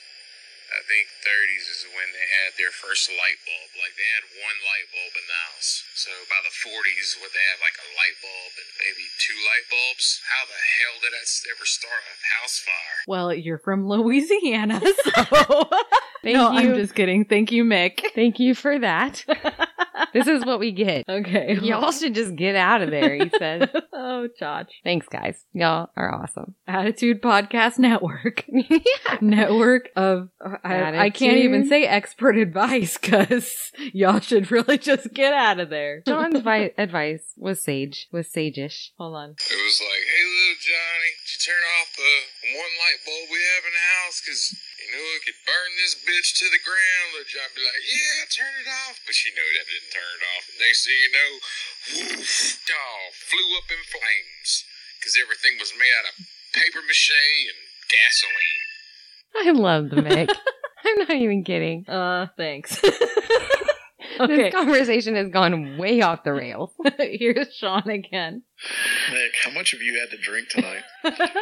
I 0.72 0.82
think 0.82 1.06
30s 1.22 1.68
is 1.70 1.82
when 1.94 2.10
they 2.10 2.26
had 2.26 2.58
their 2.58 2.74
first 2.74 3.06
light 3.12 3.38
bulb. 3.46 3.70
Like 3.78 3.94
they 3.94 4.08
had 4.16 4.40
one 4.40 4.58
light 4.66 4.88
bulb 4.90 5.14
in 5.14 5.28
the 5.28 5.40
house. 5.52 5.85
So 5.96 6.10
by 6.28 6.36
the 6.44 6.52
40s, 6.52 7.16
would 7.22 7.32
they 7.32 7.46
have 7.48 7.60
like 7.64 7.80
a 7.80 7.88
light 7.96 8.20
bulb 8.20 8.52
and 8.60 8.68
maybe 8.84 9.08
two 9.16 9.32
light 9.48 9.64
bulbs? 9.70 10.20
How 10.28 10.44
the 10.44 10.52
hell 10.52 11.00
did 11.00 11.16
that 11.16 11.24
ever 11.56 11.64
start 11.64 12.04
a 12.04 12.16
house 12.36 12.58
fire? 12.60 12.98
Well, 13.08 13.32
you're 13.32 13.56
from 13.56 13.88
Louisiana, 13.88 14.78
so. 15.04 15.70
Thank 16.22 16.36
no, 16.36 16.48
I'm 16.48 16.74
just 16.74 16.94
kidding. 16.94 17.24
Thank 17.24 17.52
you, 17.52 17.64
Mick. 17.64 18.00
Thank 18.14 18.40
you 18.40 18.54
for 18.54 18.78
that. 18.78 19.24
this 20.12 20.26
is 20.26 20.44
what 20.44 20.58
we 20.58 20.72
get. 20.72 21.08
okay. 21.08 21.58
Y'all 21.62 21.92
should 21.92 22.14
just 22.14 22.34
get 22.34 22.56
out 22.56 22.82
of 22.82 22.90
there, 22.90 23.14
he 23.14 23.30
said. 23.38 23.70
oh, 23.92 24.28
Josh. 24.38 24.66
Thanks, 24.82 25.06
guys. 25.08 25.44
Y'all 25.52 25.88
are 25.96 26.12
awesome. 26.12 26.56
Attitude 26.66 27.22
Podcast 27.22 27.78
Network. 27.78 28.44
yeah. 28.48 28.78
Network 29.20 29.90
of, 29.94 30.30
I, 30.64 30.98
I 30.98 31.10
can't 31.10 31.38
even 31.38 31.68
say 31.68 31.84
expert 31.84 32.36
advice 32.36 32.98
because 32.98 33.52
y'all 33.92 34.18
should 34.20 34.50
really 34.50 34.78
just 34.78 35.12
get 35.12 35.32
out 35.32 35.60
of 35.60 35.70
there. 35.70 35.85
John's 36.06 36.40
vi- 36.40 36.74
advice 36.76 37.34
was 37.36 37.62
sage, 37.62 38.08
was 38.10 38.26
sage-ish. 38.30 38.92
Hold 38.98 39.14
on. 39.16 39.30
It 39.36 39.60
was 39.60 39.78
like, 39.82 40.04
hey, 40.06 40.24
little 40.26 40.60
Johnny, 40.62 41.10
did 41.22 41.28
you 41.32 41.40
turn 41.42 41.64
off 41.78 41.88
the 41.94 42.14
one 42.56 42.74
light 42.80 43.00
bulb 43.06 43.26
we 43.30 43.40
have 43.40 43.64
in 43.66 43.74
the 43.74 43.86
house? 44.02 44.18
Because, 44.22 44.42
you 44.82 44.88
know, 44.94 45.04
it 45.16 45.22
could 45.26 45.40
burn 45.46 45.70
this 45.78 45.94
bitch 45.98 46.34
to 46.42 46.46
the 46.50 46.62
ground. 46.62 47.06
Little 47.14 47.30
Johnny 47.30 47.54
be 47.56 47.64
like, 47.66 47.84
yeah, 47.86 48.18
turn 48.30 48.54
it 48.58 48.68
off. 48.86 48.98
But 49.04 49.16
you 49.22 49.30
know 49.34 49.48
that 49.54 49.66
didn't 49.66 49.92
turn 49.94 50.12
it 50.16 50.24
off. 50.34 50.44
And 50.50 50.58
next 50.62 50.80
thing 50.86 50.98
you 50.98 51.12
know, 51.14 51.30
woof, 51.94 52.62
y'all 52.66 53.10
flew 53.14 53.48
up 53.58 53.68
in 53.70 53.82
flames. 53.86 54.50
Because 54.98 55.14
everything 55.20 55.60
was 55.60 55.70
made 55.76 55.92
out 56.02 56.10
of 56.10 56.14
paper 56.56 56.82
mache 56.82 57.14
and 57.46 57.60
gasoline. 57.92 58.64
I 59.36 59.50
love 59.52 59.90
the 59.90 60.02
Mick. 60.02 60.32
I'm 60.86 60.98
not 60.98 61.10
even 61.10 61.44
kidding. 61.44 61.88
Uh, 61.88 62.28
thanks. 62.36 62.80
okay, 64.20 64.36
This 64.36 64.54
conversation 64.54 65.14
has 65.16 65.28
gone 65.30 65.78
way 65.78 66.00
off 66.02 66.24
the 66.24 66.32
rails. 66.32 66.70
here's 66.98 67.54
Sean 67.54 67.88
again. 67.88 68.42
Nick, 69.12 69.32
how 69.44 69.50
much 69.52 69.72
have 69.72 69.82
you 69.82 70.00
had 70.00 70.10
to 70.10 70.22
drink 70.22 70.48
tonight? 70.48 70.82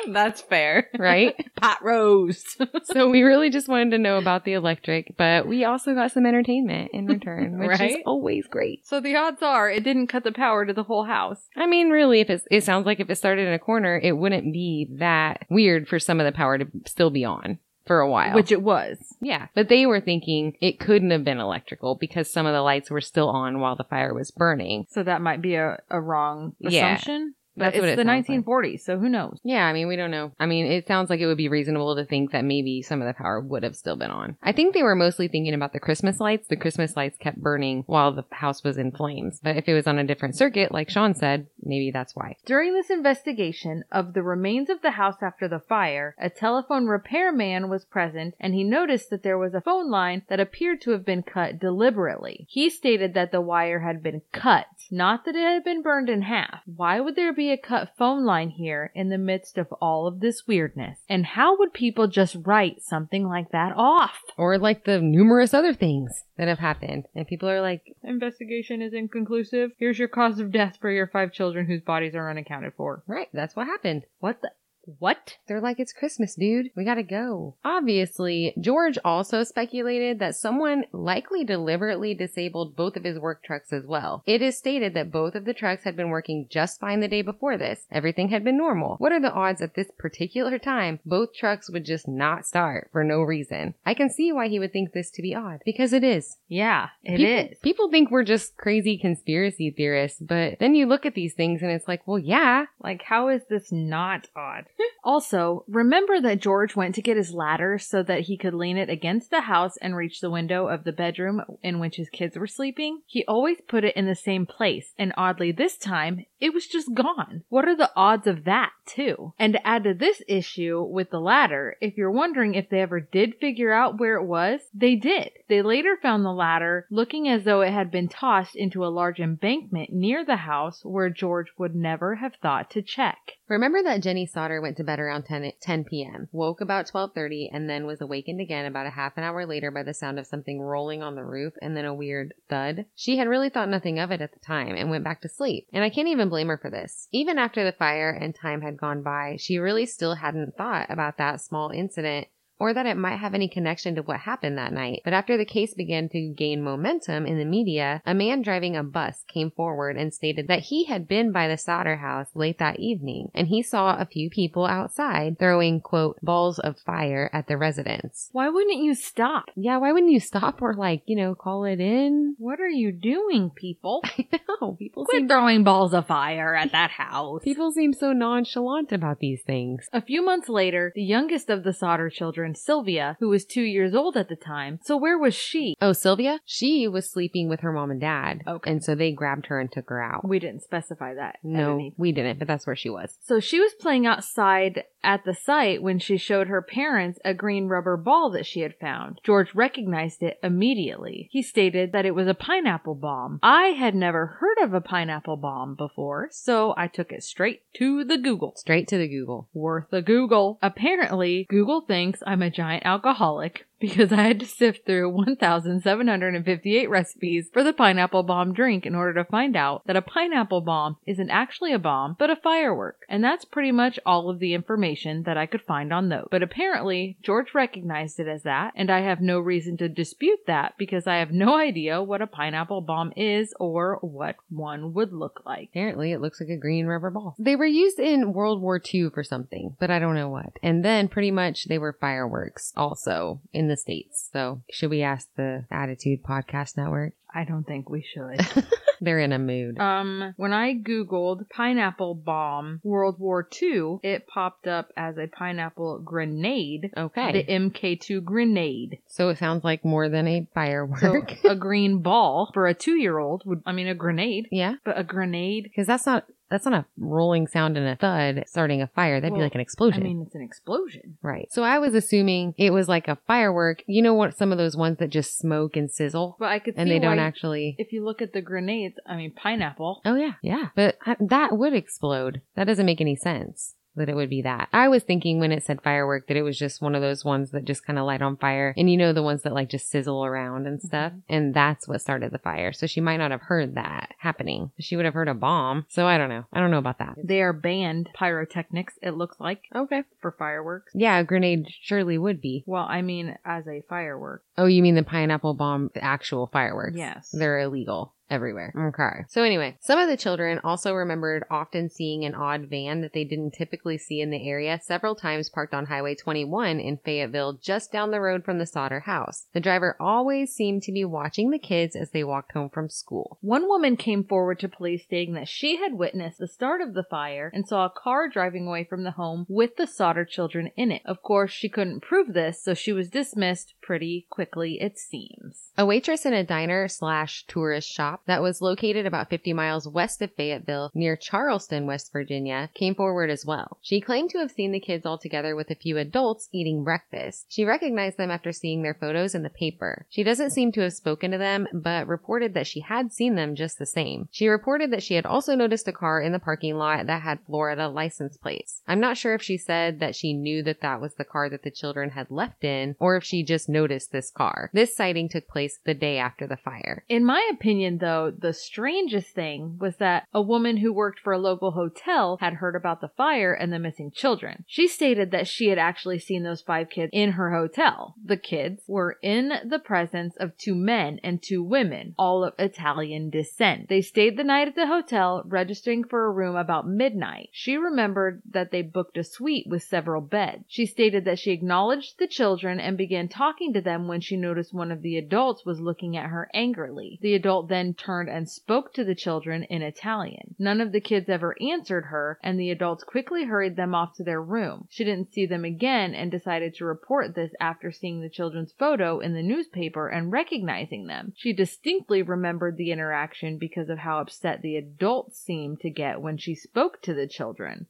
That's 0.12 0.40
fair. 0.40 0.88
Right? 0.98 1.34
Pot 1.60 1.78
roast. 1.82 2.60
so 2.84 3.08
we 3.08 3.22
really 3.22 3.50
just 3.50 3.68
wanted 3.68 3.90
to 3.92 3.98
know 3.98 4.18
about 4.18 4.44
the 4.44 4.54
electric, 4.54 5.16
but 5.16 5.46
we 5.46 5.64
also 5.64 5.94
got 5.94 6.10
some 6.10 6.26
entertainment 6.26 6.90
in 6.92 7.06
return, 7.06 7.58
which 7.58 7.80
is 7.80 7.96
always 8.04 8.46
great. 8.48 8.84
so 8.86 9.00
the 9.00 9.14
odds 9.14 9.42
are 9.42 9.70
it 9.70 9.84
didn't 9.84 10.08
cut 10.08 10.24
the 10.24 10.32
power 10.32 10.66
to 10.66 10.72
the 10.72 10.82
whole 10.82 11.04
house. 11.04 11.48
I 11.56 11.66
mean, 11.66 11.90
really, 11.90 12.20
if 12.20 12.30
it's, 12.30 12.46
it 12.50 12.64
sounds 12.64 12.84
like 12.84 12.98
if 12.98 13.08
it 13.08 13.16
started 13.16 13.46
in 13.46 13.54
a 13.54 13.58
corner, 13.58 13.98
it 14.02 14.16
wouldn't 14.16 14.52
be 14.52 14.88
that 14.98 15.46
weird 15.48 15.86
for 15.88 15.98
some 16.00 16.18
of 16.18 16.26
the 16.26 16.32
power 16.32 16.58
to 16.58 16.66
still 16.86 17.10
be 17.10 17.24
on 17.24 17.58
for 17.86 18.00
a 18.00 18.08
while. 18.10 18.34
Which 18.34 18.50
it 18.52 18.62
was. 18.62 18.98
yeah, 19.20 19.48
but 19.54 19.68
they 19.68 19.84
were 19.86 20.00
thinking 20.00 20.56
it 20.60 20.80
couldn't 20.80 21.10
have 21.10 21.24
been 21.24 21.38
electrical 21.40 21.94
because 21.94 22.32
some 22.32 22.46
of 22.46 22.52
the 22.54 22.62
lights 22.62 22.90
were 22.90 23.00
still 23.00 23.28
on 23.28 23.60
while 23.60 23.76
the 23.76 23.84
fire 23.84 24.14
was 24.14 24.30
burning. 24.30 24.86
So 24.90 25.02
that 25.02 25.20
might 25.20 25.42
be 25.42 25.54
a, 25.56 25.78
a 25.90 26.00
wrong 26.00 26.54
Yeah. 26.58 26.94
assumption. 26.94 27.34
But 27.56 27.66
That's 27.66 27.76
it's 27.76 27.80
what 27.82 27.88
it 27.90 27.96
the 27.96 28.04
sounds 28.04 28.28
like. 28.28 28.44
1940s, 28.44 28.80
so 28.80 28.98
who 28.98 29.08
knows? 29.08 29.38
Yeah, 29.44 29.64
I 29.64 29.72
mean, 29.72 29.86
we 29.86 29.96
don't 29.96 30.10
know. 30.10 30.32
I 30.40 30.46
mean, 30.46 30.66
it 30.66 30.88
sounds 30.88 31.08
like 31.10 31.20
it 31.20 31.26
would 31.26 31.36
be 31.36 31.48
reasonable 31.48 31.94
to 31.96 32.04
think 32.04 32.32
that 32.32 32.44
maybe 32.44 32.82
some 32.82 33.00
of 33.00 33.06
the 33.06 33.14
power 33.14 33.40
would 33.40 33.62
have 33.62 33.76
still 33.76 33.96
been 33.96 34.10
on. 34.10 34.36
I 34.42 34.52
think 34.52 34.74
they 34.74 34.82
were 34.82 34.96
mostly 34.96 35.28
thinking 35.28 35.54
about 35.54 35.72
the 35.72 35.80
Christmas 35.80 36.18
lights. 36.20 36.48
The 36.48 36.56
Christmas 36.56 36.96
lights 36.96 37.16
kept 37.18 37.40
burning 37.40 37.84
while 37.86 38.12
the 38.12 38.24
house 38.32 38.64
was 38.64 38.76
in 38.76 38.90
flames. 38.90 39.40
But 39.42 39.56
if 39.56 39.68
it 39.68 39.74
was 39.74 39.86
on 39.86 39.98
a 39.98 40.04
different 40.04 40.36
circuit, 40.36 40.72
like 40.72 40.90
Sean 40.90 41.14
said, 41.14 41.46
maybe 41.62 41.90
that's 41.90 42.16
why. 42.16 42.36
During 42.44 42.74
this 42.74 42.90
investigation 42.90 43.84
of 43.92 44.14
the 44.14 44.22
remains 44.22 44.68
of 44.68 44.82
the 44.82 44.92
house 44.92 45.16
after 45.22 45.46
the 45.48 45.60
fire, 45.60 46.14
a 46.18 46.30
telephone 46.30 46.86
repairman 46.86 47.68
was 47.68 47.84
present 47.84 48.34
and 48.40 48.54
he 48.54 48.64
noticed 48.64 49.10
that 49.10 49.22
there 49.22 49.38
was 49.38 49.54
a 49.54 49.60
phone 49.60 49.90
line 49.90 50.22
that 50.28 50.40
appeared 50.40 50.80
to 50.82 50.90
have 50.90 51.04
been 51.04 51.22
cut 51.22 51.58
deliberately. 51.60 52.46
He 52.48 52.68
stated 52.70 53.14
that 53.14 53.30
the 53.32 53.40
wire 53.40 53.80
had 53.80 54.02
been 54.02 54.22
cut, 54.32 54.66
not 54.90 55.24
that 55.24 55.36
it 55.36 55.42
had 55.42 55.64
been 55.64 55.82
burned 55.82 56.08
in 56.08 56.22
half. 56.22 56.60
Why 56.66 57.00
would 57.00 57.14
there 57.16 57.32
be 57.32 57.43
a 57.50 57.56
cut 57.56 57.90
phone 57.96 58.24
line 58.24 58.50
here 58.50 58.90
in 58.94 59.08
the 59.08 59.18
midst 59.18 59.58
of 59.58 59.72
all 59.80 60.06
of 60.06 60.20
this 60.20 60.46
weirdness? 60.46 60.98
And 61.08 61.26
how 61.26 61.58
would 61.58 61.72
people 61.72 62.06
just 62.06 62.36
write 62.44 62.82
something 62.82 63.26
like 63.26 63.50
that 63.50 63.72
off? 63.76 64.20
Or 64.36 64.58
like 64.58 64.84
the 64.84 65.00
numerous 65.00 65.54
other 65.54 65.74
things 65.74 66.24
that 66.36 66.48
have 66.48 66.58
happened. 66.58 67.06
And 67.14 67.26
people 67.26 67.48
are 67.48 67.60
like, 67.60 67.94
Investigation 68.02 68.82
is 68.82 68.92
inconclusive. 68.92 69.72
Here's 69.78 69.98
your 69.98 70.08
cause 70.08 70.38
of 70.38 70.52
death 70.52 70.78
for 70.80 70.90
your 70.90 71.06
five 71.06 71.32
children 71.32 71.66
whose 71.66 71.82
bodies 71.82 72.14
are 72.14 72.30
unaccounted 72.30 72.74
for. 72.76 73.02
right, 73.06 73.28
that's 73.32 73.56
what 73.56 73.66
happened. 73.66 74.04
What 74.20 74.40
the? 74.42 74.50
What? 74.98 75.36
They're 75.46 75.60
like, 75.60 75.78
it's 75.78 75.92
Christmas, 75.92 76.34
dude. 76.34 76.70
We 76.74 76.84
gotta 76.84 77.02
go. 77.02 77.54
Obviously, 77.64 78.54
George 78.60 78.98
also 79.04 79.44
speculated 79.44 80.18
that 80.18 80.36
someone 80.36 80.84
likely 80.92 81.44
deliberately 81.44 82.14
disabled 82.14 82.76
both 82.76 82.96
of 82.96 83.04
his 83.04 83.18
work 83.18 83.44
trucks 83.44 83.72
as 83.72 83.84
well. 83.86 84.22
It 84.26 84.42
is 84.42 84.58
stated 84.58 84.94
that 84.94 85.12
both 85.12 85.34
of 85.34 85.44
the 85.44 85.54
trucks 85.54 85.84
had 85.84 85.96
been 85.96 86.10
working 86.10 86.46
just 86.50 86.80
fine 86.80 87.00
the 87.00 87.08
day 87.08 87.22
before 87.22 87.56
this. 87.56 87.86
Everything 87.90 88.28
had 88.28 88.44
been 88.44 88.56
normal. 88.56 88.96
What 88.96 89.12
are 89.12 89.20
the 89.20 89.32
odds 89.32 89.62
at 89.62 89.74
this 89.74 89.90
particular 89.98 90.58
time 90.58 91.00
both 91.04 91.34
trucks 91.34 91.70
would 91.70 91.84
just 91.84 92.08
not 92.08 92.46
start 92.46 92.88
for 92.92 93.04
no 93.04 93.20
reason? 93.22 93.74
I 93.86 93.94
can 93.94 94.10
see 94.10 94.32
why 94.32 94.48
he 94.48 94.58
would 94.58 94.72
think 94.72 94.92
this 94.92 95.10
to 95.12 95.22
be 95.22 95.34
odd. 95.34 95.60
Because 95.64 95.92
it 95.92 96.02
is. 96.04 96.36
Yeah, 96.48 96.88
it 97.02 97.20
is. 97.20 97.58
people, 97.62 97.84
People 97.84 97.90
think 97.90 98.10
we're 98.10 98.22
just 98.24 98.56
crazy 98.56 98.96
conspiracy 98.96 99.70
theorists, 99.70 100.20
but 100.20 100.58
then 100.58 100.74
you 100.74 100.86
look 100.86 101.04
at 101.04 101.14
these 101.14 101.34
things 101.34 101.60
and 101.60 101.70
it's 101.70 101.88
like, 101.88 102.06
well, 102.06 102.18
yeah, 102.18 102.64
Like, 102.80 103.02
how 103.02 103.28
is 103.28 103.42
this 103.50 103.72
not 103.72 104.28
odd? 104.36 104.66
Also, 105.04 105.64
remember 105.68 106.18
that 106.18 106.40
George 106.40 106.74
went 106.74 106.94
to 106.94 107.02
get 107.02 107.18
his 107.18 107.34
ladder 107.34 107.78
so 107.78 108.02
that 108.02 108.22
he 108.22 108.38
could 108.38 108.54
lean 108.54 108.78
it 108.78 108.88
against 108.88 109.30
the 109.30 109.42
house 109.42 109.76
and 109.76 109.94
reach 109.94 110.20
the 110.20 110.30
window 110.30 110.66
of 110.66 110.84
the 110.84 110.92
bedroom 110.92 111.42
in 111.62 111.78
which 111.78 111.96
his 111.96 112.08
kids 112.08 112.38
were 112.38 112.46
sleeping? 112.46 113.02
He 113.06 113.24
always 113.26 113.58
put 113.68 113.84
it 113.84 113.94
in 113.96 114.06
the 114.06 114.14
same 114.14 114.46
place, 114.46 114.94
and 114.98 115.12
oddly 115.16 115.52
this 115.52 115.76
time, 115.76 116.24
it 116.40 116.54
was 116.54 116.66
just 116.66 116.94
gone. 116.94 117.42
What 117.50 117.68
are 117.68 117.76
the 117.76 117.90
odds 117.94 118.26
of 118.26 118.44
that, 118.44 118.72
too? 118.86 119.34
And 119.38 119.52
to 119.52 119.66
add 119.66 119.84
to 119.84 119.94
this 119.94 120.22
issue 120.26 120.82
with 120.82 121.10
the 121.10 121.20
ladder, 121.20 121.76
if 121.82 121.98
you're 121.98 122.10
wondering 122.10 122.54
if 122.54 122.70
they 122.70 122.80
ever 122.80 123.00
did 123.00 123.34
figure 123.40 123.72
out 123.72 124.00
where 124.00 124.16
it 124.16 124.24
was, 124.24 124.60
they 124.72 124.94
did. 124.94 125.30
They 125.48 125.60
later 125.60 125.98
found 126.00 126.24
the 126.24 126.32
ladder 126.32 126.86
looking 126.90 127.28
as 127.28 127.44
though 127.44 127.60
it 127.60 127.72
had 127.72 127.90
been 127.90 128.08
tossed 128.08 128.56
into 128.56 128.84
a 128.84 128.88
large 128.88 129.20
embankment 129.20 129.90
near 129.92 130.24
the 130.24 130.36
house 130.36 130.82
where 130.82 131.10
George 131.10 131.48
would 131.58 131.74
never 131.74 132.16
have 132.16 132.36
thought 132.36 132.70
to 132.70 132.82
check. 132.82 133.18
Remember 133.48 133.82
that 133.82 134.02
Jenny 134.02 134.24
Sodder 134.24 134.60
went 134.64 134.78
to 134.78 134.82
bed 134.82 134.98
around 134.98 135.24
10, 135.26 135.52
10 135.60 135.84
p.m., 135.84 136.26
woke 136.32 136.62
about 136.62 136.90
12:30, 136.90 137.50
and 137.52 137.68
then 137.68 137.84
was 137.84 138.00
awakened 138.00 138.40
again 138.40 138.64
about 138.64 138.86
a 138.86 138.90
half 138.90 139.18
an 139.18 139.22
hour 139.22 139.44
later 139.44 139.70
by 139.70 139.82
the 139.82 139.92
sound 139.92 140.18
of 140.18 140.26
something 140.26 140.58
rolling 140.58 141.02
on 141.02 141.14
the 141.14 141.22
roof 141.22 141.52
and 141.60 141.76
then 141.76 141.84
a 141.84 141.92
weird 141.92 142.32
thud. 142.48 142.86
She 142.94 143.18
had 143.18 143.28
really 143.28 143.50
thought 143.50 143.68
nothing 143.68 143.98
of 143.98 144.10
it 144.10 144.22
at 144.22 144.32
the 144.32 144.40
time 144.40 144.74
and 144.74 144.88
went 144.88 145.04
back 145.04 145.20
to 145.20 145.28
sleep. 145.28 145.68
And 145.74 145.84
I 145.84 145.90
can't 145.90 146.08
even 146.08 146.30
blame 146.30 146.48
her 146.48 146.56
for 146.56 146.70
this. 146.70 147.08
Even 147.12 147.36
after 147.36 147.62
the 147.62 147.72
fire 147.72 148.08
and 148.08 148.34
time 148.34 148.62
had 148.62 148.78
gone 148.78 149.02
by, 149.02 149.36
she 149.38 149.58
really 149.58 149.84
still 149.84 150.14
hadn't 150.14 150.56
thought 150.56 150.90
about 150.90 151.18
that 151.18 151.42
small 151.42 151.68
incident 151.68 152.28
or 152.58 152.72
that 152.74 152.86
it 152.86 152.96
might 152.96 153.16
have 153.16 153.34
any 153.34 153.48
connection 153.48 153.94
to 153.94 154.02
what 154.02 154.20
happened 154.20 154.58
that 154.58 154.72
night. 154.72 155.00
But 155.04 155.12
after 155.12 155.36
the 155.36 155.44
case 155.44 155.74
began 155.74 156.08
to 156.10 156.34
gain 156.36 156.62
momentum 156.62 157.26
in 157.26 157.38
the 157.38 157.44
media, 157.44 158.02
a 158.06 158.14
man 158.14 158.42
driving 158.42 158.76
a 158.76 158.82
bus 158.82 159.24
came 159.28 159.50
forward 159.50 159.96
and 159.96 160.12
stated 160.12 160.48
that 160.48 160.60
he 160.60 160.84
had 160.84 161.08
been 161.08 161.32
by 161.32 161.48
the 161.48 161.56
Sodder 161.56 161.96
house 161.96 162.28
late 162.34 162.58
that 162.58 162.78
evening 162.78 163.28
and 163.34 163.48
he 163.48 163.62
saw 163.62 163.96
a 163.96 164.06
few 164.06 164.30
people 164.30 164.66
outside 164.66 165.38
throwing, 165.38 165.80
quote, 165.80 166.18
balls 166.22 166.58
of 166.58 166.78
fire 166.80 167.30
at 167.32 167.46
the 167.48 167.56
residence. 167.56 168.28
Why 168.32 168.48
wouldn't 168.48 168.82
you 168.82 168.94
stop? 168.94 169.46
Yeah, 169.56 169.78
why 169.78 169.92
wouldn't 169.92 170.12
you 170.12 170.20
stop 170.20 170.62
or 170.62 170.74
like, 170.74 171.02
you 171.06 171.16
know, 171.16 171.34
call 171.34 171.64
it 171.64 171.80
in? 171.80 172.34
What 172.38 172.60
are 172.60 172.68
you 172.68 172.92
doing, 172.92 173.50
people? 173.54 174.02
I 174.18 174.28
know. 174.60 174.76
People 174.78 175.04
Quit 175.04 175.20
seem 175.20 175.28
throwing 175.28 175.64
balls 175.64 175.94
of 175.94 176.06
fire 176.06 176.54
at 176.54 176.72
that 176.72 176.90
house. 176.90 177.42
people 177.42 177.72
seem 177.72 177.92
so 177.92 178.12
nonchalant 178.12 178.92
about 178.92 179.18
these 179.18 179.42
things. 179.42 179.86
A 179.92 180.02
few 180.02 180.24
months 180.24 180.48
later, 180.48 180.92
the 180.94 181.02
youngest 181.02 181.50
of 181.50 181.64
the 181.64 181.72
Sodder 181.72 182.10
children, 182.10 182.43
Sylvia, 182.52 183.16
who 183.20 183.28
was 183.28 183.44
two 183.44 183.62
years 183.62 183.94
old 183.94 184.16
at 184.16 184.28
the 184.28 184.36
time, 184.36 184.80
so 184.82 184.96
where 184.96 185.16
was 185.16 185.34
she? 185.34 185.76
Oh, 185.80 185.92
Sylvia? 185.92 186.40
She 186.44 186.88
was 186.88 187.08
sleeping 187.08 187.48
with 187.48 187.60
her 187.60 187.72
mom 187.72 187.90
and 187.90 188.00
dad. 188.00 188.42
Okay. 188.46 188.70
And 188.70 188.82
so 188.82 188.94
they 188.94 189.12
grabbed 189.12 189.46
her 189.46 189.60
and 189.60 189.70
took 189.70 189.88
her 189.88 190.02
out. 190.02 190.26
We 190.28 190.40
didn't 190.40 190.62
specify 190.62 191.14
that. 191.14 191.38
No, 191.44 191.90
we 191.96 192.10
didn't, 192.12 192.40
but 192.40 192.48
that's 192.48 192.66
where 192.66 192.76
she 192.76 192.90
was. 192.90 193.18
So 193.22 193.38
she 193.38 193.60
was 193.60 193.72
playing 193.80 194.06
outside 194.06 194.84
at 195.04 195.24
the 195.24 195.34
site 195.34 195.82
when 195.82 195.98
she 195.98 196.16
showed 196.16 196.48
her 196.48 196.62
parents 196.62 197.18
a 197.24 197.34
green 197.34 197.68
rubber 197.68 197.96
ball 197.96 198.30
that 198.30 198.46
she 198.46 198.60
had 198.60 198.74
found. 198.80 199.20
George 199.22 199.54
recognized 199.54 200.22
it 200.22 200.38
immediately. 200.42 201.28
He 201.30 201.42
stated 201.42 201.92
that 201.92 202.06
it 202.06 202.14
was 202.14 202.26
a 202.26 202.34
pineapple 202.34 202.94
bomb. 202.94 203.38
I 203.42 203.68
had 203.68 203.94
never 203.94 204.26
heard 204.26 204.58
of 204.62 204.74
a 204.74 204.80
pineapple 204.80 205.36
bomb 205.36 205.74
before, 205.74 206.28
so 206.32 206.74
I 206.76 206.88
took 206.88 207.12
it 207.12 207.22
straight 207.22 207.62
to 207.74 208.04
the 208.04 208.18
Google. 208.18 208.54
Straight 208.56 208.88
to 208.88 208.98
the 208.98 209.08
Google. 209.08 209.48
Worth 209.52 209.92
a 209.92 210.02
Google. 210.02 210.58
Apparently, 210.62 211.46
Google 211.48 211.82
thinks 211.82 212.22
I'm 212.26 212.42
a 212.42 212.50
giant 212.50 212.86
alcoholic 212.86 213.66
because 213.80 214.12
I 214.12 214.22
had 214.22 214.40
to 214.40 214.46
sift 214.46 214.86
through 214.86 215.10
1,758 215.10 216.88
recipes 216.88 217.50
for 217.52 217.62
the 217.62 217.72
pineapple 217.72 218.22
bomb 218.22 218.52
drink 218.52 218.86
in 218.86 218.94
order 218.94 219.14
to 219.22 219.30
find 219.30 219.56
out 219.56 219.82
that 219.86 219.96
a 219.96 220.02
pineapple 220.02 220.60
bomb 220.60 220.96
isn't 221.06 221.30
actually 221.30 221.72
a 221.72 221.78
bomb, 221.78 222.16
but 222.18 222.30
a 222.30 222.36
firework. 222.36 223.00
And 223.08 223.22
that's 223.22 223.44
pretty 223.44 223.72
much 223.72 223.98
all 224.06 224.30
of 224.30 224.38
the 224.38 224.54
information 224.54 225.24
that 225.24 225.36
I 225.36 225.46
could 225.46 225.62
find 225.62 225.92
on 225.92 226.08
those. 226.08 226.28
But 226.30 226.42
apparently, 226.42 227.16
George 227.22 227.54
recognized 227.54 228.20
it 228.20 228.28
as 228.28 228.44
that, 228.44 228.72
and 228.76 228.90
I 228.90 229.00
have 229.00 229.20
no 229.20 229.40
reason 229.40 229.76
to 229.78 229.88
dispute 229.88 230.40
that 230.46 230.74
because 230.78 231.06
I 231.06 231.16
have 231.16 231.32
no 231.32 231.56
idea 231.56 232.02
what 232.02 232.22
a 232.22 232.26
pineapple 232.26 232.80
bomb 232.80 233.12
is 233.16 233.52
or 233.58 233.98
what 234.00 234.36
one 234.48 234.94
would 234.94 235.12
look 235.12 235.42
like. 235.44 235.70
Apparently, 235.72 236.12
it 236.12 236.20
looks 236.20 236.40
like 236.40 236.50
a 236.50 236.56
green 236.56 236.86
rubber 236.86 237.10
ball. 237.10 237.34
They 237.38 237.56
were 237.56 237.66
used 237.66 237.98
in 237.98 238.32
World 238.32 238.62
War 238.62 238.80
II 238.92 239.10
for 239.10 239.24
something, 239.24 239.76
but 239.80 239.90
I 239.90 239.98
don't 239.98 240.14
know 240.14 240.28
what. 240.28 240.52
And 240.62 240.84
then 240.84 241.08
pretty 241.08 241.30
much 241.30 241.66
they 241.66 241.78
were 241.78 241.96
fireworks 242.00 242.72
also 242.76 243.40
in 243.52 243.63
the 243.68 243.76
States. 243.76 244.28
So 244.32 244.62
should 244.70 244.90
we 244.90 245.02
ask 245.02 245.28
the 245.36 245.64
Attitude 245.70 246.22
Podcast 246.22 246.76
Network? 246.76 247.14
I 247.34 247.44
don't 247.44 247.64
think 247.64 247.90
we 247.90 248.02
should. 248.02 248.64
They're 249.00 249.18
in 249.18 249.32
a 249.32 249.38
mood. 249.38 249.78
Um, 249.78 250.34
when 250.36 250.52
I 250.52 250.74
googled 250.74 251.48
pineapple 251.50 252.14
bomb 252.14 252.80
World 252.84 253.18
War 253.18 253.46
II, 253.60 253.98
it 254.02 254.26
popped 254.26 254.66
up 254.66 254.92
as 254.96 255.18
a 255.18 255.26
pineapple 255.26 255.98
grenade. 255.98 256.90
Okay. 256.96 257.32
The 257.32 257.52
MK2 257.52 258.24
grenade. 258.24 259.00
So 259.08 259.28
it 259.28 259.38
sounds 259.38 259.64
like 259.64 259.84
more 259.84 260.08
than 260.08 260.28
a 260.28 260.40
So 260.40 260.46
firework. 260.54 261.32
a 261.44 261.56
green 261.56 262.02
ball 262.02 262.50
for 262.54 262.66
a 262.66 262.74
two-year-old 262.74 263.42
would, 263.44 263.62
I 263.66 263.72
mean, 263.72 263.88
a 263.88 263.94
grenade, 263.94 264.48
yeah. 264.50 264.76
but 264.84 264.98
a 264.98 265.04
grenade. 265.04 265.64
Because 265.64 265.86
that's 265.86 266.06
not 266.06 266.24
that's 266.50 266.66
not 266.66 266.74
a 266.74 266.86
rolling 266.98 267.46
sound 267.46 267.76
and 267.76 267.86
a 267.86 267.96
thud 267.96 268.44
starting 268.46 268.82
a 268.82 268.86
fire. 268.88 269.20
That'd 269.20 269.34
be 269.34 269.40
like 269.42 269.54
an 269.54 269.60
explosion. 269.60 270.02
I 270.02 270.04
mean, 270.04 270.22
it's 270.26 270.34
an 270.34 270.42
explosion. 270.42 271.18
right. 271.22 271.48
So 271.50 271.62
I 271.62 271.78
was 271.78 271.94
assuming 271.94 272.54
it 272.58 272.70
was 272.70 272.88
like 272.88 273.08
a 273.08 273.18
firework. 273.26 273.82
You 273.86 274.02
know 274.02 274.14
what? 274.14 274.36
Some 274.36 274.52
of 274.52 274.58
those 274.58 274.76
ones 274.76 274.98
that 274.98 275.10
just 275.10 275.38
smoke 275.38 275.76
and 275.76 275.90
sizzle, 275.90 276.36
But 276.38 276.48
I 276.48 276.58
could 276.58 276.74
see 276.76 276.80
and 276.82 276.90
they 276.90 276.98
don't 276.98 277.18
actually. 277.18 277.76
If 277.78 277.92
you 277.92 278.04
look 278.04 278.22
at 278.22 278.32
the 278.32 278.42
grenades, 278.42 278.96
I 279.06 279.16
mean, 279.16 279.32
pineapple. 279.32 280.02
Oh 280.04 280.14
yeah, 280.14 280.32
yeah. 280.42 280.68
But 280.74 280.98
uh, 281.06 281.16
that 281.20 281.56
would 281.56 281.74
explode. 281.74 282.42
That 282.56 282.64
doesn't 282.64 282.86
make 282.86 283.00
any 283.00 283.16
sense. 283.16 283.74
That 283.96 284.08
it 284.08 284.16
would 284.16 284.30
be 284.30 284.42
that. 284.42 284.68
I 284.72 284.88
was 284.88 285.02
thinking 285.04 285.38
when 285.38 285.52
it 285.52 285.62
said 285.64 285.80
firework 285.82 286.26
that 286.26 286.36
it 286.36 286.42
was 286.42 286.58
just 286.58 286.82
one 286.82 286.94
of 286.94 287.02
those 287.02 287.24
ones 287.24 287.50
that 287.52 287.64
just 287.64 287.86
kind 287.86 287.98
of 287.98 288.06
light 288.06 288.22
on 288.22 288.36
fire. 288.36 288.74
And 288.76 288.90
you 288.90 288.96
know, 288.96 289.12
the 289.12 289.22
ones 289.22 289.42
that 289.42 289.52
like 289.54 289.68
just 289.68 289.88
sizzle 289.88 290.24
around 290.24 290.66
and 290.66 290.82
stuff. 290.82 291.12
Mm-hmm. 291.12 291.32
And 291.34 291.54
that's 291.54 291.86
what 291.86 292.00
started 292.00 292.32
the 292.32 292.38
fire. 292.38 292.72
So 292.72 292.86
she 292.86 293.00
might 293.00 293.18
not 293.18 293.30
have 293.30 293.42
heard 293.42 293.74
that 293.76 294.14
happening. 294.18 294.72
She 294.80 294.96
would 294.96 295.04
have 295.04 295.14
heard 295.14 295.28
a 295.28 295.34
bomb. 295.34 295.86
So 295.88 296.06
I 296.06 296.18
don't 296.18 296.28
know. 296.28 296.44
I 296.52 296.60
don't 296.60 296.70
know 296.70 296.78
about 296.78 296.98
that. 296.98 297.14
They 297.22 297.40
are 297.42 297.52
banned 297.52 298.08
pyrotechnics, 298.14 298.94
it 299.02 299.12
looks 299.12 299.38
like, 299.38 299.62
Okay. 299.74 300.02
for 300.20 300.32
fireworks. 300.32 300.92
Yeah, 300.94 301.18
a 301.18 301.24
grenade 301.24 301.66
surely 301.82 302.18
would 302.18 302.40
be. 302.40 302.64
Well, 302.66 302.86
I 302.88 303.02
mean, 303.02 303.36
as 303.44 303.66
a 303.68 303.82
firework. 303.88 304.42
Oh, 304.58 304.66
you 304.66 304.82
mean 304.82 304.94
the 304.94 305.02
pineapple 305.02 305.54
bomb, 305.54 305.90
the 305.94 306.02
actual 306.02 306.48
fireworks? 306.52 306.96
Yes. 306.96 307.30
They're 307.30 307.60
illegal 307.60 308.13
everywhere. 308.30 308.72
Okay. 308.76 309.24
So 309.28 309.42
anyway, 309.42 309.76
some 309.80 309.98
of 309.98 310.08
the 310.08 310.16
children 310.16 310.60
also 310.64 310.92
remembered 310.92 311.44
often 311.50 311.90
seeing 311.90 312.24
an 312.24 312.34
odd 312.34 312.68
van 312.70 313.00
that 313.02 313.12
they 313.12 313.24
didn't 313.24 313.52
typically 313.52 313.98
see 313.98 314.20
in 314.20 314.30
the 314.30 314.48
area 314.48 314.80
several 314.82 315.14
times 315.14 315.50
parked 315.50 315.74
on 315.74 315.86
Highway 315.86 316.14
21 316.14 316.80
in 316.80 316.98
Fayetteville 316.98 317.58
just 317.62 317.92
down 317.92 318.10
the 318.10 318.20
road 318.20 318.44
from 318.44 318.58
the 318.58 318.66
Sodder 318.66 319.00
house. 319.00 319.46
The 319.52 319.60
driver 319.60 319.96
always 320.00 320.52
seemed 320.52 320.82
to 320.84 320.92
be 320.92 321.04
watching 321.04 321.50
the 321.50 321.58
kids 321.58 321.94
as 321.94 322.10
they 322.10 322.24
walked 322.24 322.52
home 322.52 322.70
from 322.70 322.88
school. 322.88 323.38
One 323.40 323.68
woman 323.68 323.96
came 323.96 324.24
forward 324.24 324.58
to 324.60 324.68
police 324.68 325.04
stating 325.04 325.34
that 325.34 325.48
she 325.48 325.76
had 325.76 325.94
witnessed 325.94 326.38
the 326.38 326.48
start 326.48 326.80
of 326.80 326.94
the 326.94 327.04
fire 327.04 327.50
and 327.52 327.66
saw 327.66 327.84
a 327.84 327.90
car 327.90 328.28
driving 328.28 328.66
away 328.66 328.84
from 328.84 329.04
the 329.04 329.12
home 329.12 329.46
with 329.48 329.76
the 329.76 329.86
Sodder 329.86 330.24
children 330.24 330.70
in 330.76 330.90
it. 330.90 331.02
Of 331.04 331.22
course, 331.22 331.50
she 331.50 331.68
couldn't 331.68 332.00
prove 332.00 332.32
this, 332.32 332.62
so 332.62 332.74
she 332.74 332.92
was 332.92 333.10
dismissed 333.10 333.74
pretty 333.82 334.26
quickly, 334.30 334.78
it 334.80 334.98
seems. 334.98 335.70
A 335.76 335.86
waitress 335.86 336.24
in 336.24 336.32
a 336.32 336.44
diner 336.44 336.88
slash 336.88 337.44
tourist 337.46 337.88
shop 337.88 338.13
that 338.26 338.42
was 338.42 338.60
located 338.60 339.06
about 339.06 339.30
50 339.30 339.52
miles 339.52 339.88
west 339.88 340.22
of 340.22 340.32
Fayetteville 340.34 340.90
near 340.94 341.16
Charleston, 341.16 341.86
West 341.86 342.12
Virginia, 342.12 342.70
came 342.74 342.94
forward 342.94 343.30
as 343.30 343.44
well. 343.46 343.78
She 343.82 344.00
claimed 344.00 344.30
to 344.30 344.38
have 344.38 344.50
seen 344.50 344.72
the 344.72 344.80
kids 344.80 345.06
all 345.06 345.18
together 345.18 345.56
with 345.56 345.70
a 345.70 345.74
few 345.74 345.98
adults 345.98 346.48
eating 346.52 346.84
breakfast. 346.84 347.46
She 347.48 347.64
recognized 347.64 348.16
them 348.16 348.30
after 348.30 348.52
seeing 348.52 348.82
their 348.82 348.94
photos 348.94 349.34
in 349.34 349.42
the 349.42 349.50
paper. 349.50 350.06
She 350.10 350.22
doesn't 350.22 350.50
seem 350.50 350.72
to 350.72 350.82
have 350.82 350.92
spoken 350.92 351.30
to 351.30 351.38
them, 351.38 351.66
but 351.72 352.06
reported 352.06 352.54
that 352.54 352.66
she 352.66 352.80
had 352.80 353.12
seen 353.12 353.34
them 353.34 353.54
just 353.54 353.78
the 353.78 353.86
same. 353.86 354.28
She 354.30 354.48
reported 354.48 354.90
that 354.92 355.02
she 355.02 355.14
had 355.14 355.26
also 355.26 355.54
noticed 355.54 355.88
a 355.88 355.92
car 355.92 356.20
in 356.20 356.32
the 356.32 356.38
parking 356.38 356.76
lot 356.76 357.06
that 357.06 357.22
had 357.22 357.40
Florida 357.46 357.88
license 357.88 358.36
plates. 358.36 358.82
I'm 358.86 359.00
not 359.00 359.16
sure 359.16 359.34
if 359.34 359.42
she 359.42 359.56
said 359.56 360.00
that 360.00 360.16
she 360.16 360.32
knew 360.32 360.62
that 360.64 360.80
that 360.80 361.00
was 361.00 361.14
the 361.14 361.24
car 361.24 361.48
that 361.50 361.62
the 361.62 361.70
children 361.70 362.10
had 362.10 362.30
left 362.30 362.64
in, 362.64 362.96
or 362.98 363.16
if 363.16 363.24
she 363.24 363.42
just 363.42 363.68
noticed 363.68 364.12
this 364.12 364.30
car. 364.30 364.70
This 364.72 364.96
sighting 364.96 365.28
took 365.28 365.48
place 365.48 365.78
the 365.84 365.94
day 365.94 366.18
after 366.18 366.46
the 366.46 366.56
fire. 366.56 367.04
In 367.08 367.24
my 367.24 367.48
opinion, 367.52 367.98
though, 368.04 368.30
the 368.36 368.52
strangest 368.52 369.34
thing 369.34 369.78
was 369.80 369.96
that 369.96 370.28
a 370.34 370.42
woman 370.42 370.76
who 370.76 370.92
worked 370.92 371.20
for 371.20 371.32
a 371.32 371.38
local 371.38 371.70
hotel 371.70 372.36
had 372.40 372.54
heard 372.54 372.76
about 372.76 373.00
the 373.00 373.08
fire 373.08 373.54
and 373.54 373.72
the 373.72 373.78
missing 373.78 374.10
children. 374.10 374.64
She 374.66 374.86
stated 374.86 375.30
that 375.30 375.48
she 375.48 375.68
had 375.68 375.78
actually 375.78 376.18
seen 376.18 376.42
those 376.42 376.60
five 376.60 376.90
kids 376.90 377.10
in 377.14 377.32
her 377.32 377.50
hotel. 377.52 378.14
The 378.22 378.36
kids 378.36 378.82
were 378.86 379.16
in 379.22 379.52
the 379.64 379.78
presence 379.78 380.36
of 380.36 380.56
two 380.58 380.74
men 380.74 381.18
and 381.24 381.42
two 381.42 381.62
women, 381.62 382.14
all 382.18 382.44
of 382.44 382.52
Italian 382.58 383.30
descent. 383.30 383.88
They 383.88 384.02
stayed 384.02 384.36
the 384.36 384.44
night 384.44 384.68
at 384.68 384.74
the 384.74 384.86
hotel, 384.86 385.42
registering 385.46 386.04
for 386.04 386.26
a 386.26 386.30
room 386.30 386.56
about 386.56 386.86
midnight. 386.86 387.48
She 387.52 387.76
remembered 387.76 388.42
that 388.50 388.70
they 388.70 388.82
booked 388.82 389.16
a 389.16 389.24
suite 389.24 389.66
with 389.66 389.82
several 389.82 390.20
beds. 390.20 390.64
She 390.68 390.84
stated 390.84 391.24
that 391.24 391.38
she 391.38 391.52
acknowledged 391.52 392.18
the 392.18 392.26
children 392.26 392.80
and 392.80 392.98
began 392.98 393.28
talking 393.28 393.72
to 393.72 393.80
them 393.80 394.08
when 394.08 394.20
she 394.20 394.36
noticed 394.36 394.74
one 394.74 394.92
of 394.92 395.00
the 395.00 395.16
adults 395.16 395.64
was 395.64 395.80
looking 395.80 396.16
at 396.16 396.28
her 396.28 396.50
angrily. 396.52 397.18
The 397.22 397.34
adult 397.34 397.68
then 397.68 397.93
turned 397.96 398.28
and 398.28 398.48
spoke 398.48 398.92
to 398.94 399.04
the 399.04 399.14
children 399.14 399.62
in 399.64 399.82
Italian. 399.82 400.54
None 400.58 400.80
of 400.80 400.92
the 400.92 401.00
kids 401.00 401.28
ever 401.28 401.56
answered 401.60 402.06
her, 402.06 402.38
and 402.42 402.58
the 402.58 402.70
adults 402.70 403.04
quickly 403.04 403.44
hurried 403.44 403.76
them 403.76 403.94
off 403.94 404.16
to 404.16 404.24
their 404.24 404.42
room. 404.42 404.86
She 404.90 405.04
didn't 405.04 405.32
see 405.32 405.46
them 405.46 405.64
again 405.64 406.14
and 406.14 406.30
decided 406.30 406.74
to 406.74 406.84
report 406.84 407.34
this 407.34 407.52
after 407.60 407.90
seeing 407.90 408.20
the 408.20 408.28
children's 408.28 408.72
photo 408.72 409.20
in 409.20 409.34
the 409.34 409.42
newspaper 409.42 410.08
and 410.08 410.32
recognizing 410.32 411.06
them. 411.06 411.32
She 411.36 411.52
distinctly 411.52 412.22
remembered 412.22 412.76
the 412.76 412.90
interaction 412.90 413.58
because 413.58 413.88
of 413.88 413.98
how 413.98 414.18
upset 414.18 414.62
the 414.62 414.76
adults 414.76 415.38
seemed 415.38 415.80
to 415.80 415.90
get 415.90 416.20
when 416.20 416.36
she 416.36 416.54
spoke 416.54 417.00
to 417.02 417.14
the 417.14 417.26
children. 417.26 417.86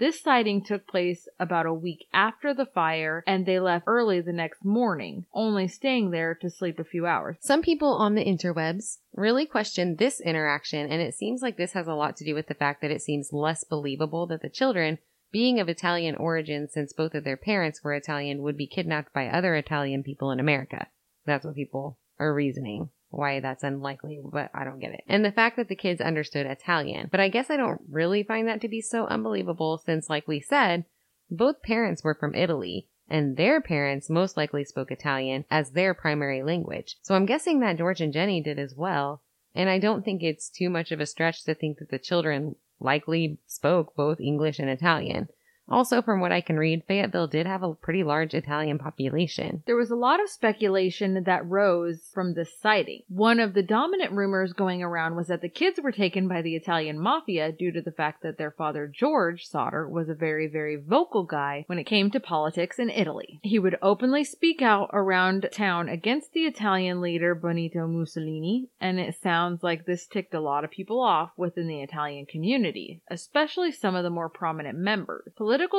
This 0.00 0.18
sighting 0.18 0.64
took 0.64 0.86
place 0.86 1.28
about 1.38 1.66
a 1.66 1.74
week 1.74 2.06
after 2.14 2.54
the 2.54 2.64
fire, 2.64 3.22
and 3.26 3.44
they 3.44 3.60
left 3.60 3.84
early 3.86 4.22
the 4.22 4.32
next 4.32 4.64
morning, 4.64 5.26
only 5.34 5.68
staying 5.68 6.10
there 6.10 6.34
to 6.36 6.48
sleep 6.48 6.78
a 6.78 6.84
few 6.84 7.04
hours. 7.04 7.36
Some 7.40 7.60
people 7.60 7.92
on 7.92 8.14
the 8.14 8.24
interwebs 8.24 9.00
really 9.14 9.44
question 9.44 9.96
this 9.96 10.18
interaction, 10.18 10.90
and 10.90 11.02
it 11.02 11.12
seems 11.12 11.42
like 11.42 11.58
this 11.58 11.74
has 11.74 11.86
a 11.86 11.92
lot 11.92 12.16
to 12.16 12.24
do 12.24 12.34
with 12.34 12.46
the 12.46 12.54
fact 12.54 12.80
that 12.80 12.90
it 12.90 13.02
seems 13.02 13.30
less 13.30 13.62
believable 13.62 14.26
that 14.28 14.40
the 14.40 14.48
children, 14.48 15.00
being 15.32 15.60
of 15.60 15.68
Italian 15.68 16.16
origin 16.16 16.66
since 16.66 16.94
both 16.94 17.14
of 17.14 17.24
their 17.24 17.36
parents 17.36 17.84
were 17.84 17.92
Italian, 17.92 18.40
would 18.40 18.56
be 18.56 18.66
kidnapped 18.66 19.12
by 19.12 19.26
other 19.26 19.54
Italian 19.54 20.02
people 20.02 20.30
in 20.30 20.40
America. 20.40 20.86
That's 21.26 21.44
what 21.44 21.56
people 21.56 21.98
are 22.18 22.32
reasoning. 22.32 22.88
Why 23.10 23.40
that's 23.40 23.64
unlikely, 23.64 24.20
but 24.24 24.50
I 24.54 24.64
don't 24.64 24.78
get 24.78 24.92
it. 24.92 25.04
And 25.08 25.24
the 25.24 25.32
fact 25.32 25.56
that 25.56 25.68
the 25.68 25.76
kids 25.76 26.00
understood 26.00 26.46
Italian. 26.46 27.08
But 27.10 27.20
I 27.20 27.28
guess 27.28 27.50
I 27.50 27.56
don't 27.56 27.80
really 27.90 28.22
find 28.22 28.46
that 28.48 28.60
to 28.62 28.68
be 28.68 28.80
so 28.80 29.06
unbelievable 29.06 29.78
since, 29.78 30.08
like 30.08 30.28
we 30.28 30.40
said, 30.40 30.84
both 31.30 31.62
parents 31.62 32.04
were 32.04 32.14
from 32.14 32.34
Italy 32.34 32.86
and 33.08 33.36
their 33.36 33.60
parents 33.60 34.08
most 34.08 34.36
likely 34.36 34.64
spoke 34.64 34.92
Italian 34.92 35.44
as 35.50 35.72
their 35.72 35.92
primary 35.92 36.42
language. 36.44 36.96
So 37.02 37.14
I'm 37.14 37.26
guessing 37.26 37.58
that 37.60 37.76
George 37.76 38.00
and 38.00 38.12
Jenny 38.12 38.40
did 38.40 38.58
as 38.58 38.74
well. 38.76 39.22
And 39.54 39.68
I 39.68 39.80
don't 39.80 40.04
think 40.04 40.22
it's 40.22 40.48
too 40.48 40.70
much 40.70 40.92
of 40.92 41.00
a 41.00 41.06
stretch 41.06 41.44
to 41.44 41.54
think 41.54 41.78
that 41.78 41.90
the 41.90 41.98
children 41.98 42.54
likely 42.78 43.38
spoke 43.46 43.96
both 43.96 44.20
English 44.20 44.60
and 44.60 44.70
Italian. 44.70 45.28
Also, 45.70 46.02
from 46.02 46.20
what 46.20 46.32
I 46.32 46.40
can 46.40 46.56
read, 46.56 46.82
Fayetteville 46.88 47.28
did 47.28 47.46
have 47.46 47.62
a 47.62 47.74
pretty 47.74 48.02
large 48.02 48.34
Italian 48.34 48.78
population. 48.78 49.62
There 49.66 49.76
was 49.76 49.90
a 49.90 49.96
lot 49.96 50.20
of 50.20 50.28
speculation 50.28 51.22
that 51.24 51.46
rose 51.46 52.10
from 52.12 52.34
this 52.34 52.50
sighting. 52.60 53.02
One 53.08 53.38
of 53.38 53.54
the 53.54 53.62
dominant 53.62 54.12
rumors 54.12 54.52
going 54.52 54.82
around 54.82 55.14
was 55.14 55.28
that 55.28 55.42
the 55.42 55.48
kids 55.48 55.78
were 55.80 55.92
taken 55.92 56.26
by 56.26 56.42
the 56.42 56.56
Italian 56.56 56.98
mafia 56.98 57.52
due 57.52 57.70
to 57.72 57.80
the 57.80 57.92
fact 57.92 58.22
that 58.22 58.36
their 58.36 58.50
father 58.50 58.90
George 58.92 59.46
Sodder 59.46 59.88
was 59.88 60.08
a 60.08 60.14
very, 60.14 60.48
very 60.48 60.76
vocal 60.76 61.22
guy 61.22 61.64
when 61.68 61.78
it 61.78 61.84
came 61.84 62.10
to 62.10 62.20
politics 62.20 62.78
in 62.78 62.90
Italy. 62.90 63.38
He 63.42 63.58
would 63.58 63.78
openly 63.80 64.24
speak 64.24 64.60
out 64.62 64.90
around 64.92 65.48
town 65.52 65.88
against 65.88 66.32
the 66.32 66.46
Italian 66.46 67.00
leader 67.00 67.34
Benito 67.34 67.86
Mussolini, 67.86 68.68
and 68.80 68.98
it 68.98 69.14
sounds 69.22 69.62
like 69.62 69.86
this 69.86 70.06
ticked 70.06 70.34
a 70.34 70.40
lot 70.40 70.64
of 70.64 70.70
people 70.70 71.00
off 71.00 71.30
within 71.36 71.68
the 71.68 71.82
Italian 71.82 72.26
community, 72.26 73.02
especially 73.08 73.70
some 73.70 73.94
of 73.94 74.02
the 74.02 74.10
more 74.10 74.28
prominent 74.28 74.76
members. 74.76 75.32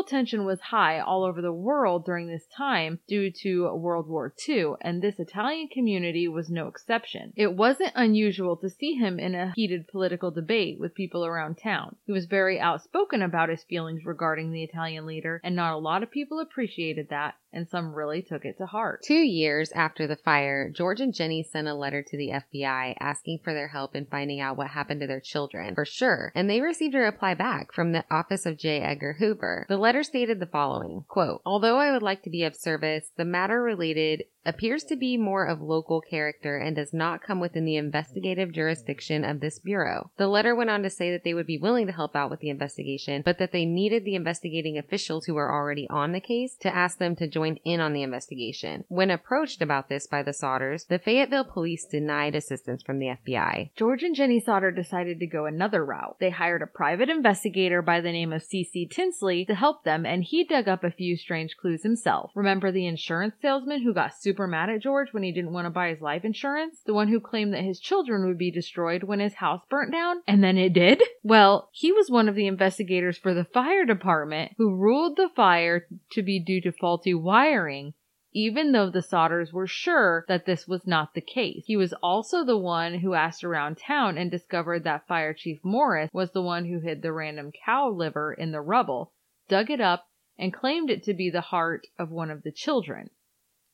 Tension 0.08 0.46
was 0.46 0.62
high 0.62 1.00
all 1.00 1.24
over 1.24 1.42
the 1.42 1.52
world 1.52 2.06
during 2.06 2.28
this 2.28 2.46
time 2.48 3.00
due 3.08 3.32
to 3.32 3.74
World 3.74 4.08
War 4.08 4.34
II, 4.48 4.74
and 4.82 5.02
this 5.02 5.20
Italian 5.20 5.70
community 5.70 6.28
was 6.28 6.50
no 6.50 6.68
exception. 6.68 7.34
It 7.36 7.56
wasn't 7.56 7.94
unusual 7.96 8.58
to 8.58 8.70
see 8.70 8.94
him 8.94 9.20
in 9.20 9.34
a 9.34 9.54
heated 9.56 9.88
political 9.88 10.30
debate 10.30 10.80
with 10.80 10.94
people 10.94 11.26
around 11.26 11.56
town. 11.58 11.96
He 12.06 12.12
was 12.12 12.26
very 12.26 12.60
outspoken 12.60 13.22
about 13.22 13.50
his 13.50 13.64
feelings 13.64 14.06
regarding 14.06 14.52
the 14.52 14.64
Italian 14.64 15.06
leader, 15.06 15.42
and 15.44 15.56
not 15.56 15.74
a 15.74 15.78
lot 15.78 16.04
of 16.04 16.12
people 16.12 16.40
appreciated 16.40 17.10
that, 17.10 17.36
and 17.54 17.68
some 17.68 17.94
really 17.94 18.22
took 18.22 18.46
it 18.46 18.58
to 18.58 18.66
heart. 18.66 19.02
Two 19.04 19.14
years 19.14 19.72
after 19.74 20.08
the 20.08 20.16
fire, 20.16 20.70
George 20.70 21.02
and 21.02 21.14
Jenny 21.14 21.44
sent 21.44 21.68
a 21.68 21.74
letter 21.74 22.02
to 22.02 22.18
the 22.18 22.30
FBI 22.30 22.96
asking 23.00 23.40
for 23.44 23.54
their 23.54 23.68
help 23.70 23.96
in 23.96 24.06
finding 24.06 24.40
out 24.40 24.58
what 24.58 24.68
happened 24.68 25.02
to 25.02 25.08
their 25.08 25.20
children, 25.20 25.76
for 25.76 25.86
sure, 25.86 26.32
and 26.36 26.50
they 26.50 26.62
received 26.62 26.96
a 26.96 27.00
reply 27.00 27.34
back 27.34 27.74
from 27.74 27.92
the 27.92 28.06
office 28.10 28.46
of 28.46 28.58
J. 28.58 28.80
Edgar 28.80 29.14
Hoover. 29.20 29.66
The 29.70 29.78
letter 29.78 30.04
stated 30.04 30.40
the 30.40 30.46
following, 30.46 31.06
quote, 31.08 31.42
Although 31.46 31.78
I 31.78 31.92
would 31.92 32.04
like 32.04 32.24
to 32.24 32.30
be 32.30 32.44
of 32.44 32.56
service, 32.56 33.12
the 33.18 33.26
matter 33.26 33.62
related 33.62 34.24
appears 34.46 34.84
to 34.86 34.96
be 34.96 35.18
more 35.18 35.46
of 35.46 35.62
local 35.62 36.02
character 36.02 36.58
and 36.58 36.76
does 36.76 36.94
not 36.94 37.22
come 37.22 37.40
within 37.40 37.66
the 37.66 37.76
investigative 37.76 38.52
jurisdiction 38.52 39.24
of 39.24 39.40
this 39.40 39.60
bureau. 39.60 40.10
The 40.18 40.28
letter 40.28 40.56
went 40.56 40.70
on 40.70 40.84
to 40.84 40.90
say 40.90 41.12
that 41.12 41.24
they 41.24 41.34
would 41.34 41.48
be 41.48 41.58
willing 41.58 41.88
to 41.88 41.94
help 41.94 42.16
out 42.16 42.30
with 42.30 42.40
the 42.40 42.50
investigation, 42.50 43.22
but 43.24 43.38
that 43.38 43.52
they 43.52 43.66
needed 43.66 44.04
the 44.04 44.16
investigating 44.16 44.78
officials 44.78 45.26
who 45.26 45.36
were 45.36 45.52
already 45.52 45.88
on 45.90 46.12
the 46.12 46.20
case 46.20 46.56
to 46.62 46.76
ask 46.76 46.98
them 46.98 47.16
to 47.18 47.28
join 47.28 47.58
in 47.64 47.80
on 47.80 47.94
the 47.94 48.04
investigation. 48.04 48.84
When 48.88 49.12
approached 49.12 49.62
about 49.62 49.90
this 49.90 50.08
by 50.08 50.24
the 50.24 50.32
Sodders, 50.32 50.88
the 50.88 51.00
Fayetteville 51.00 51.46
police 51.46 51.86
denied 51.86 52.36
assistance 52.36 52.82
from 52.84 53.00
the 53.00 53.16
FBI. 53.26 53.72
George 53.76 54.04
and 54.04 54.16
Jenny 54.16 54.40
Sodder 54.40 54.72
decided 54.72 55.20
to 55.20 55.28
go 55.28 55.46
another 55.46 55.86
route. 55.86 56.18
They 56.20 56.30
hired 56.30 56.62
a 56.62 56.68
private 56.68 57.10
investigator 57.10 57.82
by 57.82 58.02
the 58.02 58.12
name 58.12 58.34
of 58.34 58.44
C.C. 58.44 58.88
Tinsley 58.92 59.46
to 59.46 59.56
help 59.56 59.84
them, 59.84 60.06
and 60.06 60.24
he 60.24 60.44
dug 60.44 60.68
up 60.68 60.84
a 60.84 60.92
few 60.92 61.16
strange 61.18 61.56
clues 61.58 61.84
himself. 61.84 62.32
Remember 62.36 62.72
the 62.72 62.88
insurance 62.88 63.36
salesman 63.42 63.84
who 63.84 63.94
got 63.94 64.14
super 64.32 64.48
mad 64.48 64.70
at 64.70 64.82
George 64.82 65.12
when 65.12 65.24
he 65.24 65.34
didn't 65.34 65.52
want 65.52 65.66
to 65.66 65.70
buy 65.70 65.90
his 65.90 66.00
life 66.00 66.24
insurance? 66.24 66.80
The 66.86 66.94
one 66.94 67.10
who 67.10 67.20
claimed 67.20 67.54
that 67.54 67.66
his 67.66 67.82
children 67.82 68.26
would 68.26 68.38
be 68.38 68.50
destroyed 68.50 69.04
when 69.04 69.20
his 69.20 69.34
house 69.34 69.62
burnt 69.70 69.92
down? 69.92 70.22
And 70.26 70.42
then 70.42 70.58
it 70.58 70.72
did? 70.72 71.04
Well, 71.22 71.70
he 71.74 71.92
was 71.92 72.10
one 72.10 72.30
of 72.30 72.36
the 72.36 72.48
investigators 72.48 73.18
for 73.18 73.34
the 73.34 73.44
fire 73.44 73.84
department 73.84 74.54
who 74.58 74.74
ruled 74.74 75.18
the 75.18 75.28
fire 75.36 75.86
to 76.14 76.24
be 76.24 76.40
due 76.40 76.62
to 76.62 76.72
faulty 76.72 77.14
wiring 77.14 77.94
even 78.34 78.72
though 78.72 78.90
the 78.90 79.02
Sodders 79.02 79.52
were 79.52 79.68
sure 79.68 80.24
that 80.30 80.46
this 80.46 80.66
was 80.66 80.88
not 80.88 81.14
the 81.14 81.20
case. 81.20 81.66
He 81.66 81.76
was 81.76 81.92
also 82.02 82.46
the 82.46 82.58
one 82.58 83.00
who 83.00 83.14
asked 83.14 83.44
around 83.44 83.78
town 83.78 84.18
and 84.18 84.32
discovered 84.32 84.86
that 84.86 85.06
Fire 85.06 85.34
Chief 85.34 85.60
Morris 85.66 86.10
was 86.14 86.32
the 86.32 86.42
one 86.42 86.64
who 86.64 86.80
hid 86.80 87.02
the 87.02 87.12
random 87.12 87.52
cow 87.66 87.90
liver 87.90 88.34
in 88.34 88.54
the 88.54 88.62
rubble, 88.62 89.12
dug 89.50 89.70
it 89.70 89.82
up, 89.82 90.08
and 90.38 90.54
claimed 90.54 90.90
it 90.90 91.04
to 91.04 91.14
be 91.14 91.30
the 91.30 91.42
heart 91.42 91.88
of 92.00 92.10
one 92.10 92.32
of 92.32 92.44
the 92.44 92.54
children. 92.54 93.10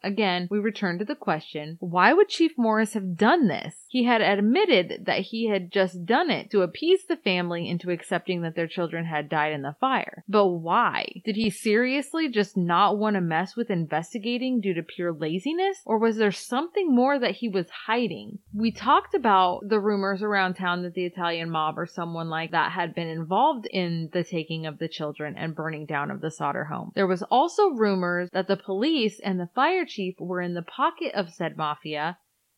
Again, 0.07 0.47
we 0.49 0.59
return 0.59 0.99
to 0.99 1.05
the 1.05 1.15
question, 1.15 1.75
why 1.81 2.13
would 2.13 2.29
Chief 2.29 2.53
Morris 2.57 2.93
have 2.93 3.17
done 3.17 3.49
this? 3.49 3.75
He 3.89 4.05
had 4.05 4.21
admitted 4.21 5.03
that 5.05 5.19
he 5.19 5.49
had 5.49 5.69
just 5.69 6.05
done 6.05 6.31
it 6.31 6.49
to 6.51 6.61
appease 6.61 7.01
the 7.05 7.17
family 7.17 7.67
into 7.67 7.91
accepting 7.91 8.41
that 8.41 8.55
their 8.55 8.67
children 8.67 9.03
had 9.03 9.27
died 9.27 9.51
in 9.51 9.63
the 9.63 9.75
fire. 9.81 10.23
But 10.29 10.47
why? 10.47 11.21
Did 11.25 11.35
he 11.35 11.49
seriously 11.49 12.29
just 12.29 12.55
not 12.55 12.97
want 12.97 13.15
to 13.15 13.21
mess 13.21 13.57
with 13.57 13.69
investigating 13.69 14.61
due 14.61 14.73
to 14.75 14.81
pure 14.81 15.11
laziness? 15.11 15.81
Or 15.85 15.97
was 15.97 16.15
there 16.15 16.31
something 16.31 16.95
more 16.95 17.19
that 17.19 17.35
he 17.35 17.49
was 17.49 17.67
hiding? 17.69 18.39
We 18.53 18.71
talked 18.71 19.13
about 19.13 19.67
the 19.67 19.81
rumors 19.81 20.23
around 20.23 20.53
town 20.53 20.83
that 20.83 20.93
the 20.93 21.05
Italian 21.05 21.49
mob 21.49 21.77
or 21.77 21.85
someone 21.85 22.29
like 22.29 22.51
that 22.51 22.71
had 22.71 22.95
been 22.95 23.09
involved 23.09 23.67
in 23.69 24.09
the 24.13 24.23
taking 24.23 24.67
of 24.67 24.79
the 24.79 24.87
children 24.87 25.35
and 25.37 25.53
burning 25.53 25.85
down 25.85 26.11
of 26.11 26.21
the 26.21 26.31
Sodder 26.31 26.63
home. 26.63 26.93
There 26.95 27.07
was 27.07 27.23
also 27.23 27.71
rumors 27.71 28.29
that 28.31 28.47
the 28.47 28.55
police 28.55 29.19
and 29.19 29.37
the 29.37 29.49
fire 29.53 29.83
chief 29.85 29.96
were 30.19 30.41
in 30.41 30.53
the 30.53 30.61
pocket 30.61 31.13
of 31.13 31.33
said 31.33 31.57
mafia, 31.57 32.17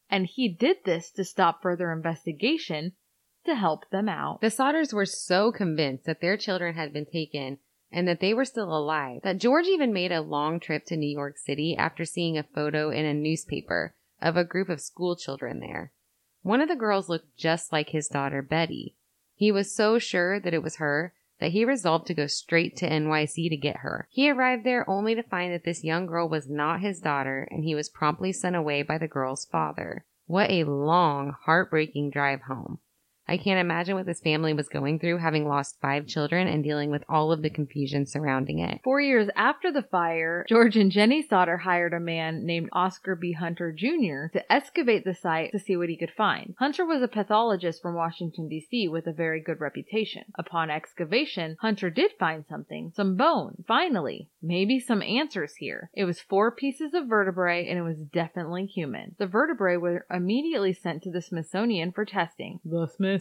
and 0.09 0.25
he 0.25 0.49
did 0.49 0.77
this 0.85 1.11
to 1.11 1.23
stop 1.23 1.61
further 1.61 1.91
investigation 1.91 2.93
to 3.45 3.55
help 3.55 3.89
them 3.89 4.09
out. 4.09 4.41
The 4.41 4.47
Sodders 4.47 4.93
were 4.93 5.05
so 5.05 5.51
convinced 5.51 6.05
that 6.05 6.21
their 6.21 6.37
children 6.37 6.75
had 6.75 6.93
been 6.93 7.05
taken 7.05 7.59
and 7.91 8.07
that 8.07 8.19
they 8.19 8.33
were 8.33 8.45
still 8.45 8.75
alive 8.75 9.21
that 9.23 9.39
George 9.39 9.65
even 9.65 9.93
made 9.93 10.11
a 10.11 10.21
long 10.21 10.59
trip 10.59 10.85
to 10.85 10.97
New 10.97 11.09
York 11.09 11.37
City 11.37 11.75
after 11.77 12.05
seeing 12.05 12.37
a 12.37 12.43
photo 12.43 12.89
in 12.89 13.05
a 13.05 13.13
newspaper 13.13 13.95
of 14.21 14.37
a 14.37 14.43
group 14.43 14.69
of 14.69 14.81
school 14.81 15.15
children 15.15 15.59
there. 15.59 15.91
One 16.41 16.61
of 16.61 16.69
the 16.69 16.75
girls 16.75 17.09
looked 17.09 17.37
just 17.37 17.71
like 17.71 17.89
his 17.89 18.07
daughter 18.07 18.41
Betty. 18.41 18.95
He 19.33 19.51
was 19.51 19.75
so 19.75 19.99
sure 19.99 20.39
that 20.39 20.53
it 20.53 20.61
was 20.61 20.75
her 20.75 21.13
that 21.39 21.51
he 21.51 21.65
resolved 21.65 22.07
to 22.07 22.13
go 22.13 22.27
straight 22.27 22.75
to 22.77 22.89
NYC 22.89 23.49
to 23.49 23.57
get 23.57 23.77
her. 23.77 24.07
He 24.11 24.29
arrived 24.29 24.63
there 24.63 24.89
only 24.89 25.15
to 25.15 25.23
find 25.23 25.53
that 25.53 25.63
this 25.63 25.83
young 25.83 26.05
girl 26.05 26.27
was 26.27 26.49
not 26.49 26.81
his 26.81 26.99
daughter 26.99 27.47
and 27.49 27.63
he 27.63 27.75
was 27.75 27.89
promptly 27.89 28.31
sent 28.31 28.55
away 28.55 28.81
by 28.81 28.97
the 28.97 29.07
girl's 29.07 29.45
father. 29.45 30.05
What 30.25 30.51
a 30.51 30.65
long, 30.65 31.35
heartbreaking 31.45 32.11
drive 32.11 32.41
home. 32.41 32.79
I 33.29 33.37
can't 33.37 33.59
imagine 33.59 33.95
what 33.95 34.07
this 34.07 34.21
family 34.21 34.53
was 34.53 34.69
going 34.69 34.97
through 34.97 35.19
having 35.19 35.47
lost 35.47 35.77
five 35.79 36.07
children 36.07 36.47
and 36.47 36.63
dealing 36.63 36.89
with 36.89 37.03
all 37.07 37.31
of 37.31 37.43
the 37.43 37.51
confusion 37.51 38.07
surrounding 38.07 38.57
it. 38.57 38.81
Four 38.83 39.01
years 39.01 39.29
after 39.35 39.71
the 39.71 39.83
fire, 39.83 40.45
George 40.49 40.75
and 40.75 40.91
Jenny 40.91 41.21
Sodder 41.21 41.57
hired 41.57 41.93
a 41.93 41.99
man 41.99 42.43
named 42.47 42.69
Oscar 42.73 43.15
B. 43.15 43.33
Hunter 43.33 43.71
Jr. 43.71 44.33
to 44.33 44.51
excavate 44.51 45.05
the 45.05 45.13
site 45.13 45.51
to 45.51 45.59
see 45.59 45.77
what 45.77 45.89
he 45.89 45.97
could 45.97 46.09
find. 46.09 46.55
Hunter 46.57 46.87
was 46.87 47.03
a 47.03 47.07
pathologist 47.07 47.83
from 47.83 47.93
Washington, 47.93 48.49
D.C. 48.49 48.87
with 48.87 49.05
a 49.05 49.13
very 49.13 49.41
good 49.41 49.59
reputation. 49.59 50.23
Upon 50.39 50.71
excavation, 50.71 51.55
Hunter 51.61 51.91
did 51.91 52.13
find 52.17 52.45
something, 52.49 52.91
some 52.95 53.15
bone. 53.15 53.63
Finally, 53.67 54.29
maybe 54.41 54.79
some 54.79 55.03
answers 55.03 55.53
here. 55.57 55.91
It 55.93 56.05
was 56.05 56.19
four 56.19 56.49
pieces 56.49 56.95
of 56.95 57.07
vertebrae 57.07 57.67
and 57.67 57.77
it 57.77 57.83
was 57.83 58.01
definitely 58.11 58.65
human. 58.65 59.15
The 59.19 59.27
vertebrae 59.27 59.77
were 59.77 60.07
immediately 60.09 60.73
sent 60.73 61.03
to 61.03 61.11
the 61.11 61.21
Smithsonian 61.21 61.91
for 61.91 62.05
testing. 62.05 62.59
The 62.65 62.87
Smithsonian. 62.87 63.18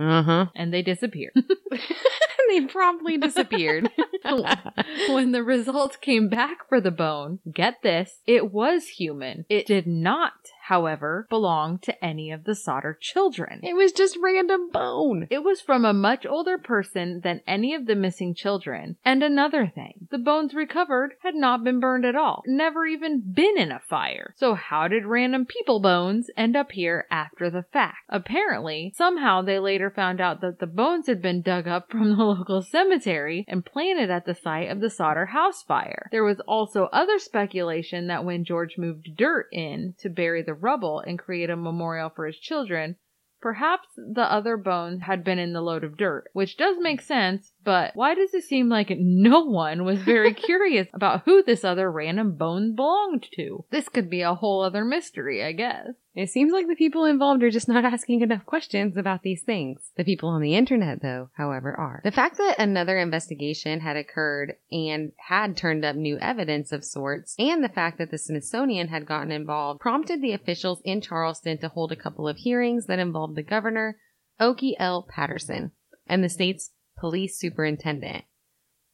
Uh 0.00 0.22
huh. 0.22 0.46
And 0.54 0.72
they 0.72 0.82
disappeared. 0.82 1.34
they 2.50 2.66
promptly 2.66 3.16
disappeared. 3.16 3.90
when 5.08 5.32
the 5.32 5.42
results 5.42 5.96
came 5.96 6.28
back 6.28 6.68
for 6.68 6.80
the 6.80 6.90
bone, 6.90 7.38
get 7.52 7.82
this, 7.82 8.20
it 8.26 8.52
was 8.52 8.88
human. 8.88 9.44
It 9.48 9.66
did 9.66 9.86
not, 9.86 10.32
however, 10.64 11.26
belong 11.30 11.78
to 11.80 12.04
any 12.04 12.30
of 12.30 12.44
the 12.44 12.54
Sodder 12.54 12.96
children. 13.00 13.60
it 13.62 13.74
was 13.74 13.92
just 13.92 14.18
random 14.20 14.70
bone. 14.70 15.26
It 15.30 15.44
was 15.44 15.60
from 15.60 15.84
a 15.84 15.92
much 15.92 16.26
older 16.26 16.58
person 16.58 17.20
than 17.22 17.40
any 17.46 17.74
of 17.74 17.86
the 17.86 17.94
missing 17.94 18.34
children. 18.34 18.96
And 19.04 19.22
another 19.22 19.70
thing, 19.72 20.08
the 20.10 20.18
bones 20.18 20.54
recovered 20.54 21.14
had 21.22 21.34
not 21.34 21.64
been 21.64 21.80
burned 21.80 22.04
at 22.04 22.16
all, 22.16 22.42
never 22.46 22.86
even 22.86 23.20
been 23.32 23.58
in 23.58 23.72
a 23.72 23.80
fire. 23.80 24.34
So 24.36 24.54
how 24.54 24.88
did 24.88 25.06
random 25.06 25.46
people 25.46 25.80
bones 25.80 26.30
end 26.36 26.56
up 26.56 26.72
here 26.72 27.06
after 27.10 27.50
the 27.50 27.64
fact? 27.72 27.98
Apparently, 28.08 28.92
somehow 28.96 29.42
they 29.42 29.58
later 29.58 29.90
found 29.90 30.20
out 30.20 30.40
that 30.40 30.58
the 30.58 30.66
bones 30.66 31.06
had 31.06 31.22
been 31.22 31.42
dug 31.42 31.68
up 31.68 31.90
from 31.90 32.10
the 32.10 32.39
local 32.40 32.62
cemetery 32.62 33.44
and 33.46 33.64
planted 33.64 34.10
at 34.10 34.24
the 34.24 34.34
site 34.34 34.70
of 34.70 34.80
the 34.80 34.90
Sodder 34.90 35.26
house 35.26 35.62
fire. 35.62 36.08
There 36.10 36.24
was 36.24 36.40
also 36.40 36.84
other 36.92 37.18
speculation 37.18 38.06
that 38.06 38.24
when 38.24 38.44
George 38.44 38.78
moved 38.78 39.10
dirt 39.16 39.48
in 39.52 39.94
to 39.98 40.08
bury 40.08 40.42
the 40.42 40.54
rubble 40.54 41.00
and 41.00 41.18
create 41.18 41.50
a 41.50 41.56
memorial 41.56 42.08
for 42.08 42.26
his 42.26 42.38
children, 42.38 42.96
Perhaps 43.40 43.88
the 43.96 44.30
other 44.30 44.58
bones 44.58 45.00
had 45.00 45.24
been 45.24 45.38
in 45.38 45.54
the 45.54 45.62
load 45.62 45.82
of 45.82 45.96
dirt, 45.96 46.28
which 46.34 46.58
does 46.58 46.76
make 46.78 47.00
sense 47.00 47.54
But 47.62 47.94
why 47.94 48.14
does 48.14 48.32
it 48.32 48.44
seem 48.44 48.68
like 48.68 48.90
no 48.90 49.40
one 49.40 49.84
was 49.84 50.02
very 50.02 50.32
curious 50.48 50.88
about 50.94 51.22
who 51.24 51.42
this 51.42 51.64
other 51.64 51.90
random 51.90 52.36
bone 52.36 52.74
belonged 52.74 53.26
to? 53.34 53.64
This 53.70 53.88
could 53.88 54.08
be 54.08 54.22
a 54.22 54.34
whole 54.34 54.62
other 54.62 54.84
mystery, 54.84 55.44
I 55.44 55.52
guess. 55.52 55.88
It 56.14 56.30
seems 56.30 56.52
like 56.52 56.66
the 56.66 56.74
people 56.74 57.04
involved 57.04 57.42
are 57.42 57.50
just 57.50 57.68
not 57.68 57.84
asking 57.92 58.22
enough 58.22 58.46
questions 58.46 58.96
about 58.96 59.22
these 59.22 59.42
things. 59.42 59.90
The 59.96 60.04
people 60.04 60.30
on 60.30 60.40
the 60.40 60.54
internet, 60.54 61.02
though, 61.02 61.30
however, 61.36 61.74
are. 61.78 62.00
The 62.02 62.10
fact 62.10 62.38
that 62.38 62.58
another 62.58 62.98
investigation 62.98 63.80
had 63.80 63.96
occurred 63.96 64.54
and 64.72 65.12
had 65.18 65.56
turned 65.56 65.84
up 65.84 65.96
new 65.96 66.18
evidence 66.18 66.72
of 66.72 66.84
sorts, 66.84 67.34
and 67.38 67.62
the 67.62 67.68
fact 67.68 67.98
that 67.98 68.10
the 68.10 68.18
Smithsonian 68.18 68.88
had 68.88 69.06
gotten 69.06 69.30
involved, 69.30 69.80
prompted 69.80 70.20
the 70.20 70.32
officials 70.32 70.80
in 70.84 71.00
Charleston 71.00 71.58
to 71.58 71.68
hold 71.68 71.92
a 71.92 71.96
couple 71.96 72.26
of 72.26 72.38
hearings 72.38 72.86
that 72.86 72.98
involved 72.98 73.36
the 73.36 73.42
governor, 73.42 73.98
Okey 74.40 74.74
L. 74.78 75.06
Patterson, 75.08 75.72
and 76.06 76.24
the 76.24 76.28
state's 76.28 76.70
police 77.00 77.38
superintendent. 77.38 78.24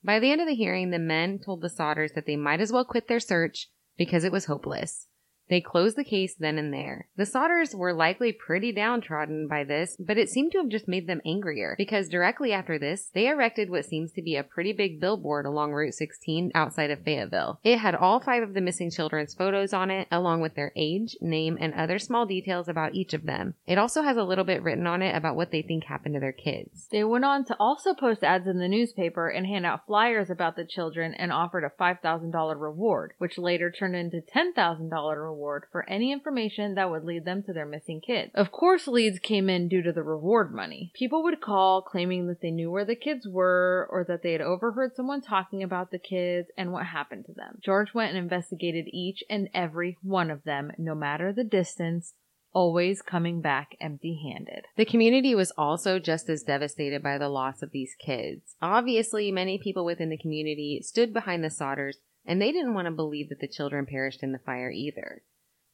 By 0.02 0.20
the 0.20 0.30
end 0.30 0.40
of 0.40 0.46
the 0.46 0.54
hearing, 0.54 0.90
the 0.90 0.98
men 0.98 1.40
told 1.40 1.60
the 1.60 1.68
Sodders 1.68 2.14
that 2.14 2.24
they 2.24 2.36
might 2.36 2.60
as 2.60 2.72
well 2.72 2.84
quit 2.84 3.08
their 3.08 3.20
search 3.20 3.68
because 3.98 4.22
it 4.22 4.30
was 4.30 4.44
hopeless. 4.44 5.08
They 5.48 5.60
closed 5.60 5.96
the 5.96 6.04
case 6.04 6.34
then 6.34 6.58
and 6.58 6.72
there. 6.72 7.06
The 7.16 7.24
Sodders 7.24 7.74
were 7.74 7.92
likely 7.92 8.32
pretty 8.32 8.72
downtrodden 8.72 9.46
by 9.46 9.62
this, 9.62 9.96
but 9.98 10.18
it 10.18 10.28
seemed 10.28 10.52
to 10.52 10.58
have 10.58 10.68
just 10.68 10.88
made 10.88 11.06
them 11.06 11.20
angrier 11.24 11.76
because 11.78 12.08
directly 12.08 12.52
after 12.52 12.78
this, 12.78 13.10
they 13.14 13.28
erected 13.28 13.70
what 13.70 13.84
seems 13.84 14.10
to 14.12 14.22
be 14.22 14.34
a 14.34 14.42
pretty 14.42 14.72
big 14.72 15.00
billboard 15.00 15.46
along 15.46 15.72
Route 15.72 15.94
16 15.94 16.50
outside 16.54 16.90
of 16.90 17.02
Fayetteville. 17.04 17.60
It 17.62 17.78
had 17.78 17.94
all 17.94 18.18
five 18.18 18.42
of 18.42 18.54
the 18.54 18.60
missing 18.60 18.90
children's 18.90 19.34
photos 19.34 19.72
on 19.72 19.90
it, 19.90 20.08
along 20.10 20.40
with 20.40 20.56
their 20.56 20.72
age, 20.74 21.16
name, 21.20 21.56
and 21.60 21.74
other 21.74 22.00
small 22.00 22.26
details 22.26 22.68
about 22.68 22.94
each 22.94 23.14
of 23.14 23.24
them. 23.24 23.54
It 23.66 23.78
also 23.78 24.02
has 24.02 24.16
a 24.16 24.24
little 24.24 24.44
bit 24.44 24.62
written 24.62 24.86
on 24.86 25.00
it 25.00 25.14
about 25.14 25.36
what 25.36 25.52
they 25.52 25.62
think 25.62 25.84
happened 25.84 26.14
to 26.14 26.20
their 26.20 26.32
kids. 26.32 26.88
They 26.90 27.04
went 27.04 27.24
on 27.24 27.44
to 27.44 27.56
also 27.60 27.94
post 27.94 28.24
ads 28.24 28.48
in 28.48 28.58
the 28.58 28.68
newspaper 28.68 29.28
and 29.28 29.46
hand 29.46 29.64
out 29.64 29.86
flyers 29.86 30.28
about 30.28 30.56
the 30.56 30.64
children 30.64 31.14
and 31.14 31.32
offered 31.32 31.62
a 31.64 31.70
$5,000 31.80 32.60
reward, 32.60 33.12
which 33.18 33.38
later 33.38 33.70
turned 33.70 33.94
into 33.94 34.20
$10,000 34.20 34.90
reward 35.16 35.35
for 35.70 35.88
any 35.88 36.12
information 36.12 36.74
that 36.74 36.90
would 36.90 37.04
lead 37.04 37.24
them 37.24 37.42
to 37.44 37.52
their 37.52 37.66
missing 37.66 38.00
kids. 38.00 38.30
Of 38.34 38.52
course, 38.52 38.86
leads 38.86 39.18
came 39.18 39.48
in 39.48 39.68
due 39.68 39.82
to 39.82 39.92
the 39.92 40.02
reward 40.02 40.54
money. 40.54 40.92
People 40.94 41.22
would 41.24 41.40
call 41.40 41.82
claiming 41.82 42.26
that 42.26 42.40
they 42.40 42.50
knew 42.50 42.70
where 42.70 42.84
the 42.84 42.96
kids 42.96 43.26
were 43.28 43.88
or 43.90 44.04
that 44.08 44.22
they 44.22 44.32
had 44.32 44.40
overheard 44.40 44.94
someone 44.94 45.20
talking 45.20 45.62
about 45.62 45.90
the 45.90 45.98
kids 45.98 46.48
and 46.56 46.72
what 46.72 46.86
happened 46.86 47.26
to 47.26 47.32
them. 47.32 47.58
George 47.64 47.94
went 47.94 48.14
and 48.14 48.18
investigated 48.18 48.86
each 48.92 49.22
and 49.28 49.48
every 49.54 49.96
one 50.02 50.30
of 50.30 50.44
them, 50.44 50.72
no 50.78 50.94
matter 50.94 51.32
the 51.32 51.44
distance, 51.44 52.14
always 52.56 53.02
coming 53.02 53.42
back 53.42 53.76
empty 53.82 54.18
handed. 54.32 54.64
The 54.78 54.86
community 54.86 55.34
was 55.34 55.52
also 55.58 55.98
just 55.98 56.30
as 56.30 56.42
devastated 56.42 57.02
by 57.02 57.18
the 57.18 57.28
loss 57.28 57.60
of 57.60 57.70
these 57.70 57.94
kids. 58.02 58.56
Obviously, 58.62 59.30
many 59.30 59.58
people 59.58 59.84
within 59.84 60.08
the 60.08 60.16
community 60.16 60.80
stood 60.82 61.12
behind 61.12 61.44
the 61.44 61.48
Sodders, 61.48 61.96
and 62.26 62.40
they 62.40 62.52
didn't 62.52 62.74
want 62.74 62.86
to 62.86 62.92
believe 62.92 63.28
that 63.28 63.40
the 63.40 63.48
children 63.48 63.86
perished 63.86 64.22
in 64.22 64.32
the 64.32 64.38
fire 64.38 64.70
either. 64.70 65.22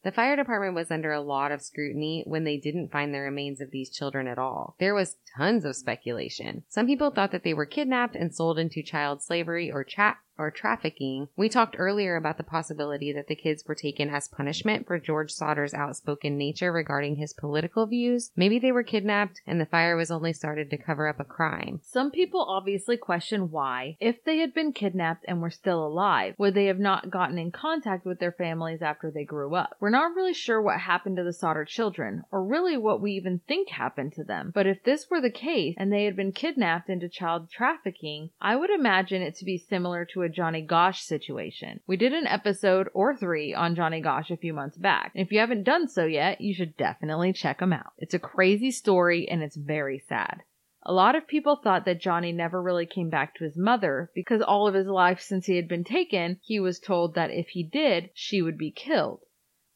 The 0.03 0.11
fire 0.11 0.35
department 0.35 0.75
was 0.75 0.91
under 0.91 1.13
a 1.13 1.21
lot 1.21 1.53
of 1.53 1.61
scrutiny 1.61 2.23
when 2.27 2.43
they 2.43 2.57
didn't 2.57 2.91
find 2.91 3.13
the 3.13 3.19
remains 3.19 3.61
of 3.61 3.71
these 3.71 3.89
children 3.89 4.27
at 4.27 4.37
all. 4.37 4.75
There 4.77 4.93
was 4.93 5.15
tons 5.37 5.63
of 5.63 5.77
speculation. 5.77 6.63
Some 6.67 6.87
people 6.87 7.09
thought 7.09 7.31
that 7.31 7.43
they 7.43 7.53
were 7.53 7.65
kidnapped 7.65 8.15
and 8.15 8.35
sold 8.35 8.59
into 8.59 8.83
child 8.83 9.21
slavery 9.21 9.71
or 9.71 9.85
tra- 9.85 10.17
or 10.37 10.51
trafficking. 10.51 11.27
We 11.35 11.49
talked 11.49 11.75
earlier 11.77 12.15
about 12.15 12.37
the 12.37 12.43
possibility 12.43 13.13
that 13.13 13.27
the 13.27 13.35
kids 13.35 13.63
were 13.67 13.75
taken 13.75 14.09
as 14.09 14.27
punishment 14.27 14.87
for 14.87 14.99
George 14.99 15.31
Sodder's 15.31 15.73
outspoken 15.73 16.37
nature 16.37 16.71
regarding 16.71 17.15
his 17.15 17.33
political 17.33 17.85
views. 17.85 18.31
Maybe 18.35 18.59
they 18.59 18.71
were 18.71 18.83
kidnapped 18.83 19.41
and 19.45 19.59
the 19.59 19.65
fire 19.65 19.95
was 19.95 20.11
only 20.11 20.33
started 20.33 20.69
to 20.69 20.77
cover 20.77 21.07
up 21.07 21.19
a 21.19 21.25
crime. 21.25 21.81
Some 21.83 22.11
people 22.11 22.45
obviously 22.47 22.97
question 22.97 23.51
why, 23.51 23.97
if 23.99 24.23
they 24.23 24.37
had 24.37 24.53
been 24.53 24.73
kidnapped 24.73 25.25
and 25.27 25.41
were 25.41 25.49
still 25.49 25.85
alive, 25.85 26.35
would 26.37 26.55
they 26.55 26.65
have 26.65 26.79
not 26.79 27.09
gotten 27.09 27.37
in 27.37 27.51
contact 27.51 28.05
with 28.05 28.19
their 28.19 28.31
families 28.31 28.81
after 28.81 29.11
they 29.11 29.23
grew 29.23 29.55
up? 29.55 29.75
We're 29.79 29.89
not 29.89 30.15
really 30.15 30.33
sure 30.33 30.61
what 30.61 30.79
happened 30.79 31.17
to 31.17 31.23
the 31.23 31.33
Sodder 31.33 31.65
children, 31.65 32.23
or 32.31 32.43
really 32.43 32.77
what 32.77 33.01
we 33.01 33.11
even 33.13 33.41
think 33.47 33.69
happened 33.69 34.13
to 34.13 34.23
them. 34.23 34.51
But 34.53 34.67
if 34.67 34.83
this 34.83 35.09
were 35.09 35.21
the 35.21 35.29
case 35.29 35.75
and 35.77 35.91
they 35.91 36.05
had 36.05 36.15
been 36.15 36.31
kidnapped 36.31 36.89
into 36.89 37.07
child 37.07 37.49
trafficking, 37.51 38.31
I 38.41 38.55
would 38.55 38.69
imagine 38.69 39.21
it 39.21 39.35
to 39.35 39.45
be 39.45 39.57
similar 39.57 40.05
to 40.05 40.22
a 40.23 40.29
Johnny 40.29 40.61
Gosch 40.61 41.01
situation. 41.01 41.79
We 41.85 41.97
did 41.97 42.13
an 42.13 42.25
episode 42.25 42.89
or 42.93 43.15
three 43.15 43.53
on 43.53 43.75
Johnny 43.75 44.01
Gosch 44.01 44.31
a 44.31 44.37
few 44.37 44.53
months 44.53 44.77
back. 44.77 45.11
If 45.13 45.31
you 45.31 45.39
haven't 45.39 45.63
done 45.63 45.87
so 45.87 46.05
yet, 46.05 46.41
you 46.41 46.53
should 46.53 46.75
definitely 46.77 47.33
check 47.33 47.59
them 47.59 47.73
out. 47.73 47.93
It's 47.97 48.13
a 48.13 48.19
crazy 48.19 48.71
story 48.71 49.27
and 49.29 49.43
it's 49.43 49.55
very 49.55 49.99
sad. 49.99 50.41
A 50.83 50.93
lot 50.93 51.15
of 51.15 51.27
people 51.27 51.55
thought 51.55 51.85
that 51.85 52.01
Johnny 52.01 52.31
never 52.31 52.61
really 52.61 52.85
came 52.85 53.09
back 53.09 53.35
to 53.35 53.45
his 53.45 53.55
mother 53.55 54.11
because 54.13 54.41
all 54.41 54.67
of 54.67 54.73
his 54.73 54.87
life 54.87 55.21
since 55.21 55.45
he 55.45 55.55
had 55.55 55.67
been 55.67 55.85
taken, 55.85 56.39
he 56.41 56.59
was 56.59 56.79
told 56.79 57.15
that 57.15 57.31
if 57.31 57.49
he 57.49 57.63
did, 57.63 58.09
she 58.13 58.41
would 58.41 58.57
be 58.57 58.71
killed. 58.71 59.21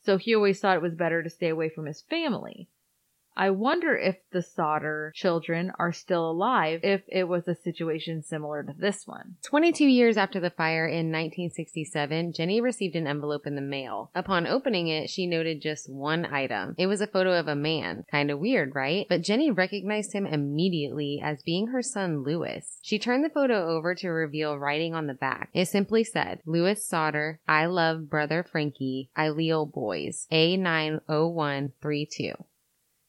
So 0.03 0.17
he 0.17 0.35
always 0.35 0.59
thought 0.59 0.75
it 0.75 0.81
was 0.81 0.95
better 0.95 1.23
to 1.23 1.29
stay 1.29 1.49
away 1.49 1.69
from 1.69 1.85
his 1.85 2.01
family. 2.01 2.69
I 3.39 3.51
wonder 3.51 3.95
if 3.95 4.17
the 4.31 4.41
Sodder 4.41 5.11
children 5.13 5.71
are 5.77 5.93
still 5.93 6.31
alive 6.31 6.79
if 6.81 7.03
it 7.07 7.25
was 7.25 7.47
a 7.47 7.53
situation 7.53 8.23
similar 8.23 8.63
to 8.63 8.73
this 8.75 9.05
one. 9.05 9.35
22 9.43 9.85
years 9.85 10.17
after 10.17 10.39
the 10.39 10.49
fire 10.49 10.87
in 10.87 11.11
1967, 11.11 12.33
Jenny 12.33 12.59
received 12.59 12.95
an 12.95 13.05
envelope 13.05 13.45
in 13.45 13.53
the 13.53 13.61
mail. 13.61 14.09
Upon 14.15 14.47
opening 14.47 14.87
it, 14.87 15.11
she 15.11 15.27
noted 15.27 15.61
just 15.61 15.87
one 15.87 16.25
item. 16.25 16.73
It 16.79 16.87
was 16.87 16.99
a 16.99 17.05
photo 17.05 17.37
of 17.37 17.47
a 17.47 17.55
man. 17.55 18.05
Kinda 18.09 18.35
weird, 18.35 18.73
right? 18.73 19.05
But 19.07 19.21
Jenny 19.21 19.51
recognized 19.51 20.13
him 20.13 20.25
immediately 20.25 21.21
as 21.23 21.43
being 21.43 21.67
her 21.67 21.83
son 21.83 22.23
Lewis. 22.23 22.79
She 22.81 22.97
turned 22.97 23.23
the 23.23 23.29
photo 23.29 23.69
over 23.69 23.93
to 23.93 24.09
reveal 24.09 24.57
writing 24.57 24.95
on 24.95 25.05
the 25.05 25.13
back. 25.13 25.51
It 25.53 25.67
simply 25.67 26.03
said, 26.03 26.41
Lewis 26.47 26.83
Sodder, 26.83 27.39
I 27.47 27.67
love 27.67 28.09
brother 28.09 28.41
Frankie, 28.41 29.11
I 29.15 29.29
Leo 29.29 29.63
boys, 29.63 30.25
A90132. 30.31 32.33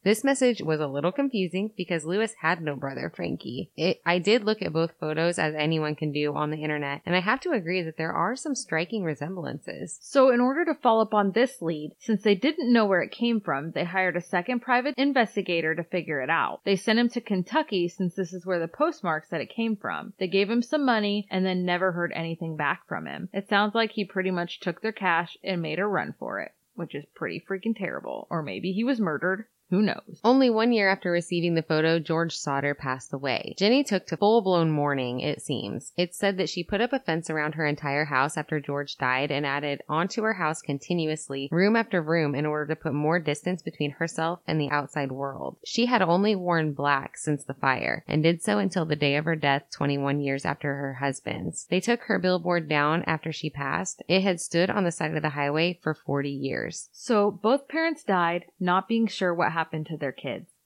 This 0.09 0.25
message 0.25 0.63
was 0.63 0.81
a 0.81 0.87
little 0.87 1.13
confusing 1.13 1.71
because 1.77 2.07
Lewis 2.07 2.33
had 2.41 2.63
no 2.63 2.77
brother, 2.77 3.13
Frankie. 3.15 3.71
It, 3.77 4.01
I 4.07 4.19
did 4.19 4.43
look 4.43 4.63
at 4.63 4.73
both 4.73 4.99
photos 4.99 5.39
as 5.39 5.55
anyone 5.55 5.97
can 5.97 6.13
do 6.13 6.35
on 6.35 6.49
the 6.49 6.63
internet, 6.63 7.03
and 7.05 7.15
I 7.15 7.21
have 7.21 7.41
to 7.41 7.51
agree 7.51 7.83
that 7.83 7.99
there 7.99 8.15
are 8.15 8.35
some 8.35 8.55
striking 8.55 9.05
resemblances. 9.05 9.99
So, 10.01 10.31
in 10.31 10.41
order 10.41 10.65
to 10.65 10.81
follow 10.81 11.03
up 11.03 11.13
on 11.13 11.33
this 11.33 11.61
lead, 11.61 11.95
since 11.99 12.23
they 12.23 12.35
didn't 12.35 12.73
know 12.73 12.87
where 12.87 13.03
it 13.03 13.11
came 13.11 13.39
from, 13.39 13.73
they 13.73 13.85
hired 13.85 14.17
a 14.17 14.23
second 14.23 14.61
private 14.61 14.95
investigator 14.97 15.75
to 15.75 15.85
figure 15.85 16.23
it 16.23 16.31
out. 16.31 16.63
They 16.65 16.77
sent 16.77 16.99
him 16.99 17.11
to 17.11 17.21
Kentucky 17.21 17.87
since 17.87 18.15
this 18.15 18.33
is 18.33 18.47
where 18.47 18.61
the 18.61 18.67
postmark 18.67 19.27
said 19.27 19.43
it 19.43 19.55
came 19.55 19.77
from. 19.77 20.15
They 20.19 20.29
gave 20.29 20.49
him 20.49 20.63
some 20.63 20.87
money 20.87 21.27
and 21.31 21.45
then 21.45 21.67
never 21.67 21.93
heard 21.93 22.13
anything 22.15 22.57
back 22.57 22.89
from 22.89 23.05
him. 23.05 23.29
It 23.35 23.51
sounds 23.51 23.75
like 23.75 23.93
he 23.93 24.07
pretty 24.07 24.31
much 24.31 24.61
took 24.61 24.81
their 24.81 24.91
cash 24.91 25.37
and 25.45 25.61
made 25.61 25.79
a 25.79 25.87
run 25.87 26.15
for 26.19 26.41
it, 26.41 26.53
which 26.77 26.95
is 26.95 27.05
pretty 27.15 27.45
freaking 27.47 27.77
terrible. 27.77 28.27
Or 28.31 28.41
maybe 28.41 28.73
he 28.73 28.85
was 28.85 28.99
murdered. 28.99 29.45
Who 29.71 29.83
knows? 29.83 30.21
Only 30.25 30.49
one 30.49 30.73
year 30.73 30.89
after 30.89 31.11
receiving 31.11 31.55
the 31.55 31.62
photo, 31.62 31.99
George 31.99 32.35
Sodder 32.35 32.75
passed 32.75 33.12
away. 33.12 33.55
Jenny 33.59 33.85
took 33.85 34.07
to 34.07 34.16
full 34.16 34.41
blown 34.41 34.71
mourning, 34.71 35.21
it 35.21 35.43
seems. 35.43 35.93
It's 35.95 36.16
said 36.16 36.39
that 36.39 36.49
she 36.49 36.64
put 36.64 36.81
up 36.81 36.95
a 36.95 36.99
fence 36.99 37.29
around 37.29 37.55
her 37.55 37.66
entire 37.66 38.07
house 38.07 38.39
after 38.39 38.61
George 38.61 38.97
died 38.97 39.31
and 39.31 39.45
added 39.45 39.83
onto 39.87 40.23
her 40.23 40.35
house 40.35 40.62
continuously, 40.62 41.51
room 41.53 41.77
after 41.77 42.01
room, 42.01 42.35
in 42.35 42.47
order 42.47 42.75
to 42.75 42.81
put 42.81 42.95
more 42.95 43.19
distance 43.19 43.61
between 43.61 43.91
herself 43.91 44.41
and 44.47 44.59
the 44.59 44.71
outside 44.71 45.12
world. 45.12 45.59
She 45.66 45.85
had 45.85 46.01
only 46.01 46.35
worn 46.35 46.73
black 46.73 47.19
since 47.19 47.45
the 47.45 47.55
fire 47.55 48.05
and 48.09 48.23
did 48.23 48.43
so 48.43 48.59
until 48.59 48.87
the 48.87 48.97
day 48.97 49.16
of 49.16 49.27
her 49.27 49.37
death 49.37 49.64
21 49.71 50.21
years 50.21 50.47
after 50.47 50.77
her 50.77 50.95
husband's. 50.95 51.66
They 51.69 51.81
took 51.81 52.05
her 52.05 52.19
billboard 52.19 52.71
down 52.71 53.03
after 53.03 53.33
she 53.33 53.51
passed. 53.51 54.03
It 54.09 54.23
had 54.23 54.41
stood 54.41 54.71
on 54.71 54.85
the 54.85 54.93
side 54.93 55.14
of 55.14 55.23
the 55.23 55.31
highway 55.31 55.79
for 55.83 55.93
40 55.93 56.31
years. 56.31 56.89
So, 56.93 57.31
both 57.31 57.69
parents 57.69 58.03
died, 58.03 58.47
not 58.59 58.89
being 58.89 59.07
sure 59.07 59.35
what 59.35 59.53
happened 59.53 59.58
to 59.85 59.97
their 59.97 60.13
kids. 60.13 60.58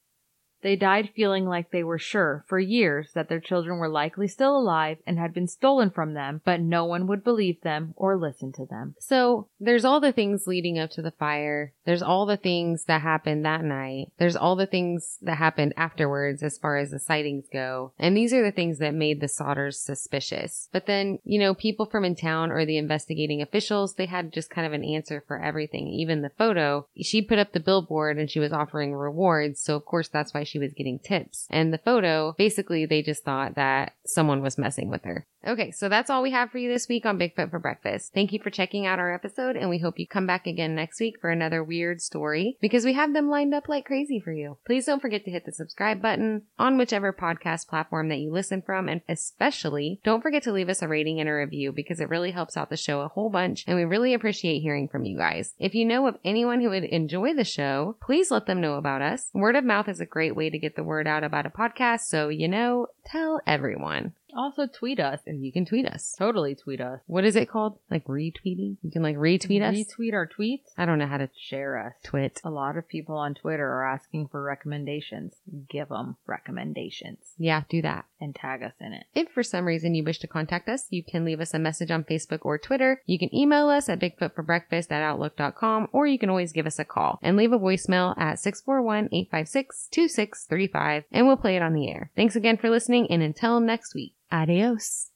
They 0.62 0.76
died 0.76 1.10
feeling 1.14 1.46
like 1.46 1.70
they 1.70 1.84
were 1.84 1.98
sure 1.98 2.44
for 2.46 2.58
years 2.58 3.12
that 3.14 3.28
their 3.28 3.40
children 3.40 3.78
were 3.78 3.88
likely 3.88 4.28
still 4.28 4.56
alive 4.56 4.98
and 5.06 5.18
had 5.18 5.34
been 5.34 5.48
stolen 5.48 5.90
from 5.90 6.14
them, 6.14 6.40
but 6.44 6.60
no 6.60 6.84
one 6.84 7.06
would 7.06 7.24
believe 7.24 7.60
them 7.62 7.94
or 7.96 8.16
listen 8.16 8.52
to 8.52 8.66
them. 8.66 8.94
So 8.98 9.48
there's 9.60 9.84
all 9.84 10.00
the 10.00 10.12
things 10.12 10.46
leading 10.46 10.78
up 10.78 10.90
to 10.90 11.02
the 11.02 11.10
fire. 11.10 11.72
There's 11.84 12.02
all 12.02 12.26
the 12.26 12.36
things 12.36 12.84
that 12.84 13.02
happened 13.02 13.44
that 13.44 13.64
night. 13.64 14.12
There's 14.18 14.36
all 14.36 14.56
the 14.56 14.66
things 14.66 15.18
that 15.22 15.38
happened 15.38 15.74
afterwards 15.76 16.42
as 16.42 16.58
far 16.58 16.76
as 16.76 16.90
the 16.90 16.98
sightings 16.98 17.46
go. 17.52 17.92
And 17.98 18.16
these 18.16 18.32
are 18.32 18.42
the 18.42 18.52
things 18.52 18.78
that 18.78 18.94
made 18.94 19.20
the 19.20 19.26
Sodders 19.26 19.74
suspicious. 19.74 20.68
But 20.72 20.86
then, 20.86 21.18
you 21.24 21.38
know, 21.38 21.54
people 21.54 21.86
from 21.86 22.04
in 22.04 22.14
town 22.14 22.52
or 22.52 22.64
the 22.64 22.78
investigating 22.78 23.42
officials, 23.42 23.94
they 23.94 24.06
had 24.06 24.32
just 24.32 24.50
kind 24.50 24.66
of 24.66 24.72
an 24.72 24.84
answer 24.84 25.24
for 25.26 25.42
everything. 25.42 25.88
Even 25.88 26.22
the 26.22 26.30
photo, 26.30 26.86
she 27.00 27.20
put 27.20 27.38
up 27.38 27.52
the 27.52 27.60
billboard 27.60 28.18
and 28.18 28.30
she 28.30 28.38
was 28.38 28.52
offering 28.52 28.94
rewards. 28.94 29.60
So 29.60 29.74
of 29.76 29.84
course 29.84 30.08
that's 30.08 30.32
why 30.32 30.44
she 30.52 30.58
was 30.58 30.74
getting 30.74 30.98
tips. 30.98 31.46
And 31.50 31.72
the 31.72 31.78
photo, 31.78 32.34
basically, 32.36 32.84
they 32.84 33.02
just 33.02 33.24
thought 33.24 33.54
that 33.54 33.94
someone 34.04 34.42
was 34.42 34.58
messing 34.58 34.90
with 34.90 35.04
her. 35.04 35.26
Okay, 35.46 35.72
so 35.72 35.88
that's 35.88 36.08
all 36.08 36.22
we 36.22 36.30
have 36.30 36.50
for 36.50 36.58
you 36.58 36.68
this 36.68 36.88
week 36.88 37.04
on 37.04 37.18
Bigfoot 37.18 37.50
for 37.50 37.58
Breakfast. 37.58 38.12
Thank 38.14 38.32
you 38.32 38.38
for 38.40 38.50
checking 38.50 38.86
out 38.86 39.00
our 39.00 39.12
episode, 39.12 39.56
and 39.56 39.68
we 39.68 39.78
hope 39.78 39.98
you 39.98 40.06
come 40.06 40.26
back 40.26 40.46
again 40.46 40.76
next 40.76 41.00
week 41.00 41.16
for 41.20 41.30
another 41.30 41.64
weird 41.64 42.00
story 42.00 42.56
because 42.60 42.84
we 42.84 42.92
have 42.92 43.12
them 43.12 43.28
lined 43.28 43.52
up 43.52 43.68
like 43.68 43.84
crazy 43.84 44.20
for 44.20 44.32
you. 44.32 44.58
Please 44.64 44.86
don't 44.86 45.02
forget 45.02 45.24
to 45.24 45.32
hit 45.32 45.44
the 45.44 45.50
subscribe 45.50 46.00
button 46.00 46.42
on 46.60 46.78
whichever 46.78 47.12
podcast 47.12 47.66
platform 47.66 48.08
that 48.08 48.20
you 48.20 48.30
listen 48.30 48.62
from, 48.62 48.88
and 48.88 49.00
especially 49.08 50.00
don't 50.04 50.22
forget 50.22 50.44
to 50.44 50.52
leave 50.52 50.68
us 50.68 50.80
a 50.80 50.86
rating 50.86 51.18
and 51.18 51.28
a 51.28 51.32
review 51.32 51.72
because 51.72 51.98
it 51.98 52.08
really 52.08 52.30
helps 52.30 52.56
out 52.56 52.70
the 52.70 52.76
show 52.76 53.00
a 53.00 53.08
whole 53.08 53.30
bunch, 53.30 53.64
and 53.66 53.76
we 53.76 53.84
really 53.84 54.14
appreciate 54.14 54.60
hearing 54.60 54.86
from 54.86 55.04
you 55.04 55.16
guys. 55.16 55.54
If 55.58 55.74
you 55.74 55.84
know 55.84 56.06
of 56.06 56.18
anyone 56.24 56.60
who 56.60 56.70
would 56.70 56.84
enjoy 56.84 57.34
the 57.34 57.42
show, 57.42 57.96
please 58.00 58.30
let 58.30 58.46
them 58.46 58.60
know 58.60 58.74
about 58.74 59.02
us. 59.02 59.28
Word 59.32 59.56
of 59.56 59.64
mouth 59.64 59.88
is 59.88 60.00
a 60.00 60.06
great 60.06 60.36
way 60.42 60.50
to 60.50 60.58
get 60.58 60.74
the 60.74 60.82
word 60.82 61.06
out 61.06 61.22
about 61.22 61.46
a 61.46 61.50
podcast, 61.50 62.00
so 62.00 62.28
you 62.28 62.48
know, 62.48 62.88
tell 63.06 63.40
everyone. 63.46 64.12
Also, 64.36 64.66
tweet 64.66 65.00
us. 65.00 65.20
And 65.26 65.44
you 65.44 65.52
can 65.52 65.64
tweet 65.66 65.86
us. 65.86 66.14
Totally 66.18 66.54
tweet 66.54 66.80
us. 66.80 67.00
What 67.06 67.24
is 67.24 67.36
it 67.36 67.48
called? 67.48 67.78
Like 67.90 68.04
retweeting? 68.06 68.76
You 68.82 68.90
can 68.92 69.02
like 69.02 69.16
retweet 69.16 69.62
us? 69.62 69.74
Retweet 69.74 70.12
our 70.14 70.26
tweets. 70.28 70.70
I 70.78 70.84
don't 70.86 70.98
know 70.98 71.06
how 71.06 71.18
to 71.18 71.28
Share 71.36 71.78
us. 71.78 71.94
twit. 72.04 72.40
A 72.44 72.50
lot 72.50 72.76
of 72.76 72.86
people 72.88 73.16
on 73.16 73.34
Twitter 73.34 73.66
are 73.66 73.86
asking 73.86 74.28
for 74.28 74.42
recommendations. 74.42 75.34
Give 75.68 75.88
them 75.88 76.16
recommendations 76.26 77.18
Yeah, 77.38 77.62
do 77.68 77.82
that. 77.82 78.04
and 78.20 78.34
tag 78.34 78.62
us 78.62 78.74
in 78.80 78.92
it. 78.92 79.04
If 79.14 79.28
for 79.32 79.42
some 79.42 79.64
reason 79.64 79.94
you 79.94 80.04
wish 80.04 80.18
to 80.20 80.26
contact 80.26 80.68
us, 80.68 80.86
you 80.90 81.02
can 81.02 81.24
leave 81.24 81.40
us 81.40 81.54
a 81.54 81.58
message 81.58 81.90
on 81.90 82.04
Facebook 82.04 82.40
or 82.42 82.58
Twitter. 82.58 83.02
You 83.06 83.18
can 83.18 83.34
email 83.34 83.68
us 83.68 83.88
at 83.88 83.98
bigfootforbreakfast 84.00 84.90
at 84.92 85.02
outlook.com 85.02 85.88
or 85.92 86.06
you 86.06 86.18
can 86.18 86.30
always 86.30 86.52
give 86.52 86.66
us 86.66 86.78
a 86.78 86.84
call 86.84 87.18
and 87.22 87.36
leave 87.36 87.52
a 87.52 87.58
voicemail 87.58 88.16
at 88.18 88.38
641-856-2635 88.38 91.04
and 91.12 91.26
we'll 91.26 91.36
play 91.36 91.56
it 91.56 91.62
on 91.62 91.74
the 91.74 91.90
air. 91.90 92.10
Thanks 92.16 92.36
again 92.36 92.56
for 92.56 92.70
listening 92.70 93.06
and 93.10 93.22
until 93.22 93.60
next 93.60 93.94
week, 93.94 94.14
adios. 94.32 95.10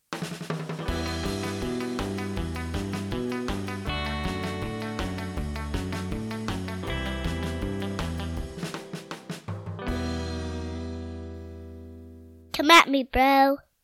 Come 12.53 12.71
at 12.71 12.89
me, 12.89 13.05
bro. 13.05 13.59